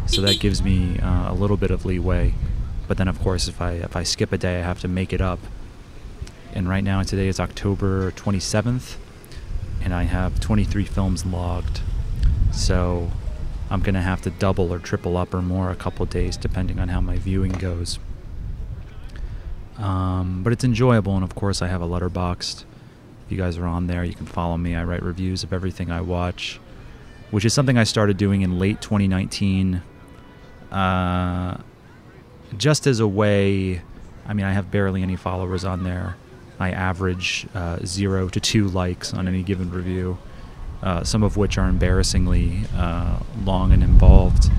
So 0.08 0.22
that 0.22 0.39
gives 0.39 0.62
me 0.62 0.99
uh, 0.99 1.32
a 1.32 1.36
little 1.36 1.58
bit 1.58 1.72
of 1.72 1.86
leeway. 1.86 2.34
But 2.92 2.98
then, 2.98 3.08
of 3.08 3.22
course, 3.22 3.48
if 3.48 3.62
I 3.62 3.72
if 3.76 3.96
I 3.96 4.04
skip 4.04 4.34
a 4.34 4.38
day, 4.38 4.60
I 4.60 4.64
have 4.64 4.82
to 4.82 4.89
make 4.89 5.14
it 5.14 5.22
up. 5.22 5.39
And 6.52 6.68
right 6.68 6.84
now, 6.84 7.02
today 7.04 7.30
is 7.30 7.39
October 7.39 8.12
27th, 8.12 8.98
and 9.82 9.94
I 9.94 10.04
have 10.04 10.42
23 10.42 10.84
films 10.84 11.26
logged. 11.26 11.80
So 12.52 13.10
I'm 13.70 13.80
gonna 13.80 14.02
have 14.02 14.22
to 14.24 14.30
double 14.30 14.74
or 14.74 14.78
triple 14.80 15.16
up 15.16 15.34
or 15.34 15.42
more 15.42 15.72
a 15.72 15.76
couple 15.78 16.06
days, 16.06 16.36
depending 16.36 16.82
on 16.82 16.89
how 16.89 17.00
my 17.00 17.16
viewing 17.16 17.54
goes. 17.54 17.98
Um, 19.78 20.44
but 20.44 20.52
it's 20.52 20.66
enjoyable, 20.66 21.16
and 21.16 21.24
of 21.24 21.34
course, 21.34 21.62
I 21.62 21.70
have 21.70 21.82
a 21.82 21.88
Letterboxd 21.88 22.66
If 23.26 23.32
you 23.32 23.38
guys 23.38 23.58
are 23.58 23.68
on 23.68 23.88
there, 23.88 24.04
you 24.04 24.16
can 24.16 24.26
follow 24.26 24.58
me. 24.58 24.76
I 24.76 24.84
write 24.84 25.02
reviews 25.02 25.44
of 25.44 25.54
everything 25.54 25.92
I 25.92 26.02
watch, 26.02 26.60
which 27.30 27.46
is 27.46 27.54
something 27.54 27.78
I 27.78 27.86
started 27.86 28.18
doing 28.18 28.42
in 28.42 28.60
late 28.60 28.82
2019. 28.82 29.82
Uh, 30.74 31.58
just 32.58 32.88
as 32.88 32.99
a 32.99 33.08
way, 33.08 33.82
I 34.26 34.34
mean, 34.34 34.45
I 34.45 34.52
have 34.52 34.72
barely 34.72 35.02
any 35.04 35.16
followers 35.16 35.66
on 35.66 35.84
there. 35.84 36.16
I 36.60 36.72
average 36.72 37.47
uh, 37.56 37.80
zero 37.86 38.30
to 38.30 38.39
two 38.39 38.68
likes 38.68 39.14
on 39.14 39.28
any 39.28 39.41
given 39.41 39.72
review, 39.72 40.18
uh, 40.84 41.04
some 41.04 41.24
of 41.24 41.38
which 41.38 41.58
are 41.58 41.68
embarrassingly 41.68 42.62
uh, 42.76 43.20
long 43.43 43.72
and 43.72 43.84
involved. 43.84 44.49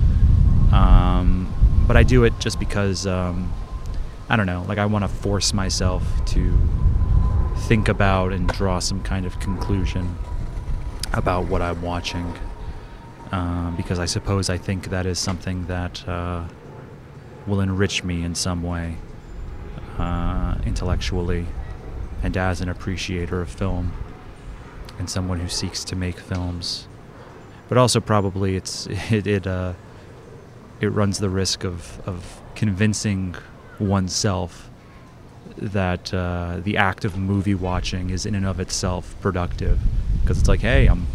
Um, 0.73 1.53
but 1.87 1.95
I 1.95 2.03
do 2.03 2.23
it 2.23 2.33
just 2.39 2.59
because, 2.59 3.07
um, 3.07 3.53
I 4.29 4.35
don't 4.35 4.47
know, 4.47 4.65
like 4.67 4.79
I 4.79 4.85
want 4.85 5.03
to 5.03 5.07
force 5.07 5.53
myself 5.53 6.03
to 6.27 6.57
think 7.67 7.87
about 7.87 8.33
and 8.33 8.49
draw 8.49 8.79
some 8.79 9.01
kind 9.01 9.25
of 9.25 9.39
conclusion 9.39 10.17
about 11.13 11.45
what 11.45 11.61
I'm 11.61 11.81
watching. 11.81 12.33
Uh, 13.31 13.71
because 13.71 13.97
I 13.97 14.05
suppose 14.05 14.49
I 14.49 14.57
think 14.57 14.89
that 14.89 15.05
is 15.05 15.17
something 15.17 15.65
that 15.67 16.07
uh, 16.07 16.45
will 17.47 17.59
enrich 17.59 18.03
me 18.03 18.23
in 18.23 18.35
some 18.35 18.63
way, 18.63 18.97
uh, 19.97 20.55
intellectually, 20.65 21.45
and 22.21 22.37
as 22.37 22.61
an 22.61 22.69
appreciator 22.69 23.41
of 23.41 23.49
film, 23.49 23.93
and 24.97 25.09
someone 25.09 25.39
who 25.39 25.47
seeks 25.47 25.83
to 25.85 25.95
make 25.95 26.19
films. 26.19 26.87
But 27.69 27.77
also, 27.77 27.99
probably, 27.99 28.55
it's 28.55 28.87
it 29.11 29.27
it, 29.27 29.47
uh, 29.47 29.73
it 30.79 30.87
runs 30.87 31.19
the 31.19 31.29
risk 31.29 31.63
of 31.63 31.99
of 32.05 32.41
convincing 32.55 33.35
oneself 33.79 34.69
that 35.57 36.13
uh, 36.13 36.59
the 36.63 36.77
act 36.77 37.05
of 37.05 37.17
movie 37.17 37.55
watching 37.55 38.09
is 38.09 38.25
in 38.25 38.35
and 38.35 38.45
of 38.45 38.59
itself 38.59 39.15
productive 39.21 39.79
because 40.21 40.39
it's 40.39 40.47
like 40.47 40.61
hey 40.61 40.87
i'm 40.87 41.05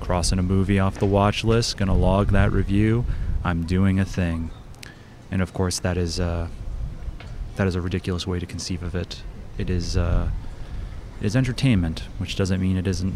crossing 0.00 0.38
a 0.38 0.42
movie 0.42 0.78
off 0.78 0.98
the 0.98 1.06
watch 1.06 1.44
list 1.44 1.76
gonna 1.76 1.94
log 1.94 2.30
that 2.30 2.52
review 2.52 3.04
i'm 3.42 3.64
doing 3.64 3.98
a 3.98 4.04
thing 4.04 4.50
and 5.34 5.42
of 5.42 5.52
course 5.52 5.80
that 5.80 5.98
is 5.98 6.18
uh, 6.18 6.48
that 7.56 7.66
is 7.66 7.74
a 7.74 7.82
ridiculous 7.82 8.26
way 8.26 8.38
to 8.38 8.46
conceive 8.46 8.82
of 8.82 8.94
it 8.94 9.22
it 9.58 9.68
is 9.68 9.98
uh, 9.98 10.30
it 11.20 11.26
is 11.26 11.36
entertainment 11.36 12.04
which 12.16 12.36
doesn't 12.36 12.60
mean 12.60 12.78
it 12.78 12.86
isn't 12.86 13.14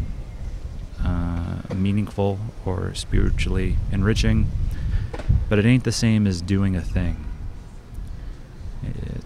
uh, 1.03 1.73
meaningful 1.73 2.37
or 2.63 2.93
spiritually 2.93 3.77
enriching 3.91 4.45
but 5.49 5.57
it 5.57 5.65
ain't 5.65 5.83
the 5.83 5.91
same 5.91 6.27
as 6.27 6.43
doing 6.43 6.75
a 6.75 6.81
thing 6.81 7.25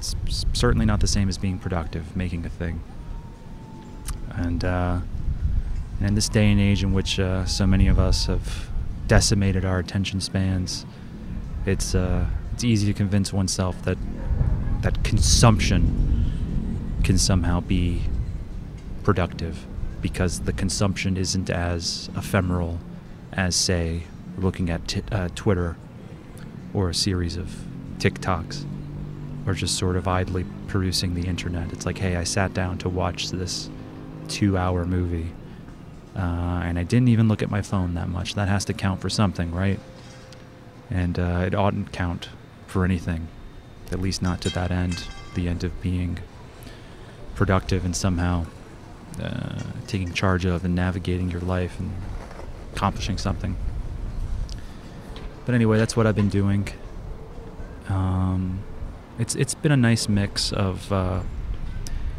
it's 0.03 0.45
certainly 0.51 0.85
not 0.85 0.99
the 0.99 1.07
same 1.07 1.29
as 1.29 1.37
being 1.37 1.57
productive, 1.57 2.15
making 2.15 2.45
a 2.45 2.49
thing. 2.49 2.81
And, 4.29 4.63
uh, 4.65 4.99
and 5.99 6.07
in 6.09 6.15
this 6.15 6.27
day 6.27 6.51
and 6.51 6.59
age 6.59 6.83
in 6.83 6.91
which 6.91 7.19
uh, 7.19 7.45
so 7.45 7.65
many 7.65 7.87
of 7.87 7.99
us 7.99 8.25
have 8.25 8.69
decimated 9.07 9.63
our 9.63 9.79
attention 9.79 10.19
spans, 10.19 10.85
it's 11.65 11.95
uh, 11.95 12.25
it's 12.53 12.63
easy 12.63 12.85
to 12.85 12.93
convince 12.93 13.33
oneself 13.33 13.81
that 13.83 13.97
that 14.81 15.03
consumption 15.03 16.99
can 17.03 17.17
somehow 17.17 17.59
be 17.59 18.03
productive 19.03 19.65
because 20.01 20.41
the 20.41 20.53
consumption 20.53 21.17
isn't 21.17 21.49
as 21.49 22.09
ephemeral 22.15 22.77
as, 23.31 23.55
say, 23.55 24.03
looking 24.37 24.69
at 24.69 24.87
t- 24.87 25.01
uh, 25.11 25.29
Twitter 25.33 25.75
or 26.73 26.89
a 26.89 26.93
series 26.93 27.37
of 27.37 27.49
TikToks 27.97 28.65
or 29.47 29.53
just 29.53 29.77
sort 29.77 29.95
of 29.95 30.07
idly 30.07 30.45
perusing 30.67 31.15
the 31.15 31.25
internet. 31.27 31.73
It's 31.73 31.85
like, 31.85 31.97
hey, 31.97 32.17
I 32.17 32.23
sat 32.23 32.53
down 32.53 32.77
to 32.79 32.89
watch 32.89 33.31
this 33.31 33.69
two 34.27 34.57
hour 34.57 34.85
movie, 34.85 35.31
uh, 36.15 36.19
and 36.19 36.77
I 36.77 36.83
didn't 36.83 37.07
even 37.07 37.27
look 37.27 37.41
at 37.41 37.49
my 37.49 37.61
phone 37.61 37.95
that 37.95 38.09
much. 38.09 38.35
That 38.35 38.47
has 38.47 38.63
to 38.65 38.73
count 38.73 39.01
for 39.01 39.09
something, 39.09 39.51
right? 39.51 39.79
And 40.91 41.17
uh, 41.17 41.43
it 41.47 41.55
oughtn't 41.55 41.91
count 41.91 42.29
for 42.74 42.84
anything, 42.84 43.28
at 43.91 44.01
least 44.01 44.24
not 44.24 44.41
to 44.41 44.49
that 44.49 44.71
end, 44.71 45.05
the 45.36 45.47
end 45.47 45.63
of 45.63 45.80
being 45.82 46.17
productive 47.36 47.86
and 47.86 47.95
somehow 47.95 48.47
uh, 49.21 49.61
taking 49.86 50.11
charge 50.11 50.43
of 50.43 50.65
and 50.65 50.74
navigating 50.74 51.30
your 51.30 51.41
life 51.41 51.80
and 51.80 51.91
accomplishing 52.74 53.19
something. 53.19 53.55
But 55.45 55.53
anyway, 55.53 55.78
that's 55.78 55.95
what 55.95 56.07
I've 56.07 56.15
been 56.15 56.30
doing. 56.30 56.67
Um, 57.89 58.63
it's 59.19 59.36
it's 59.36 59.53
been 59.53 59.71
a 59.71 59.78
nice 59.78 60.09
mix 60.09 60.51
of 60.51 60.91
uh, 60.91 61.21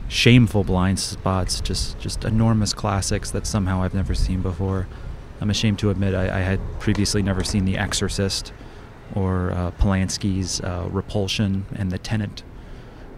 shameful 0.09 0.63
blind 0.63 1.01
spots, 1.01 1.61
just 1.61 1.99
just 1.99 2.25
enormous 2.25 2.73
classics 2.73 3.33
that 3.33 3.45
somehow 3.45 3.83
I've 3.83 3.95
never 3.95 4.15
seen 4.15 4.41
before. 4.41 4.87
I'm 5.41 5.51
ashamed 5.51 5.81
to 5.81 5.91
admit 5.91 6.15
I, 6.15 6.27
I 6.27 6.43
had 6.43 6.61
previously 6.79 7.23
never 7.23 7.43
seen 7.43 7.65
The 7.65 7.77
Exorcist, 7.77 8.53
or 9.15 9.53
uh, 9.53 9.71
Polanski's 9.73 10.61
uh, 10.61 10.89
Repulsion 10.91 11.67
and 11.75 11.91
The 11.91 11.99
Tenant, 11.99 12.43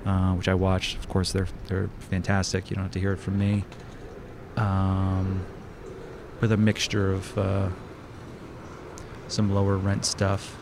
uh, 0.05 0.33
which 0.33 0.49
I 0.49 0.55
watched. 0.55 0.97
Of 0.99 1.09
course, 1.09 1.33
they're 1.33 1.49
they're 1.67 1.91
fantastic. 2.11 2.71
You 2.71 2.77
don't 2.77 2.85
have 2.85 2.93
to 2.93 3.01
hear 3.01 3.13
it 3.13 3.19
from 3.19 3.39
me. 3.39 3.65
Um, 4.57 5.45
with 6.41 6.53
a 6.53 6.57
mixture 6.57 7.13
of 7.13 7.39
uh, 7.39 7.69
some 9.29 9.55
lower 9.55 9.77
rent 9.77 10.05
stuff. 10.05 10.57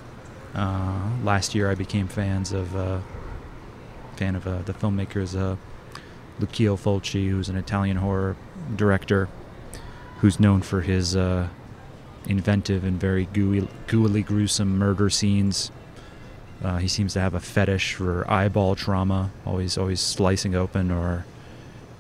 Uh, 0.55 1.11
last 1.23 1.55
year, 1.55 1.71
I 1.71 1.75
became 1.75 2.07
fans 2.07 2.53
of 2.53 2.77
uh, 2.77 3.01
fan 4.17 4.37
of 4.37 4.47
uh, 4.47 4.63
the 4.63 4.73
filmmakers 4.73 5.35
Lucio 6.41 6.77
Fulci, 6.77 7.29
who's 7.29 7.49
an 7.49 7.57
Italian 7.57 7.97
horror 7.97 8.37
director, 8.75 9.29
who's 10.19 10.41
known 10.41 10.63
for 10.63 10.81
his 10.81 11.17
inventive 12.27 12.85
and 12.85 12.99
very 13.01 13.27
gooey, 13.27 13.69
gooey, 13.87 14.23
gruesome 14.23 14.79
murder 14.79 15.11
scenes. 15.11 15.71
Uh, 16.63 16.79
he 16.79 16.89
seems 16.89 17.13
to 17.13 17.21
have 17.21 17.35
a 17.35 17.41
fetish 17.41 17.95
for 17.95 18.31
eyeball 18.31 18.75
trauma, 18.75 19.31
always 19.45 19.77
always 19.77 20.01
slicing 20.01 20.55
open 20.55 20.91
or 20.91 21.27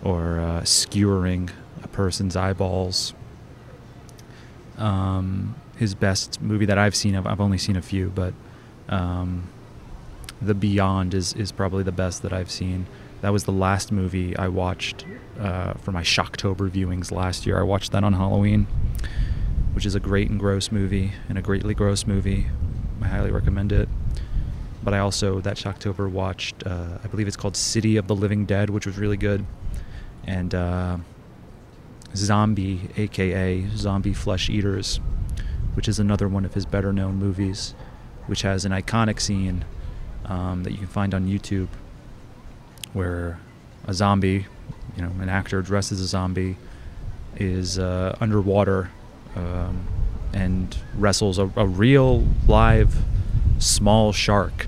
or 0.03 0.39
uh, 0.39 0.61
skewering 0.64 1.51
a 1.83 1.89
person's 1.89 2.37
eyeballs. 2.37 3.14
Um, 4.79 5.55
his 5.77 5.95
best 5.95 6.41
movie 6.41 6.66
that 6.66 6.79
I've 6.79 6.95
seen, 6.95 7.16
I've, 7.16 7.27
I've 7.27 7.41
only 7.41 7.59
seen 7.59 7.77
a 7.77 7.83
few, 7.83 8.11
but 8.14 8.35
um, 8.89 9.49
The 10.41 10.55
Beyond 10.55 11.14
is, 11.14 11.33
is 11.33 11.53
probably 11.53 11.83
the 11.83 11.93
best 11.93 12.22
that 12.22 12.33
I've 12.33 12.51
seen. 12.51 12.87
That 13.22 13.33
was 13.33 13.45
the 13.45 13.53
last 13.53 13.91
movie 13.91 14.37
I 14.37 14.49
watched 14.49 15.07
uh, 15.41 15.75
for 15.75 15.93
my 15.93 16.03
Shocktober 16.03 16.68
viewings 16.70 17.11
last 17.11 17.47
year. 17.47 17.59
I 17.59 17.62
watched 17.62 17.93
that 17.93 18.05
on 18.05 18.12
Halloween, 18.12 18.66
which 19.75 19.85
is 19.85 19.95
a 19.95 20.01
great 20.01 20.31
and 20.31 20.39
gross 20.39 20.72
movie, 20.72 21.12
and 21.29 21.37
a 21.37 21.43
greatly 21.43 21.75
gross 21.75 22.07
movie. 22.07 22.47
I 23.03 23.09
highly 23.09 23.31
recommend 23.31 23.72
it. 23.72 23.89
But 24.83 24.95
I 24.95 24.99
also, 24.99 25.41
that 25.41 25.57
Shocktober, 25.57 26.11
watched, 26.11 26.66
uh, 26.66 26.99
I 27.03 27.07
believe 27.09 27.27
it's 27.27 27.37
called 27.37 27.57
City 27.57 27.97
of 27.97 28.07
the 28.07 28.14
Living 28.14 28.45
Dead, 28.45 28.70
which 28.70 28.87
was 28.87 28.99
really 28.99 29.16
good. 29.16 29.45
And 30.27 30.55
uh, 30.55 30.99
Zombie, 32.14 32.89
aka 32.97 33.66
Zombie 33.75 34.14
Flesh 34.14 34.49
Eaters, 34.49 35.01
which 35.75 35.89
is 35.89 35.99
another 35.99 36.29
one 36.29 36.45
of 36.45 36.55
his 36.55 36.66
better 36.66 36.93
known 36.93 37.16
movies, 37.16 37.75
which 38.27 38.43
has 38.43 38.64
an 38.64 38.72
iconic 38.72 39.20
scene 39.20 39.64
um, 40.27 40.62
that 40.62 40.72
you 40.72 40.79
can 40.79 40.87
find 40.87 41.14
on 41.14 41.27
YouTube 41.27 41.68
where 42.93 43.39
a 43.87 43.93
zombie, 43.93 44.47
you 44.97 45.03
know, 45.03 45.11
an 45.20 45.29
actor 45.29 45.61
dressed 45.61 45.93
as 45.93 46.01
a 46.01 46.07
zombie, 46.07 46.57
is 47.37 47.79
uh, 47.79 48.16
underwater 48.20 48.91
um, 49.37 49.87
and 50.32 50.76
wrestles 50.97 51.39
a, 51.39 51.51
a, 51.57 51.66
real 51.66 52.26
live 52.47 52.97
small 53.59 54.12
shark, 54.12 54.66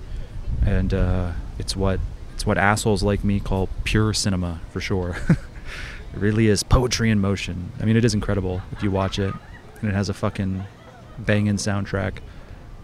and 0.65 0.93
uh, 0.93 1.33
it's 1.59 1.77
what 1.77 2.01
it's 2.35 2.47
what 2.47 2.59
assholes 2.59 3.03
like 3.03 3.25
me 3.25 3.41
call 3.41 3.69
pure 3.85 4.13
cinema 4.13 4.61
for 4.71 4.81
sure. 4.81 5.17
it 5.29 5.39
really 6.15 6.49
is 6.49 6.63
poetry 6.63 7.11
in 7.11 7.21
motion. 7.21 7.73
I 7.81 7.85
mean, 7.85 7.97
it 7.97 8.05
is 8.05 8.15
incredible 8.15 8.63
if 8.73 8.83
you 8.83 8.91
watch 8.91 9.19
it, 9.19 9.35
and 9.81 9.91
it 9.91 9.95
has 9.95 10.09
a 10.09 10.15
fucking 10.15 10.65
banging 11.19 11.57
soundtrack. 11.57 12.19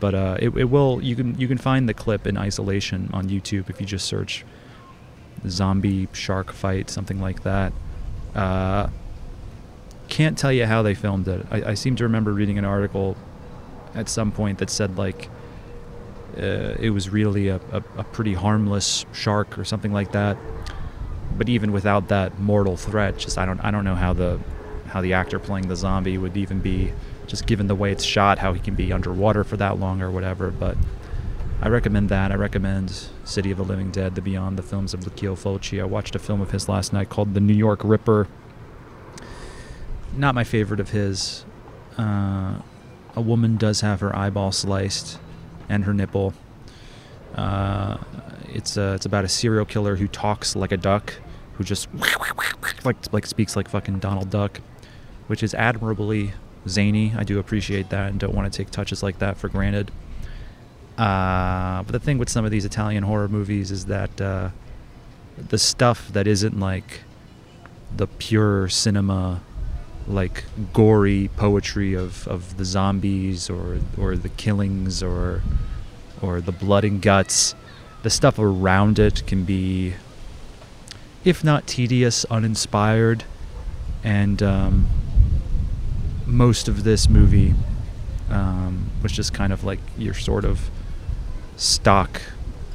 But 0.01 0.15
uh, 0.15 0.37
it, 0.41 0.57
it 0.57 0.65
will 0.65 1.01
you 1.03 1.15
can 1.15 1.39
you 1.39 1.47
can 1.47 1.59
find 1.59 1.89
the 1.89 1.95
clip 1.95 2.27
in 2.27 2.37
isolation 2.37 3.11
on 3.13 3.29
YouTube 3.29 3.71
if 3.71 3.81
you 3.81 3.87
just 3.87 4.07
search 4.07 4.45
zombie 5.49 6.09
shark 6.13 6.53
fight 6.53 6.91
something 6.91 7.21
like 7.21 7.43
that. 7.43 7.73
Uh, 8.35 8.89
can't 10.13 10.37
tell 10.37 10.53
you 10.53 10.67
how 10.67 10.83
they 10.83 10.93
filmed 10.93 11.27
it. 11.27 11.47
I, 11.51 11.71
I, 11.71 11.75
seem 11.75 11.97
to 11.97 12.05
remember 12.05 12.35
reading 12.35 12.59
an 12.59 12.67
article 12.67 13.17
at 13.95 14.11
some 14.11 14.31
point 14.31 14.59
that 14.59 14.69
said 14.69 14.99
like 14.99 15.31
uh, 16.37 16.77
it 16.79 16.91
was 16.91 17.09
really 17.09 17.49
a, 17.49 17.57
a, 17.73 17.83
a 17.97 18.05
pretty 18.05 18.35
harmless 18.35 19.07
shark 19.15 19.59
or 19.59 19.65
something 19.65 19.91
like 19.91 20.13
that. 20.13 20.37
But 21.39 21.49
even 21.49 21.73
without 21.73 22.09
that 22.09 22.39
mortal 22.39 22.77
threat, 22.77 23.17
just 23.17 23.39
I 23.39 23.47
don't 23.47 23.59
I 23.61 23.71
don't 23.71 23.85
know 23.85 23.95
how 23.95 24.13
the 24.13 24.39
how 24.89 25.01
the 25.01 25.15
actor 25.15 25.39
playing 25.39 25.69
the 25.69 25.77
zombie 25.77 26.19
would 26.19 26.37
even 26.37 26.61
be 26.61 26.93
just 27.27 27.47
given 27.47 27.67
the 27.67 27.75
way 27.75 27.91
it's 27.91 28.05
shot, 28.05 28.39
how 28.39 28.53
he 28.53 28.61
can 28.61 28.75
be 28.75 28.93
underwater 28.93 29.45
for 29.45 29.57
that 29.57 29.81
long 29.81 30.03
or 30.03 30.11
whatever. 30.11 30.51
But 30.51 30.77
I 31.63 31.69
recommend 31.69 32.11
that. 32.11 32.31
I 32.31 32.35
recommend 32.35 33.09
City 33.25 33.51
of 33.51 33.57
the 33.57 33.65
Living 33.65 33.91
Dead, 33.91 34.15
The 34.15 34.21
Beyond, 34.21 34.59
the 34.59 34.63
films 34.63 34.93
of 34.93 35.07
Lucio 35.07 35.37
Fulci. 35.37 35.81
I 35.81 35.87
watched 35.87 36.15
a 36.15 36.19
film 36.19 36.43
of 36.43 36.51
his 36.51 36.69
last 36.69 36.93
night 36.93 37.09
called 37.09 37.33
The 37.33 37.41
New 37.41 37.55
York 37.55 37.81
Ripper. 37.83 38.29
Not 40.17 40.35
my 40.35 40.45
favorite 40.45 40.81
of 40.81 40.91
his. 40.91 41.45
Uh, 41.99 42.59
a 43.15 43.21
woman 43.21 43.57
does 43.57 43.81
have 43.81 44.01
her 44.01 44.15
eyeball 44.15 44.53
sliced 44.53 45.19
and 45.69 45.85
her 45.85 45.95
nipple. 45.95 46.35
Uh, 47.35 47.99
it's 48.49 48.77
uh, 48.77 48.93
it's 48.95 49.07
about 49.07 49.25
a 49.25 49.29
serial 49.29 49.65
killer 49.65 49.97
who 49.97 50.07
talks 50.07 50.55
like 50.55 50.73
a 50.73 50.77
duck, 50.77 51.15
who 51.55 51.65
just 51.65 51.89
like 52.85 53.13
like 53.13 53.27
speaks 53.27 53.57
like 53.57 53.69
fucking 53.69 53.99
Donald 53.99 54.31
Duck, 54.31 54.61
which 55.27 55.43
is 55.43 55.55
admirably 55.55 56.33
zany. 56.69 57.13
I 57.17 57.25
do 57.25 57.39
appreciate 57.39 57.91
that 57.91 58.11
and 58.11 58.21
don't 58.21 58.35
want 58.35 58.53
to 58.53 58.57
take 58.57 58.71
touches 58.71 59.03
like 59.03 59.19
that 59.19 59.37
for 59.37 59.49
granted. 59.49 59.91
Uh, 60.99 61.83
but 61.83 61.93
the 61.93 61.99
thing 61.99 62.19
with 62.19 62.29
some 62.29 62.45
of 62.45 62.51
these 62.51 62.65
Italian 62.65 63.03
horror 63.03 63.29
movies 63.29 63.71
is 63.71 63.87
that 63.87 64.21
uh, 64.21 64.51
the 65.49 65.59
stuff 65.59 66.09
that 66.13 66.27
isn't 66.27 66.61
like 66.61 67.01
the 67.97 68.07
pure 68.07 68.69
cinema, 68.69 69.41
like 70.07 70.45
gory 70.73 71.31
poetry 71.37 71.95
of, 71.95 72.27
of 72.29 72.57
the 72.57 72.65
zombies 72.65 73.49
or 73.49 73.79
or 73.97 74.17
the 74.17 74.29
killings 74.29 75.03
or 75.03 75.43
or 76.21 76.41
the 76.41 76.53
blood 76.53 76.85
and 76.85 77.03
guts, 77.03 77.55
the 78.03 78.11
stuff 78.11 78.39
around 78.39 78.99
it 78.99 79.27
can 79.27 79.45
be, 79.45 79.95
if 81.25 81.43
not 81.43 81.67
tedious, 81.67 82.25
uninspired, 82.27 83.25
and 84.05 84.43
um, 84.43 84.89
most 86.27 86.69
of 86.69 86.85
this 86.85 87.09
movie 87.09 87.55
um, 88.31 88.91
was 89.03 89.13
just 89.13 89.35
kind 89.35 89.53
of 89.53 89.65
like 89.65 89.81
your 89.99 90.15
sort 90.15 90.45
of 90.45 90.71
stock 91.57 92.23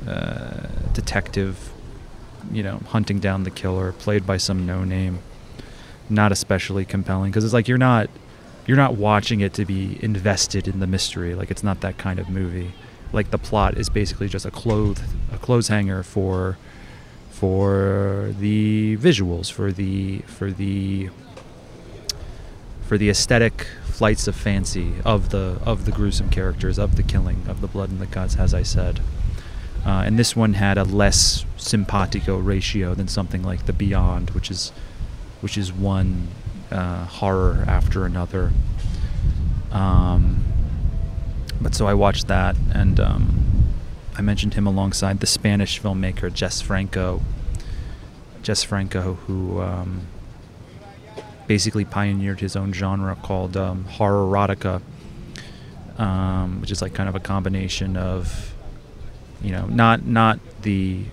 uh, 0.08 0.68
detective, 0.94 1.72
you 2.52 2.64
know, 2.64 2.78
hunting 2.88 3.20
down 3.20 3.44
the 3.44 3.52
killer, 3.52 3.92
played 3.92 4.26
by 4.26 4.38
some 4.38 4.66
no 4.66 4.84
name. 4.84 5.20
Not 6.10 6.32
especially 6.32 6.86
compelling 6.86 7.32
because 7.32 7.44
it's 7.44 7.54
like 7.54 7.68
you're 7.68 7.78
not 7.78 8.10
you're 8.66 8.78
not 8.78 8.96
watching 8.96 9.40
it 9.40 9.54
to 9.54 9.66
be 9.66 9.98
invested 10.02 10.68
in 10.68 10.80
the 10.80 10.88
mystery. 10.88 11.36
Like 11.36 11.52
it's 11.52 11.64
not 11.64 11.82
that 11.82 11.98
kind 11.98 12.20
of 12.20 12.30
movie. 12.30 12.74
Like 13.14 13.32
the 13.32 13.38
plot 13.38 13.78
is 13.78 13.90
basically 13.90 14.28
just 14.28 14.46
a 14.46 14.52
clothes 14.52 15.02
a 15.32 15.38
clothes 15.38 15.70
hanger 15.70 16.04
for 16.04 16.58
for 17.30 18.34
the 18.40 18.98
visuals, 18.98 19.52
for 19.52 19.72
the 19.72 20.20
for 20.20 20.52
the 20.52 21.10
for 22.82 22.98
the 22.98 23.10
aesthetic 23.10 23.68
flights 23.84 24.28
of 24.28 24.36
fancy 24.36 24.94
of 25.06 25.30
the 25.30 25.60
of 25.64 25.86
the 25.86 25.92
gruesome 25.92 26.30
characters, 26.30 26.78
of 26.78 26.96
the 26.96 27.04
killing, 27.04 27.44
of 27.48 27.62
the 27.62 27.68
blood 27.68 27.90
and 27.90 28.00
the 28.00 28.06
guts, 28.06 28.38
as 28.38 28.54
I 28.54 28.64
said. 28.64 29.02
Uh, 29.86 30.04
and 30.06 30.20
this 30.20 30.36
one 30.36 30.54
had 30.54 30.78
a 30.78 30.84
less 30.84 31.46
simpatico 31.56 32.38
ratio 32.38 32.94
than 32.94 33.08
something 33.08 33.42
like 33.44 33.68
The 33.68 33.74
Beyond, 33.74 34.32
which 34.32 34.52
is 34.52 34.72
which 35.42 35.58
is 35.58 35.72
one 35.72 36.28
uh, 36.72 37.06
horror 37.06 37.64
after 37.68 38.06
another. 38.06 38.52
Um, 39.72 40.44
but 41.62 41.76
so 41.76 41.88
I 41.88 41.94
watched 41.94 42.28
that, 42.28 42.56
and 42.74 43.00
um, 43.00 43.68
I 44.18 44.22
mentioned 44.22 44.54
him 44.54 44.68
alongside 44.68 45.20
the 45.20 45.28
Spanish 45.28 45.82
filmmaker 45.82 46.34
Jess 46.34 46.62
Franco. 46.62 47.22
Jess 48.44 48.64
Franco, 48.64 49.16
who 49.26 49.62
um, 49.62 50.08
basically 51.48 51.86
pioneered 51.86 52.40
his 52.40 52.56
own 52.56 52.74
genre 52.74 53.16
called 53.16 53.58
um, 53.58 53.86
horror 53.86 54.26
erotica, 54.26 54.82
um, 55.98 56.62
which 56.62 56.72
is 56.72 56.82
like 56.82 56.94
kind 56.94 57.10
of 57.10 57.16
a 57.16 57.20
combination 57.20 57.98
of, 57.98 58.54
you 59.42 59.52
know, 59.52 59.66
not 59.66 60.06
not 60.06 60.40
the 60.62 61.04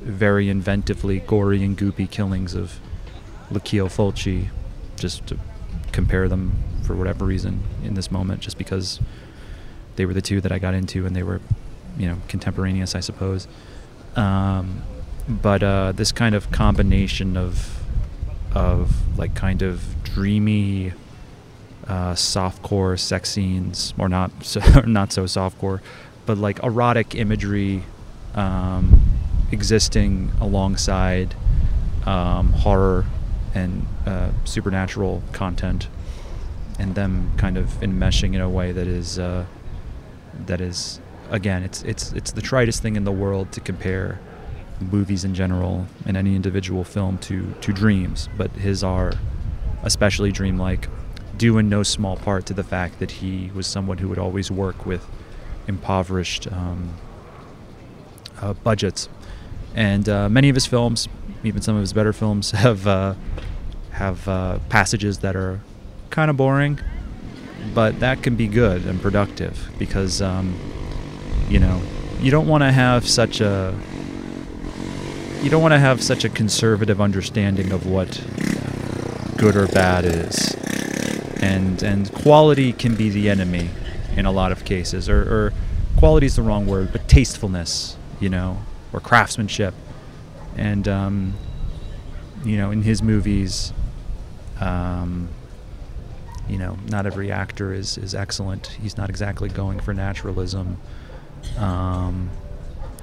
very 0.00 0.46
inventively 0.46 1.26
gory 1.26 1.62
and 1.64 1.76
goopy 1.76 2.08
killings 2.08 2.54
of 2.54 2.80
Lucio 3.50 3.86
Fulci, 3.88 4.48
just 4.96 5.26
to 5.28 5.38
compare 5.92 6.28
them 6.28 6.52
for 6.82 6.94
whatever 6.94 7.24
reason 7.24 7.62
in 7.84 7.94
this 7.94 8.10
moment, 8.10 8.40
just 8.40 8.58
because 8.58 9.00
they 9.96 10.06
were 10.06 10.14
the 10.14 10.22
two 10.22 10.40
that 10.40 10.52
I 10.52 10.58
got 10.58 10.74
into 10.74 11.06
and 11.06 11.14
they 11.14 11.22
were, 11.22 11.40
you 11.98 12.06
know, 12.06 12.16
contemporaneous, 12.28 12.94
I 12.94 13.00
suppose. 13.00 13.48
Um, 14.16 14.82
but 15.28 15.62
uh, 15.62 15.92
this 15.92 16.12
kind 16.12 16.34
of 16.34 16.50
combination 16.50 17.36
of 17.36 17.74
of 18.54 19.18
like 19.18 19.34
kind 19.34 19.60
of 19.60 20.02
dreamy 20.02 20.92
uh, 21.86 22.12
softcore 22.12 22.98
sex 22.98 23.30
scenes, 23.30 23.92
or 23.98 24.08
not 24.08 24.30
so, 24.42 24.60
not 24.80 25.12
so 25.12 25.24
softcore, 25.24 25.80
but 26.26 26.38
like 26.38 26.62
erotic 26.62 27.14
imagery 27.14 27.82
um, 28.34 29.00
existing 29.52 30.30
alongside 30.40 31.34
um, 32.06 32.52
horror 32.52 33.06
and 33.54 33.86
uh, 34.06 34.30
supernatural 34.44 35.22
content, 35.32 35.88
and 36.78 36.94
them 36.94 37.30
kind 37.36 37.56
of 37.56 37.66
enmeshing 37.80 38.34
in 38.34 38.40
a 38.40 38.48
way 38.48 38.72
that 38.72 38.86
is 38.86 39.18
uh, 39.18 39.44
that 40.46 40.60
is 40.60 41.00
again, 41.30 41.62
it's 41.62 41.82
it's 41.82 42.12
it's 42.12 42.32
the 42.32 42.42
tritest 42.42 42.80
thing 42.80 42.96
in 42.96 43.04
the 43.04 43.12
world 43.12 43.52
to 43.52 43.60
compare 43.60 44.20
movies 44.80 45.24
in 45.24 45.34
general 45.34 45.86
and 46.06 46.16
any 46.16 46.36
individual 46.36 46.84
film 46.84 47.18
to 47.18 47.52
to 47.60 47.72
dreams, 47.72 48.28
but 48.36 48.50
his 48.52 48.82
are 48.84 49.12
especially 49.82 50.32
dreamlike, 50.32 50.88
due 51.36 51.58
in 51.58 51.68
no 51.68 51.82
small 51.82 52.16
part 52.16 52.46
to 52.46 52.54
the 52.54 52.64
fact 52.64 52.98
that 52.98 53.10
he 53.10 53.50
was 53.54 53.66
someone 53.66 53.98
who 53.98 54.08
would 54.08 54.18
always 54.18 54.50
work 54.50 54.86
with 54.86 55.06
impoverished 55.66 56.50
um, 56.50 56.94
uh, 58.40 58.52
budgets, 58.54 59.08
and 59.74 60.08
uh, 60.08 60.28
many 60.28 60.48
of 60.48 60.54
his 60.54 60.66
films, 60.66 61.08
even 61.44 61.62
some 61.62 61.76
of 61.76 61.80
his 61.80 61.92
better 61.92 62.12
films, 62.12 62.50
have 62.52 62.86
uh, 62.86 63.14
have 63.92 64.26
uh, 64.28 64.58
passages 64.68 65.18
that 65.18 65.36
are 65.36 65.60
kind 66.10 66.30
of 66.30 66.36
boring, 66.36 66.78
but 67.74 68.00
that 68.00 68.22
can 68.22 68.36
be 68.36 68.46
good 68.46 68.84
and 68.86 69.00
productive 69.00 69.70
because 69.78 70.22
um, 70.22 70.56
you 71.48 71.58
know 71.58 71.80
you 72.20 72.30
don't 72.30 72.46
want 72.46 72.62
to 72.62 72.72
have 72.72 73.08
such 73.08 73.40
a 73.40 73.78
you 75.42 75.50
don't 75.50 75.62
want 75.62 75.72
to 75.72 75.78
have 75.78 76.02
such 76.02 76.24
a 76.24 76.28
conservative 76.28 77.00
understanding 77.00 77.70
of 77.72 77.86
what 77.86 78.22
good 79.36 79.54
or 79.56 79.68
bad 79.68 80.04
is. 80.04 80.54
And 81.40 81.82
and 81.82 82.12
quality 82.12 82.72
can 82.72 82.96
be 82.96 83.10
the 83.10 83.30
enemy 83.30 83.70
in 84.16 84.26
a 84.26 84.32
lot 84.32 84.50
of 84.50 84.64
cases 84.64 85.08
or, 85.08 85.20
or 85.20 85.52
quality 85.96 86.26
is 86.26 86.34
the 86.34 86.42
wrong 86.42 86.66
word 86.66 86.90
but 86.90 87.06
tastefulness 87.08 87.96
you 88.18 88.28
know 88.28 88.58
or 88.92 88.98
craftsmanship 88.98 89.72
and 90.58 90.86
um, 90.88 91.34
you 92.44 92.56
know 92.56 92.70
in 92.70 92.82
his 92.82 93.02
movies 93.02 93.72
um, 94.60 95.28
you 96.48 96.58
know 96.58 96.76
not 96.88 97.06
every 97.06 97.30
actor 97.30 97.72
is 97.72 97.96
is 97.98 98.14
excellent. 98.14 98.66
He's 98.66 98.96
not 98.96 99.08
exactly 99.08 99.48
going 99.48 99.80
for 99.80 99.94
naturalism. 99.94 100.78
Um, 101.56 102.30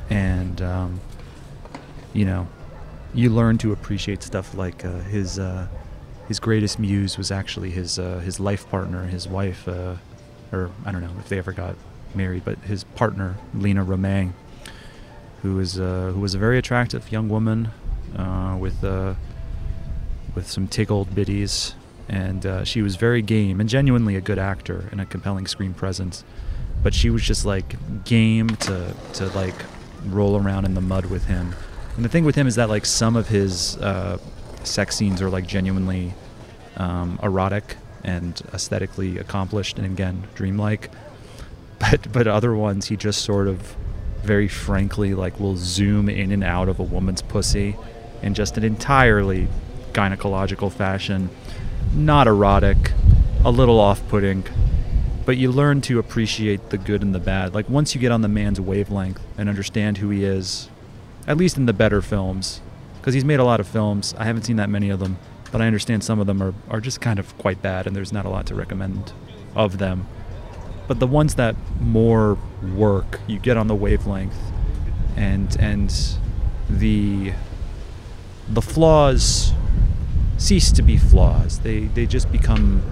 and 0.10 0.62
um, 0.62 1.02
you 2.14 2.26
know 2.26 2.48
you 3.14 3.30
learn 3.30 3.58
to 3.60 3.72
appreciate 3.72 4.22
stuff 4.22 4.54
like 4.56 4.84
uh, 4.84 5.00
his 5.00 5.40
uh, 5.40 5.68
his 6.28 6.40
greatest 6.40 6.80
muse 6.80 7.18
was 7.18 7.32
actually 7.32 7.72
his 7.72 7.98
uh, 7.98 8.20
his 8.20 8.40
life 8.40 8.70
partner, 8.70 9.06
his 9.06 9.28
wife, 9.28 9.68
uh, 9.68 9.96
or 10.52 10.70
I 10.86 10.92
don't 10.92 11.02
know 11.02 11.14
if 11.20 11.30
they 11.30 11.38
ever 11.38 11.54
got 11.54 11.76
married, 12.14 12.44
but 12.44 12.58
his 12.60 12.84
partner 12.84 13.36
Lina 13.54 13.86
Romay, 13.86 14.32
who 15.46 15.56
was 15.56 15.80
uh, 15.80 16.12
who 16.12 16.20
was 16.20 16.34
a 16.34 16.40
very 16.40 16.58
attractive 16.58 17.12
young 17.12 17.30
woman 17.30 17.70
uh, 18.18 18.58
with 18.60 18.84
uh, 18.84 19.14
with 20.34 20.50
some 20.50 20.68
tickled 20.68 21.14
biddies, 21.14 21.76
and 22.10 22.46
uh, 22.46 22.64
she 22.64 22.82
was 22.82 22.96
very 22.96 23.22
game 23.22 23.60
and 23.60 23.70
genuinely 23.70 24.16
a 24.16 24.22
good 24.22 24.40
actor 24.40 24.90
and 24.92 25.00
a 25.00 25.06
compelling 25.06 25.46
screen 25.46 25.74
presence. 25.74 26.24
But 26.82 26.96
she 26.96 27.12
was 27.12 27.22
just 27.22 27.46
like 27.46 27.76
game 28.06 28.50
to 28.68 28.96
to 29.14 29.28
like 29.30 29.56
roll 30.08 30.36
around 30.36 30.66
in 30.66 30.74
the 30.74 30.82
mud 30.82 31.06
with 31.06 31.26
him. 31.26 31.54
And 31.96 32.04
the 32.04 32.10
thing 32.10 32.26
with 32.26 32.36
him 32.36 32.48
is 32.48 32.56
that 32.56 32.68
like 32.68 32.86
some 32.86 33.16
of 33.16 33.28
his 33.28 33.78
sex 34.64 34.96
scenes 34.96 35.22
are 35.22 35.30
like 35.30 35.46
genuinely 35.46 36.16
um, 36.78 37.20
erotic 37.22 37.78
and 38.04 38.42
aesthetically 38.52 39.20
accomplished 39.20 39.78
and 39.78 39.86
again 39.86 40.24
dreamlike 40.36 40.92
but 41.80 42.12
but 42.12 42.28
other 42.28 42.56
ones 42.56 42.88
he 42.88 42.96
just 42.96 43.24
sort 43.24 43.48
of 43.48 43.76
very 44.26 44.48
frankly 44.48 45.14
like 45.14 45.40
will 45.40 45.56
zoom 45.56 46.10
in 46.10 46.32
and 46.32 46.44
out 46.44 46.68
of 46.68 46.80
a 46.80 46.84
woman's 46.84 47.22
pussy 47.22 47.76
in 48.22 48.34
just 48.34 48.58
an 48.58 48.64
entirely 48.64 49.48
gynecological 49.94 50.72
fashion 50.72 51.30
not 51.94 52.28
erotic 52.28 52.92
a 53.44 53.52
little 53.52 53.80
off-putting 53.80 54.44
but 55.26 55.38
you 55.38 55.52
learn 55.52 55.82
to 55.82 55.98
appreciate 55.98 56.70
the 56.70 56.78
good 56.78 57.02
and 57.02 57.16
the 57.16 57.20
bad 57.20 57.54
like 57.54 57.70
once 57.70 57.96
you 57.96 58.02
get 58.02 58.12
on 58.12 58.22
the 58.22 58.28
man's 58.28 58.60
wavelength 58.60 59.22
and 59.38 59.48
understand 59.48 60.00
who 60.00 60.10
he 60.10 60.24
is 60.24 60.70
at 61.28 61.38
least 61.38 61.58
in 61.58 61.66
the 61.66 61.74
better 61.74 62.02
films 62.02 62.62
because 63.06 63.14
he's 63.14 63.24
made 63.24 63.40
a 63.40 63.44
lot 63.44 63.60
of 63.60 63.68
films. 63.68 64.16
I 64.18 64.26
haven't 64.26 64.46
seen 64.46 64.56
that 64.56 64.68
many 64.68 64.90
of 64.90 65.00
them, 65.00 65.20
but 65.52 65.62
I 65.62 65.68
understand 65.68 66.04
some 66.04 66.20
of 66.20 66.26
them 66.26 66.42
are, 66.42 66.56
are 66.72 66.82
just 66.82 67.02
kind 67.02 67.20
of 67.20 67.38
quite 67.38 67.62
bad, 67.62 67.86
and 67.86 67.96
there's 67.96 68.12
not 68.12 68.26
a 68.26 68.30
lot 68.30 68.48
to 68.48 68.56
recommend 68.56 69.14
of 69.56 69.78
them. 69.78 70.08
But 70.88 71.00
the 71.00 71.08
ones 71.08 71.36
that 71.36 71.56
more 71.80 72.38
work, 72.76 73.20
you 73.28 73.40
get 73.40 73.58
on 73.58 73.68
the 73.68 73.76
wavelength, 73.76 74.38
and 75.16 75.56
and 75.60 75.94
the 76.70 77.34
the 78.48 78.62
flaws 78.62 79.54
cease 80.38 80.72
to 80.74 80.82
be 80.82 80.98
flaws. 80.98 81.60
They 81.60 81.86
they 81.86 82.06
just 82.06 82.32
become 82.32 82.84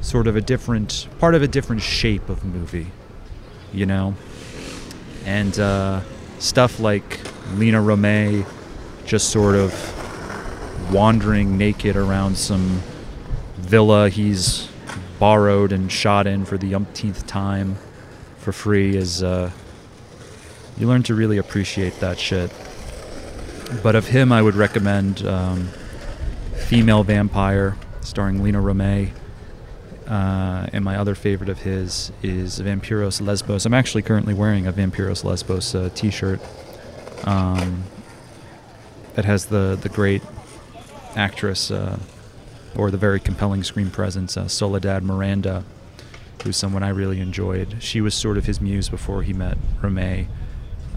sort 0.00 0.26
of 0.26 0.36
a 0.36 0.40
different 0.40 1.08
part 1.18 1.34
of 1.34 1.42
a 1.42 1.48
different 1.48 1.82
shape 1.82 2.28
of 2.28 2.44
movie, 2.44 2.92
you 3.72 3.86
know. 3.86 4.14
And 5.24 5.58
uh, 5.58 6.02
stuff 6.38 6.78
like 6.78 7.20
Lina 7.54 7.78
Romay 7.78 8.46
just 9.06 9.30
sort 9.30 9.54
of 9.54 9.72
wandering 10.92 11.56
naked 11.56 11.96
around 11.96 12.36
some 12.36 12.82
villa 13.56 14.08
he's 14.08 14.68
borrowed 15.18 15.72
and 15.72 15.90
shot 15.90 16.26
in 16.26 16.44
for 16.44 16.58
the 16.58 16.74
umpteenth 16.74 17.26
time 17.26 17.76
for 18.38 18.52
free 18.52 18.96
is 18.96 19.22
uh, 19.22 19.50
you 20.76 20.86
learn 20.86 21.02
to 21.04 21.14
really 21.14 21.38
appreciate 21.38 21.98
that 22.00 22.18
shit. 22.18 22.50
But 23.82 23.96
of 23.96 24.06
him, 24.06 24.30
I 24.30 24.42
would 24.42 24.54
recommend 24.54 25.26
um, 25.26 25.68
Female 26.54 27.02
Vampire, 27.02 27.76
starring 28.00 28.42
Lina 28.42 28.60
Romay. 28.60 29.10
Uh, 30.06 30.68
and 30.72 30.84
my 30.84 30.96
other 30.96 31.16
favorite 31.16 31.48
of 31.48 31.62
his 31.62 32.12
is 32.22 32.60
Vampiros 32.60 33.20
Lesbos. 33.20 33.66
I'm 33.66 33.74
actually 33.74 34.02
currently 34.02 34.34
wearing 34.34 34.66
a 34.66 34.72
Vampiros 34.72 35.24
Lesbos 35.24 35.74
uh, 35.74 35.90
t-shirt. 35.94 36.40
Um, 37.24 37.82
that 39.16 39.24
has 39.24 39.46
the 39.46 39.76
the 39.80 39.88
great 39.88 40.22
actress 41.16 41.70
uh, 41.70 41.98
or 42.76 42.90
the 42.90 42.96
very 42.96 43.20
compelling 43.20 43.64
screen 43.64 43.90
presence, 43.90 44.36
uh, 44.36 44.48
Soledad 44.48 45.02
Miranda, 45.02 45.64
who's 46.42 46.56
someone 46.56 46.82
I 46.82 46.90
really 46.90 47.20
enjoyed. 47.20 47.76
She 47.80 48.00
was 48.00 48.14
sort 48.14 48.36
of 48.36 48.44
his 48.44 48.60
muse 48.60 48.88
before 48.88 49.22
he 49.22 49.32
met 49.32 49.56
Romay. 49.80 50.26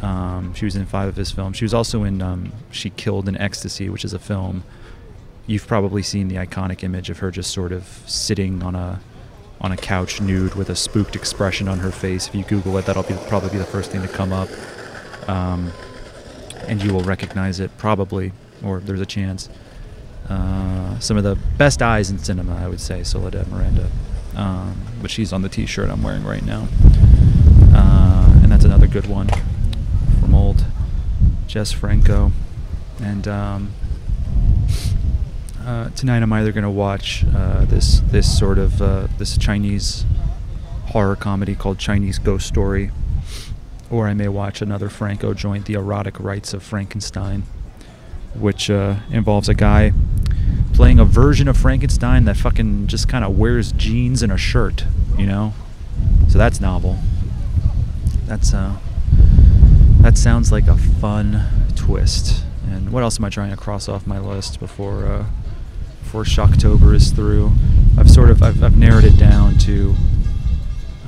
Um, 0.01 0.53
she 0.53 0.65
was 0.65 0.75
in 0.75 0.85
five 0.85 1.09
of 1.09 1.15
his 1.15 1.31
films. 1.31 1.57
She 1.57 1.65
was 1.65 1.73
also 1.73 2.03
in 2.03 2.21
um, 2.21 2.51
She 2.71 2.89
Killed 2.89 3.27
in 3.27 3.37
Ecstasy, 3.37 3.89
which 3.89 4.05
is 4.05 4.13
a 4.13 4.19
film. 4.19 4.63
You've 5.47 5.67
probably 5.67 6.03
seen 6.03 6.27
the 6.27 6.35
iconic 6.35 6.83
image 6.83 7.09
of 7.09 7.19
her 7.19 7.31
just 7.31 7.51
sort 7.51 7.71
of 7.71 7.83
sitting 8.05 8.61
on 8.63 8.75
a 8.75 9.01
on 9.61 9.73
a 9.73 9.77
couch 9.77 10.21
nude 10.21 10.55
with 10.55 10.69
a 10.69 10.75
spooked 10.75 11.17
expression 11.17 11.67
on 11.67 11.79
her 11.79 11.91
face. 11.91 12.29
If 12.29 12.35
you 12.35 12.43
Google 12.45 12.77
it, 12.77 12.85
that'll 12.85 13.03
be, 13.03 13.15
probably 13.27 13.49
be 13.49 13.57
the 13.57 13.65
first 13.65 13.91
thing 13.91 14.01
to 14.01 14.07
come 14.07 14.31
up. 14.31 14.47
Um, 15.27 15.73
and 16.67 16.81
you 16.81 16.93
will 16.93 17.03
recognize 17.03 17.59
it 17.59 17.75
probably, 17.77 18.31
or 18.63 18.79
there's 18.79 19.01
a 19.01 19.05
chance. 19.05 19.49
Uh, 20.29 20.99
some 20.99 21.17
of 21.17 21.23
the 21.23 21.35
best 21.57 21.81
eyes 21.81 22.11
in 22.11 22.19
cinema, 22.19 22.55
I 22.55 22.67
would 22.67 22.79
say, 22.79 23.03
Soledad 23.03 23.47
Miranda. 23.47 23.89
Um, 24.35 24.79
but 25.01 25.09
she's 25.09 25.33
on 25.33 25.41
the 25.41 25.49
T-shirt 25.49 25.89
I'm 25.89 26.03
wearing 26.03 26.23
right 26.23 26.45
now, 26.45 26.67
uh, 27.73 28.39
and 28.43 28.51
that's 28.51 28.63
another 28.63 28.87
good 28.87 29.07
one 29.07 29.27
from 30.21 30.35
old 30.35 30.65
Jess 31.47 31.71
Franco. 31.71 32.31
And 33.01 33.27
um, 33.27 33.73
uh, 35.65 35.89
tonight 35.89 36.21
I'm 36.21 36.31
either 36.31 36.51
going 36.51 36.63
to 36.63 36.69
watch 36.69 37.25
uh, 37.35 37.65
this 37.65 38.01
this 38.01 38.37
sort 38.37 38.59
of 38.59 38.81
uh, 38.81 39.07
this 39.17 39.37
Chinese 39.37 40.05
horror 40.87 41.15
comedy 41.15 41.55
called 41.55 41.79
Chinese 41.79 42.19
Ghost 42.19 42.47
Story 42.47 42.91
or 43.89 44.07
I 44.07 44.13
may 44.13 44.27
watch 44.27 44.61
another 44.61 44.89
Franco 44.89 45.33
joint, 45.33 45.65
The 45.65 45.73
Erotic 45.73 46.19
Rites 46.19 46.53
of 46.53 46.61
Frankenstein, 46.61 47.43
which 48.35 48.69
involves 48.69 49.49
a 49.49 49.55
guy 49.55 49.93
playing 50.79 50.97
a 50.97 51.03
version 51.03 51.49
of 51.49 51.57
Frankenstein 51.57 52.23
that 52.23 52.37
fucking 52.37 52.87
just 52.87 53.09
kind 53.09 53.25
of 53.25 53.37
wears 53.37 53.73
jeans 53.73 54.23
and 54.23 54.31
a 54.31 54.37
shirt, 54.37 54.85
you 55.17 55.25
know? 55.25 55.51
So 56.29 56.37
that's 56.37 56.61
novel. 56.61 56.97
That's, 58.25 58.53
uh, 58.53 58.77
that 59.99 60.17
sounds 60.17 60.53
like 60.53 60.69
a 60.69 60.77
fun 60.77 61.43
twist. 61.75 62.45
And 62.71 62.93
what 62.93 63.03
else 63.03 63.19
am 63.19 63.25
I 63.25 63.29
trying 63.29 63.49
to 63.49 63.57
cross 63.57 63.89
off 63.89 64.07
my 64.07 64.19
list 64.19 64.61
before, 64.61 65.05
uh, 65.05 65.25
before 66.01 66.23
Shocktober 66.23 66.95
is 66.95 67.11
through? 67.11 67.51
I've 67.97 68.09
sort 68.09 68.29
of, 68.29 68.41
I've, 68.41 68.63
I've 68.63 68.77
narrowed 68.77 69.03
it 69.03 69.17
down 69.17 69.57
to, 69.57 69.95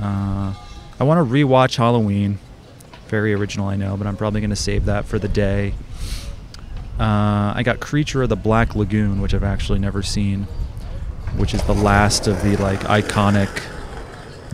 uh, 0.02 0.52
I 1.00 1.02
want 1.04 1.26
to 1.26 1.34
rewatch 1.34 1.76
Halloween 1.76 2.38
very 3.08 3.32
original, 3.32 3.68
I 3.68 3.76
know, 3.76 3.96
but 3.96 4.06
I'm 4.06 4.18
probably 4.18 4.42
going 4.42 4.50
to 4.50 4.54
save 4.56 4.84
that 4.84 5.06
for 5.06 5.18
the 5.18 5.28
day. 5.28 5.72
Uh, 6.98 7.52
I 7.56 7.62
got 7.64 7.80
Creature 7.80 8.24
of 8.24 8.28
the 8.28 8.36
Black 8.36 8.74
Lagoon, 8.74 9.20
which 9.20 9.34
I've 9.34 9.42
actually 9.42 9.78
never 9.78 10.02
seen, 10.02 10.44
which 11.36 11.54
is 11.54 11.62
the 11.64 11.74
last 11.74 12.26
of 12.26 12.42
the 12.42 12.56
like 12.56 12.80
iconic 12.80 13.62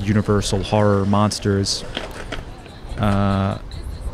Universal 0.01 0.63
horror 0.63 1.05
monsters. 1.05 1.85
Uh, 2.97 3.59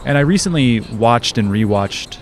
and 0.04 0.18
I 0.18 0.22
recently 0.22 0.80
watched 0.80 1.38
and 1.38 1.50
rewatched 1.50 2.18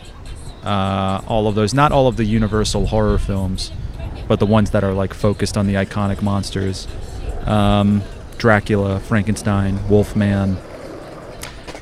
uh, 0.64 1.22
all 1.26 1.48
of 1.48 1.54
those. 1.54 1.74
Not 1.74 1.92
all 1.92 2.08
of 2.08 2.16
the 2.16 2.24
Universal 2.24 2.86
horror 2.86 3.18
films, 3.18 3.72
but 4.28 4.38
the 4.38 4.46
ones 4.46 4.70
that 4.70 4.84
are 4.84 4.92
like 4.92 5.14
focused 5.14 5.56
on 5.56 5.66
the 5.66 5.74
iconic 5.74 6.22
monsters. 6.22 6.86
Um, 7.46 8.02
Dracula, 8.38 8.98
Frankenstein, 9.00 9.88
Wolfman, 9.88 10.56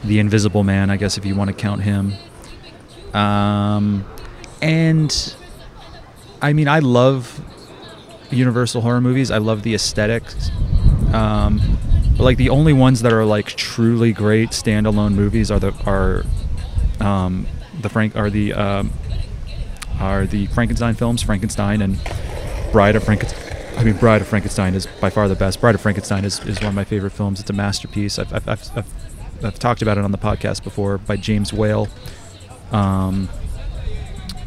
The 0.04 0.18
Invisible 0.18 0.62
Man, 0.62 0.90
I 0.90 0.96
guess 0.96 1.16
if 1.16 1.24
you 1.24 1.34
want 1.34 1.48
to 1.48 1.54
count 1.54 1.82
him. 1.82 2.14
Um, 3.14 4.04
and 4.62 5.34
I 6.42 6.52
mean, 6.52 6.68
I 6.68 6.78
love 6.78 7.40
Universal 8.30 8.82
horror 8.82 9.00
movies. 9.00 9.30
I 9.30 9.38
love 9.38 9.62
the 9.62 9.74
aesthetics. 9.74 10.50
Um, 11.12 11.78
but 12.16 12.24
like 12.24 12.36
the 12.36 12.50
only 12.50 12.72
ones 12.72 13.02
that 13.02 13.12
are 13.12 13.24
like 13.24 13.46
truly 13.46 14.12
great 14.12 14.50
standalone 14.50 15.14
movies 15.14 15.50
are 15.50 15.58
the 15.58 15.72
are 15.84 16.24
um, 17.04 17.46
the 17.80 17.88
Frank 17.88 18.14
are 18.14 18.30
the 18.30 18.52
um, 18.52 18.92
are 19.98 20.26
the 20.26 20.46
Frankenstein 20.46 20.94
films, 20.94 21.22
Frankenstein 21.22 21.82
and 21.82 21.98
Bride 22.72 22.94
of 22.94 23.04
Frankenstein. 23.04 23.50
I 23.76 23.84
mean, 23.84 23.96
Bride 23.96 24.20
of 24.20 24.28
Frankenstein 24.28 24.74
is 24.74 24.86
by 25.00 25.10
far 25.10 25.26
the 25.28 25.34
best. 25.34 25.60
Bride 25.60 25.74
of 25.74 25.80
Frankenstein 25.80 26.24
is, 26.24 26.38
is 26.40 26.58
one 26.58 26.68
of 26.68 26.74
my 26.74 26.84
favorite 26.84 27.12
films. 27.12 27.40
It's 27.40 27.48
a 27.48 27.54
masterpiece. 27.54 28.18
I've, 28.18 28.32
I've, 28.32 28.48
I've, 28.48 28.76
I've, 28.76 29.44
I've 29.44 29.58
talked 29.58 29.80
about 29.80 29.96
it 29.96 30.04
on 30.04 30.12
the 30.12 30.18
podcast 30.18 30.62
before 30.62 30.98
by 30.98 31.16
James 31.16 31.52
Whale, 31.52 31.88
um, 32.72 33.28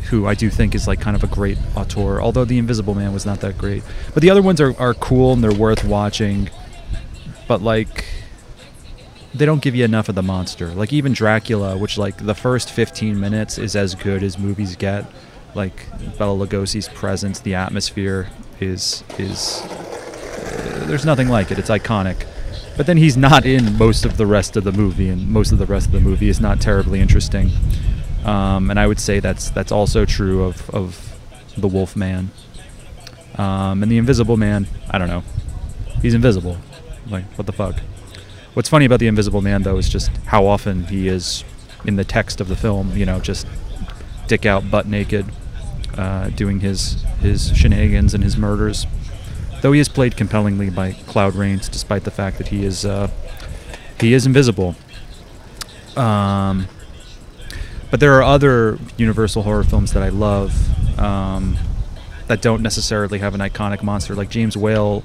who 0.09 0.27
I 0.27 0.35
do 0.35 0.49
think 0.49 0.75
is 0.75 0.87
like 0.87 1.01
kind 1.01 1.15
of 1.15 1.23
a 1.23 1.27
great 1.27 1.57
auteur, 1.75 2.21
although 2.21 2.45
The 2.45 2.57
Invisible 2.57 2.95
Man 2.95 3.13
was 3.13 3.25
not 3.25 3.41
that 3.41 3.57
great. 3.57 3.83
But 4.13 4.21
the 4.21 4.29
other 4.29 4.41
ones 4.41 4.61
are, 4.61 4.79
are 4.79 4.93
cool 4.93 5.33
and 5.33 5.43
they're 5.43 5.53
worth 5.53 5.83
watching, 5.83 6.49
but 7.47 7.61
like 7.61 8.05
they 9.33 9.45
don't 9.45 9.61
give 9.61 9.75
you 9.75 9.83
enough 9.83 10.09
of 10.09 10.15
the 10.15 10.21
monster. 10.21 10.67
Like 10.67 10.93
even 10.93 11.13
Dracula, 11.13 11.77
which 11.77 11.97
like 11.97 12.17
the 12.17 12.35
first 12.35 12.71
15 12.71 13.19
minutes 13.19 13.57
is 13.57 13.75
as 13.75 13.95
good 13.95 14.23
as 14.23 14.37
movies 14.37 14.75
get. 14.75 15.05
Like 15.55 15.87
Bela 16.17 16.47
Lugosi's 16.47 16.89
presence, 16.89 17.39
the 17.39 17.55
atmosphere 17.55 18.29
is 18.59 19.03
is 19.17 19.61
uh, 19.61 20.85
there's 20.87 21.05
nothing 21.05 21.29
like 21.29 21.51
it. 21.51 21.59
It's 21.59 21.69
iconic. 21.69 22.25
But 22.75 22.87
then 22.87 22.97
he's 22.97 23.15
not 23.15 23.45
in 23.45 23.77
most 23.77 24.03
of 24.03 24.17
the 24.17 24.25
rest 24.25 24.57
of 24.57 24.63
the 24.63 24.71
movie, 24.71 25.09
and 25.09 25.27
most 25.29 25.51
of 25.51 25.59
the 25.59 25.65
rest 25.67 25.87
of 25.87 25.91
the 25.91 25.99
movie 25.99 26.27
is 26.27 26.39
not 26.39 26.59
terribly 26.59 27.01
interesting. 27.01 27.51
Um, 28.25 28.69
and 28.69 28.79
I 28.79 28.87
would 28.87 28.99
say 28.99 29.19
that's 29.19 29.49
that's 29.49 29.71
also 29.71 30.05
true 30.05 30.43
of 30.43 30.69
of 30.69 31.17
the 31.57 31.67
Wolf 31.67 31.95
Man. 31.95 32.31
Um, 33.35 33.81
and 33.83 33.91
the 33.91 33.97
Invisible 33.97 34.37
Man, 34.37 34.67
I 34.89 34.97
don't 34.97 35.07
know. 35.07 35.23
He's 36.01 36.13
invisible. 36.13 36.57
Like 37.09 37.25
what 37.37 37.45
the 37.45 37.53
fuck? 37.53 37.79
What's 38.53 38.69
funny 38.69 38.85
about 38.85 38.99
the 38.99 39.07
Invisible 39.07 39.41
Man 39.41 39.63
though 39.63 39.77
is 39.77 39.89
just 39.89 40.09
how 40.25 40.45
often 40.45 40.85
he 40.85 41.07
is 41.07 41.43
in 41.85 41.95
the 41.95 42.03
text 42.03 42.39
of 42.39 42.47
the 42.47 42.55
film. 42.55 42.95
You 42.95 43.05
know, 43.05 43.19
just 43.19 43.47
dick 44.27 44.45
out, 44.45 44.69
butt 44.71 44.87
naked, 44.87 45.25
uh, 45.97 46.29
doing 46.29 46.59
his 46.61 47.01
his 47.19 47.55
shenanigans 47.55 48.13
and 48.13 48.23
his 48.23 48.37
murders. 48.37 48.85
Though 49.61 49.71
he 49.71 49.79
is 49.79 49.89
played 49.89 50.17
compellingly 50.17 50.69
by 50.69 50.91
Claude 51.07 51.35
Rains, 51.35 51.69
despite 51.69 52.03
the 52.03 52.11
fact 52.11 52.37
that 52.37 52.49
he 52.49 52.65
is 52.65 52.85
uh, 52.85 53.09
he 53.99 54.13
is 54.13 54.25
invisible. 54.25 54.75
Um, 55.95 56.67
but 57.93 57.99
there 57.99 58.15
are 58.15 58.23
other 58.23 58.79
Universal 58.97 59.43
horror 59.43 59.63
films 59.63 59.93
that 59.93 60.01
I 60.01 60.09
love 60.09 60.99
um, 60.99 61.55
that 62.25 62.41
don't 62.41 62.63
necessarily 62.63 63.19
have 63.19 63.35
an 63.35 63.39
iconic 63.39 63.83
monster. 63.83 64.15
Like 64.15 64.31
James 64.31 64.57
Whale 64.57 65.03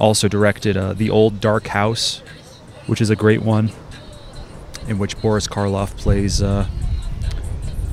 also 0.00 0.26
directed 0.26 0.76
uh, 0.76 0.94
The 0.94 1.10
Old 1.10 1.40
Dark 1.40 1.68
House, 1.68 2.20
which 2.88 3.00
is 3.00 3.08
a 3.08 3.14
great 3.14 3.42
one, 3.42 3.70
in 4.88 4.98
which 4.98 5.16
Boris 5.22 5.46
Karloff 5.46 5.96
plays 5.96 6.42
uh, 6.42 6.66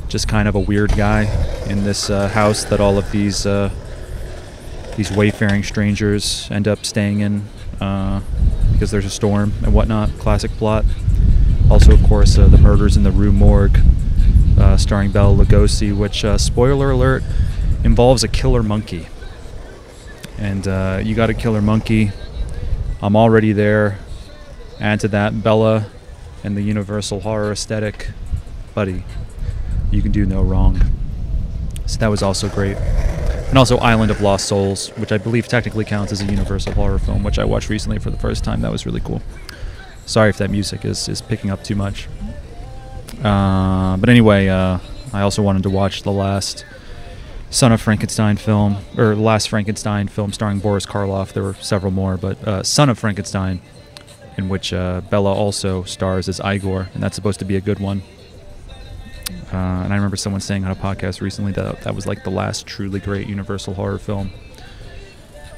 just 0.07 0.27
kind 0.27 0.47
of 0.47 0.55
a 0.55 0.59
weird 0.59 0.89
guy 0.97 1.25
in 1.67 1.83
this 1.83 2.09
uh, 2.09 2.29
house 2.29 2.63
that 2.63 2.79
all 2.79 2.97
of 2.97 3.11
these 3.11 3.45
uh, 3.45 3.69
these 4.97 5.11
wayfaring 5.11 5.61
strangers 5.61 6.49
end 6.49 6.67
up 6.67 6.83
staying 6.83 7.19
in 7.19 7.43
uh, 7.79 8.21
because 8.71 8.89
there's 8.89 9.05
a 9.05 9.11
storm 9.11 9.53
and 9.61 9.71
whatnot. 9.71 10.09
Classic 10.17 10.49
plot. 10.53 10.83
Also, 11.69 11.93
of 11.93 12.03
course, 12.03 12.37
uh, 12.37 12.47
the 12.47 12.57
murders 12.57 12.97
in 12.97 13.03
the 13.03 13.11
Rue 13.11 13.31
Morgue, 13.31 13.79
uh, 14.57 14.77
starring 14.77 15.11
Bela 15.11 15.35
Lugosi, 15.35 15.95
which 15.95 16.25
uh, 16.25 16.37
spoiler 16.37 16.91
alert 16.91 17.23
involves 17.83 18.23
a 18.23 18.27
killer 18.27 18.63
monkey. 18.63 19.07
And 20.37 20.65
you 21.05 21.15
got 21.15 21.29
a 21.29 21.33
killer 21.33 21.61
monkey. 21.61 22.11
I'm 23.01 23.15
already 23.15 23.51
there. 23.51 23.99
Add 24.79 25.01
to 25.01 25.07
that 25.09 25.43
Bela 25.43 25.87
and 26.43 26.55
the 26.55 26.61
Universal 26.61 27.21
horror 27.21 27.51
aesthetic, 27.51 28.11
buddy 28.73 29.03
you 29.91 30.01
can 30.01 30.11
do 30.11 30.25
no 30.25 30.41
wrong. 30.41 30.79
So 31.85 31.97
that 31.99 32.07
was 32.07 32.21
also 32.21 32.49
great. 32.49 32.77
And 32.77 33.57
also 33.57 33.77
Island 33.77 34.11
of 34.11 34.21
Lost 34.21 34.47
Souls, 34.47 34.89
which 34.89 35.11
I 35.11 35.17
believe 35.17 35.47
technically 35.47 35.85
counts 35.85 36.11
as 36.11 36.21
a 36.21 36.25
Universal 36.25 36.73
horror 36.73 36.99
film, 36.99 37.23
which 37.23 37.39
I 37.39 37.45
watched 37.45 37.69
recently 37.69 37.97
for 37.97 38.11
the 38.11 38.17
first 38.17 38.43
time. 38.43 38.61
That 38.61 38.71
was 38.71 38.85
really 38.85 39.01
cool. 39.01 39.21
Sorry 40.09 40.31
if 40.31 40.39
that 40.39 40.49
music 40.49 40.85
is, 40.85 41.07
is 41.07 41.21
picking 41.21 41.51
up 41.51 41.63
too 41.63 41.75
much. 41.75 42.07
Uh, 43.23 43.95
but 43.95 44.09
anyway, 44.09 44.47
uh, 44.47 44.79
I 45.13 45.21
also 45.21 45.43
wanted 45.43 45.61
to 45.61 45.69
watch 45.69 46.01
the 46.01 46.11
last 46.11 46.65
Son 47.51 47.71
of 47.71 47.79
Frankenstein 47.79 48.35
film, 48.35 48.77
or 48.97 49.13
the 49.13 49.21
last 49.21 49.49
Frankenstein 49.49 50.07
film 50.07 50.33
starring 50.33 50.57
Boris 50.57 50.87
Karloff. 50.87 51.33
There 51.33 51.43
were 51.43 51.53
several 51.53 51.91
more, 51.91 52.17
but 52.17 52.43
uh, 52.47 52.63
Son 52.63 52.89
of 52.89 52.97
Frankenstein, 52.97 53.61
in 54.35 54.49
which 54.49 54.73
uh, 54.73 55.01
Bela 55.11 55.31
also 55.31 55.83
stars 55.83 56.27
as 56.27 56.41
Igor, 56.43 56.89
and 56.95 57.03
that's 57.03 57.15
supposed 57.15 57.37
to 57.37 57.45
be 57.45 57.55
a 57.55 57.61
good 57.61 57.79
one. 57.79 58.01
Uh, 59.53 59.57
and 59.57 59.93
I 59.93 59.95
remember 59.95 60.17
someone 60.17 60.41
saying 60.41 60.65
on 60.65 60.71
a 60.71 60.75
podcast 60.75 61.21
recently 61.21 61.51
that 61.51 61.81
that 61.81 61.93
was 61.93 62.07
like 62.07 62.23
the 62.23 62.31
last 62.31 62.65
truly 62.65 62.99
great 62.99 63.27
Universal 63.27 63.75
horror 63.75 63.99
film. 63.99 64.31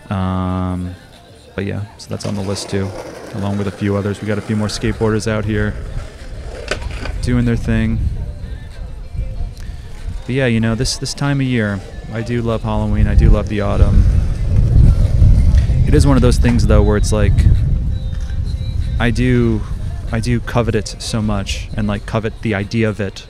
Um, 0.10 0.94
but 1.56 1.66
yeah, 1.66 1.86
so 1.98 2.10
that's 2.10 2.26
on 2.26 2.36
the 2.36 2.42
list 2.42 2.70
too, 2.70 2.90
along 3.36 3.58
with 3.58 3.68
a 3.68 3.72
few 3.72 3.96
others. 3.96 4.22
We 4.22 4.28
got 4.28 4.38
a 4.38 4.42
few 4.42 4.56
more 4.56 4.68
skateboarders 4.68 5.28
out 5.28 5.46
here 5.46 5.74
doing 7.22 7.46
their 7.46 7.56
thing. 7.56 8.00
But 10.22 10.30
yeah, 10.30 10.48
you 10.48 10.60
know 10.60 10.76
this 10.76 10.98
this 10.98 11.14
time 11.14 11.42
of 11.42 11.48
year, 11.48 11.80
I 12.14 12.22
do 12.22 12.42
love 12.42 12.64
Halloween. 12.64 13.08
I 13.08 13.16
do 13.16 13.30
love 13.30 13.50
the 13.50 13.62
autumn. 13.62 14.04
It 15.88 15.94
is 15.94 16.08
one 16.08 16.16
of 16.16 16.22
those 16.22 16.38
things 16.38 16.68
though 16.68 16.84
where 16.84 16.98
it's 16.98 17.12
like 17.12 17.34
I 19.00 19.12
do 19.12 19.62
I 20.12 20.20
do 20.20 20.40
covet 20.40 20.76
it 20.76 20.96
so 21.00 21.22
much 21.22 21.70
and 21.76 21.88
like 21.88 22.06
covet 22.06 22.42
the 22.42 22.54
idea 22.54 22.90
of 22.90 23.00
it 23.00 23.28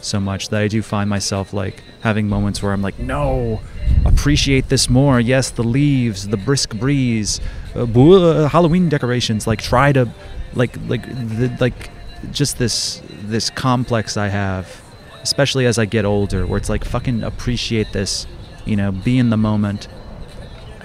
so 0.00 0.18
much 0.18 0.48
that 0.48 0.60
I 0.60 0.68
do 0.68 0.82
find 0.82 1.08
myself 1.08 1.52
like 1.52 1.82
having 2.00 2.28
moments 2.28 2.62
where 2.62 2.72
I'm 2.72 2.82
like, 2.82 2.98
no, 2.98 3.60
appreciate 4.04 4.68
this 4.68 4.90
more. 4.90 5.20
Yes, 5.20 5.50
the 5.50 5.62
leaves, 5.62 6.28
the 6.28 6.36
brisk 6.36 6.74
breeze, 6.76 7.40
uh, 7.74 8.48
Halloween 8.48 8.88
decorations. 8.88 9.46
Like 9.46 9.60
try 9.60 9.92
to, 9.92 10.08
like 10.54 10.76
like 10.88 11.06
the, 11.06 11.56
like 11.60 11.90
just 12.30 12.58
this 12.58 13.02
this 13.08 13.50
complex 13.50 14.16
I 14.16 14.28
have, 14.28 14.82
especially 15.22 15.66
as 15.66 15.78
I 15.78 15.84
get 15.84 16.04
older, 16.04 16.46
where 16.46 16.58
it's 16.58 16.68
like 16.68 16.84
fucking 16.84 17.22
appreciate 17.22 17.92
this, 17.92 18.26
you 18.64 18.76
know, 18.76 18.92
be 18.92 19.18
in 19.18 19.30
the 19.30 19.36
moment. 19.36 19.88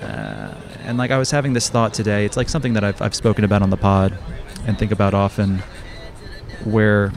Uh, 0.01 0.53
and 0.83 0.97
like 0.97 1.11
I 1.11 1.17
was 1.17 1.31
having 1.31 1.53
this 1.53 1.69
thought 1.69 1.93
today. 1.93 2.25
It's 2.25 2.37
like 2.37 2.49
something 2.49 2.73
that 2.73 2.83
I've 2.83 3.01
I've 3.01 3.15
spoken 3.15 3.43
about 3.43 3.61
on 3.61 3.69
the 3.69 3.77
pod 3.77 4.17
and 4.65 4.77
think 4.77 4.91
about 4.91 5.13
often, 5.13 5.63
where 6.63 7.11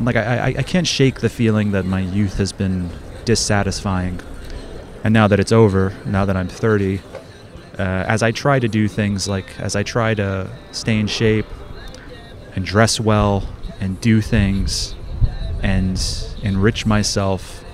like 0.00 0.16
I, 0.16 0.38
I, 0.38 0.46
I 0.58 0.62
can't 0.62 0.86
shake 0.86 1.20
the 1.20 1.28
feeling 1.28 1.72
that 1.72 1.84
my 1.84 2.00
youth 2.00 2.36
has 2.38 2.52
been 2.52 2.90
dissatisfying. 3.24 4.20
And 5.04 5.12
now 5.12 5.28
that 5.28 5.38
it's 5.38 5.52
over, 5.52 5.94
now 6.04 6.24
that 6.24 6.36
I'm 6.36 6.48
30, 6.48 7.00
uh, 7.78 8.04
as 8.08 8.22
I 8.22 8.30
try 8.30 8.58
to 8.58 8.68
do 8.68 8.88
things 8.88 9.28
like, 9.28 9.58
as 9.60 9.76
I 9.76 9.82
try 9.82 10.14
to 10.14 10.50
stay 10.72 10.98
in 10.98 11.06
shape 11.06 11.46
and 12.54 12.64
dress 12.64 12.98
well 12.98 13.48
and 13.80 14.00
do 14.00 14.20
things 14.20 14.94
and 15.62 16.00
enrich 16.42 16.86
myself 16.86 17.64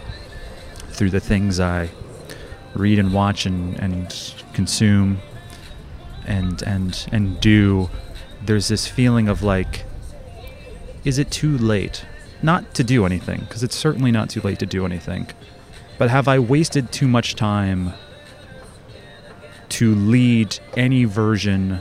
through 0.89 1.11
the 1.11 1.21
things 1.21 1.61
I 1.61 1.91
read 2.75 2.99
and 2.99 3.13
watch 3.13 3.47
and, 3.47 3.79
and 3.79 4.35
consume 4.53 5.19
and, 6.27 6.63
and, 6.63 7.07
and 7.13 7.41
do, 7.41 7.91
there's 8.45 8.69
this 8.69 8.87
feeling 8.87 9.29
of 9.29 9.43
like, 9.43 9.85
is 11.05 11.19
it 11.19 11.31
too 11.31 11.59
late? 11.59 12.05
Not 12.43 12.75
to 12.75 12.85
do 12.85 13.07
anything, 13.07 13.41
because 13.41 13.63
it's 13.63 13.77
certainly 13.77 14.11
not 14.11 14.31
too 14.31 14.41
late 14.41 14.59
to 14.61 14.67
do 14.67 14.85
anything. 14.85 15.29
But 15.99 16.11
have 16.11 16.27
I 16.27 16.39
wasted 16.39 16.91
too 16.91 17.07
much 17.07 17.37
time 17.37 17.93
to 19.73 19.95
lead 19.95 20.59
any 20.77 21.05
version 21.05 21.81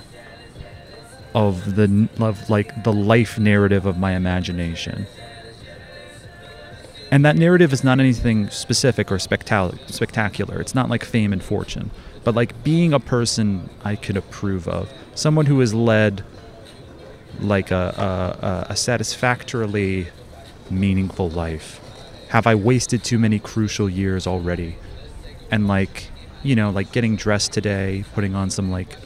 of 1.34 1.76
the 1.76 2.10
of 2.20 2.50
like 2.50 2.84
the 2.84 2.94
life 2.94 3.40
narrative 3.40 3.86
of 3.86 3.98
my 3.98 4.14
imagination? 4.14 5.08
And 7.12 7.26
that 7.26 7.36
narrative 7.36 7.74
is 7.74 7.84
not 7.84 8.00
anything 8.00 8.50
specific 8.50 9.12
or 9.12 9.20
spectacular. 9.20 10.62
It's 10.62 10.74
not 10.74 10.90
like 10.90 11.04
fame 11.04 11.34
and 11.34 11.44
fortune, 11.44 11.92
but 12.24 12.36
like 12.36 12.64
being 12.64 12.94
a 12.94 13.02
person 13.02 13.70
I 13.84 13.98
could 13.98 14.16
approve 14.16 14.66
of, 14.68 14.90
someone 15.14 15.46
who 15.48 15.60
has 15.60 15.74
led 15.74 16.24
like 17.40 17.72
a, 17.72 18.66
a, 18.68 18.72
a 18.72 18.76
satisfactorily 18.76 20.08
meaningful 20.70 21.30
life? 21.30 21.80
Have 22.30 22.48
I 22.48 22.56
wasted 22.56 23.04
too 23.04 23.20
many 23.20 23.40
crucial 23.40 23.90
years 23.90 24.26
already? 24.26 24.78
And 25.50 25.68
like, 25.68 26.10
you 26.44 26.56
know, 26.56 26.70
like 26.70 26.92
getting 26.92 27.16
dressed 27.16 27.52
today, 27.52 28.04
putting 28.14 28.36
on 28.36 28.50
some 28.50 28.72
like 28.72 28.98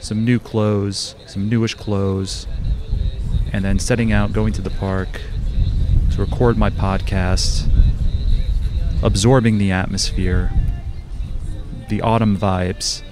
some 0.00 0.24
new 0.24 0.38
clothes, 0.38 1.14
some 1.26 1.48
newish 1.48 1.74
clothes, 1.74 2.46
and 3.52 3.64
then 3.64 3.78
setting 3.78 4.12
out, 4.12 4.32
going 4.32 4.52
to 4.54 4.62
the 4.62 4.70
park 4.70 5.20
to 6.12 6.20
record 6.20 6.56
my 6.56 6.70
podcast, 6.70 7.68
absorbing 9.02 9.58
the 9.58 9.70
atmosphere, 9.70 10.50
the 11.88 12.00
autumn 12.00 12.36
vibes, 12.36 13.02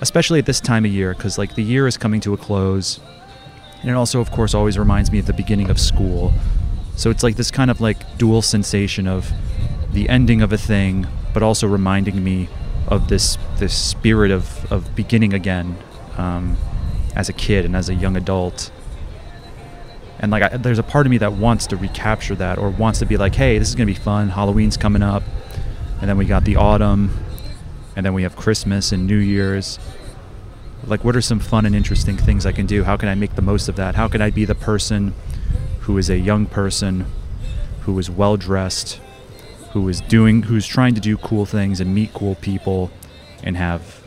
especially 0.00 0.38
at 0.38 0.46
this 0.46 0.60
time 0.60 0.84
of 0.84 0.92
year, 0.92 1.14
because 1.14 1.38
like 1.38 1.54
the 1.54 1.62
year 1.62 1.86
is 1.86 1.96
coming 1.96 2.20
to 2.20 2.32
a 2.32 2.36
close. 2.36 3.00
And 3.80 3.90
it 3.90 3.94
also, 3.94 4.20
of 4.20 4.30
course, 4.30 4.54
always 4.54 4.78
reminds 4.78 5.10
me 5.10 5.18
of 5.18 5.26
the 5.26 5.32
beginning 5.32 5.68
of 5.68 5.78
school. 5.78 6.32
So 6.96 7.10
it's 7.10 7.22
like 7.22 7.36
this 7.36 7.50
kind 7.50 7.70
of 7.70 7.80
like 7.80 8.16
dual 8.16 8.42
sensation 8.42 9.08
of 9.08 9.32
the 9.92 10.08
ending 10.08 10.40
of 10.40 10.52
a 10.52 10.58
thing, 10.58 11.06
but 11.34 11.42
also 11.42 11.66
reminding 11.66 12.22
me 12.22 12.48
of 12.92 13.08
this 13.08 13.38
this 13.56 13.76
spirit 13.76 14.30
of, 14.30 14.70
of 14.70 14.94
beginning 14.94 15.32
again 15.32 15.76
um, 16.16 16.56
as 17.16 17.28
a 17.28 17.32
kid 17.32 17.64
and 17.64 17.74
as 17.74 17.88
a 17.88 17.94
young 17.94 18.16
adult. 18.16 18.70
And 20.18 20.30
like, 20.30 20.42
I, 20.42 20.56
there's 20.56 20.78
a 20.78 20.84
part 20.84 21.06
of 21.06 21.10
me 21.10 21.18
that 21.18 21.32
wants 21.32 21.66
to 21.68 21.76
recapture 21.76 22.34
that, 22.36 22.58
or 22.58 22.70
wants 22.70 22.98
to 23.00 23.06
be 23.06 23.16
like, 23.16 23.34
"Hey, 23.34 23.58
this 23.58 23.68
is 23.68 23.74
gonna 23.74 23.86
be 23.86 23.94
fun. 23.94 24.28
Halloween's 24.28 24.76
coming 24.76 25.02
up, 25.02 25.22
and 26.00 26.08
then 26.08 26.16
we 26.16 26.26
got 26.26 26.44
the 26.44 26.56
autumn, 26.56 27.18
and 27.96 28.06
then 28.06 28.14
we 28.14 28.22
have 28.22 28.36
Christmas 28.36 28.92
and 28.92 29.06
New 29.06 29.18
Year's. 29.18 29.78
Like, 30.84 31.04
what 31.04 31.14
are 31.14 31.20
some 31.20 31.38
fun 31.38 31.64
and 31.64 31.74
interesting 31.74 32.16
things 32.16 32.44
I 32.44 32.52
can 32.52 32.66
do? 32.66 32.84
How 32.84 32.96
can 32.96 33.08
I 33.08 33.14
make 33.14 33.36
the 33.36 33.42
most 33.42 33.68
of 33.68 33.76
that? 33.76 33.94
How 33.94 34.08
can 34.08 34.20
I 34.20 34.30
be 34.30 34.44
the 34.44 34.54
person 34.54 35.14
who 35.80 35.96
is 35.96 36.10
a 36.10 36.18
young 36.18 36.46
person, 36.46 37.06
who 37.82 37.96
is 37.98 38.10
well 38.10 38.36
dressed, 38.36 39.00
who 39.72 39.88
is 39.88 40.00
doing, 40.02 40.42
who's 40.42 40.66
trying 40.66 40.94
to 40.94 41.00
do 41.00 41.16
cool 41.16 41.46
things 41.46 41.80
and 41.80 41.94
meet 41.94 42.12
cool 42.12 42.34
people, 42.36 42.90
and 43.42 43.56
have 43.56 44.02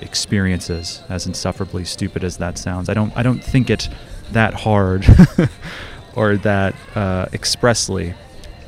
experiences? 0.00 1.02
As 1.08 1.26
insufferably 1.26 1.84
stupid 1.84 2.24
as 2.24 2.38
that 2.38 2.58
sounds, 2.58 2.88
I 2.88 2.94
don't, 2.94 3.16
I 3.16 3.22
don't 3.22 3.42
think 3.42 3.70
it 3.70 3.88
that 4.32 4.54
hard 4.54 5.06
or 6.16 6.36
that 6.38 6.74
uh, 6.94 7.26
expressly, 7.32 8.14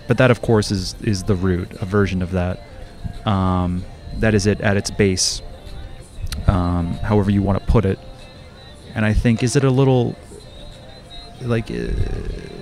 but 0.08 0.18
that, 0.18 0.30
of 0.30 0.42
course, 0.42 0.70
is 0.70 0.94
is 1.02 1.24
the 1.24 1.34
root, 1.34 1.72
a 1.80 1.86
version 1.86 2.22
of 2.22 2.32
that. 2.32 2.60
Um, 3.26 3.84
that 4.18 4.34
is 4.34 4.46
it 4.46 4.60
at 4.60 4.76
its 4.76 4.90
base, 4.90 5.40
um, 6.46 6.94
however 6.94 7.30
you 7.30 7.42
want 7.42 7.58
to 7.58 7.64
put 7.66 7.84
it. 7.84 7.98
And 8.94 9.04
I 9.04 9.14
think, 9.14 9.42
is 9.42 9.56
it 9.56 9.64
a 9.64 9.70
little 9.70 10.16
like, 11.40 11.70
uh, 11.70 11.74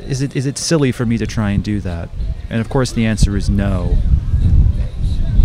is 0.06 0.22
it 0.22 0.36
is 0.36 0.46
it 0.46 0.58
silly 0.58 0.92
for 0.92 1.04
me 1.04 1.18
to 1.18 1.26
try 1.26 1.50
and 1.50 1.64
do 1.64 1.80
that? 1.80 2.08
And 2.50 2.60
of 2.60 2.68
course, 2.68 2.90
the 2.90 3.06
answer 3.06 3.36
is 3.36 3.48
no. 3.48 3.96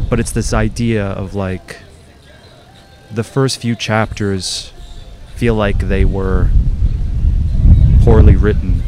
But 0.09 0.19
it's 0.19 0.31
this 0.31 0.53
idea 0.53 1.05
of 1.05 1.35
like 1.35 1.77
the 3.11 3.23
first 3.23 3.59
few 3.59 3.75
chapters 3.75 4.73
feel 5.35 5.53
like 5.53 5.77
they 5.77 6.03
were 6.03 6.49
poorly 8.01 8.35
written. 8.35 8.83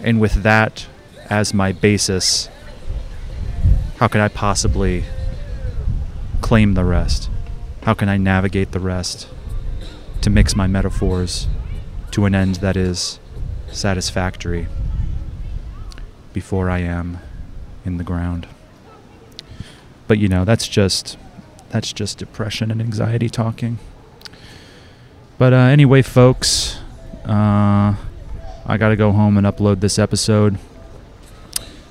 And 0.00 0.20
with 0.20 0.44
that 0.44 0.86
as 1.28 1.52
my 1.52 1.72
basis, 1.72 2.48
how 3.96 4.06
could 4.06 4.20
I 4.20 4.28
possibly 4.28 5.04
claim 6.40 6.74
the 6.74 6.84
rest? 6.84 7.28
How 7.82 7.94
can 7.94 8.08
I 8.08 8.16
navigate 8.16 8.70
the 8.70 8.80
rest 8.80 9.28
to 10.20 10.30
mix 10.30 10.54
my 10.54 10.66
metaphors 10.66 11.48
to 12.12 12.26
an 12.26 12.34
end 12.34 12.56
that 12.56 12.76
is 12.76 13.18
satisfactory 13.72 14.68
before 16.36 16.68
I 16.68 16.80
am 16.80 17.16
in 17.86 17.96
the 17.96 18.04
ground? 18.04 18.46
But 20.06 20.18
you 20.18 20.28
know, 20.28 20.44
that's 20.44 20.68
just 20.68 21.16
that's 21.70 21.94
just 21.94 22.18
depression 22.18 22.70
and 22.70 22.78
anxiety 22.78 23.30
talking. 23.30 23.78
But 25.38 25.54
uh, 25.54 25.56
anyway, 25.56 26.02
folks, 26.02 26.78
uh, 27.24 27.94
I 28.66 28.76
got 28.78 28.90
to 28.90 28.96
go 28.96 29.12
home 29.12 29.38
and 29.38 29.46
upload 29.46 29.80
this 29.80 29.98
episode 29.98 30.58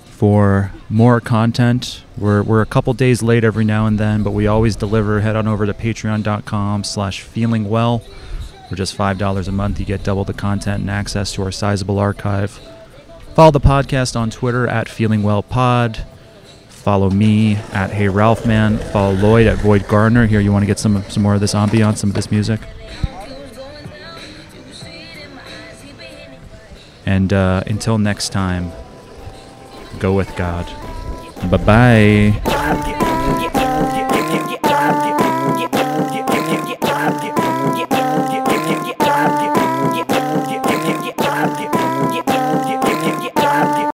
for 0.06 0.72
more 0.90 1.20
content. 1.20 2.04
We're, 2.16 2.44
we're 2.44 2.62
a 2.62 2.68
couple 2.68 2.94
days 2.94 3.24
late 3.24 3.44
every 3.44 3.66
now 3.66 3.88
and 3.88 4.00
then, 4.00 4.22
but 4.22 4.32
we 4.32 4.46
always 4.46 4.76
deliver. 4.76 5.22
Head 5.22 5.36
on 5.36 5.48
over 5.48 5.66
to 5.66 5.74
patreon.com 5.74 6.84
slash 6.84 7.22
feeling 7.22 7.68
well. 7.68 8.04
For 8.70 8.76
just 8.76 8.96
$5 8.96 9.48
a 9.48 9.52
month, 9.52 9.80
you 9.80 9.88
get 9.88 10.04
double 10.04 10.24
the 10.24 10.34
content 10.34 10.82
and 10.82 10.92
access 10.92 11.34
to 11.34 11.42
our 11.42 11.52
sizable 11.52 11.98
archive. 11.98 12.60
Follow 13.36 13.52
the 13.52 13.60
podcast 13.60 14.16
on 14.16 14.30
Twitter 14.30 14.66
at 14.66 14.88
feelingwellpod. 14.88 16.06
Follow 16.70 17.10
me 17.10 17.56
at 17.74 17.92
Hey 17.92 18.08
Ralph 18.08 18.46
Man. 18.46 18.78
Follow 18.78 19.14
Lloyd 19.14 19.46
at 19.46 19.58
Void 19.58 19.90
Gardner. 19.90 20.26
Here, 20.26 20.40
you 20.40 20.54
want 20.54 20.64
to 20.64 20.68
get 20.68 20.80
some 20.80 21.04
some 21.10 21.22
more 21.22 21.34
of 21.34 21.42
this 21.42 21.54
ambiance, 21.54 21.98
some 21.98 22.12
of 22.12 22.16
this 22.16 22.32
music. 22.32 22.62
And 27.06 27.34
uh, 27.34 27.64
until 27.68 27.98
next 27.98 28.30
time, 28.30 28.72
go 30.00 30.14
with 30.14 30.34
God. 30.38 30.66
Bye 31.52 32.38
bye. 33.52 33.62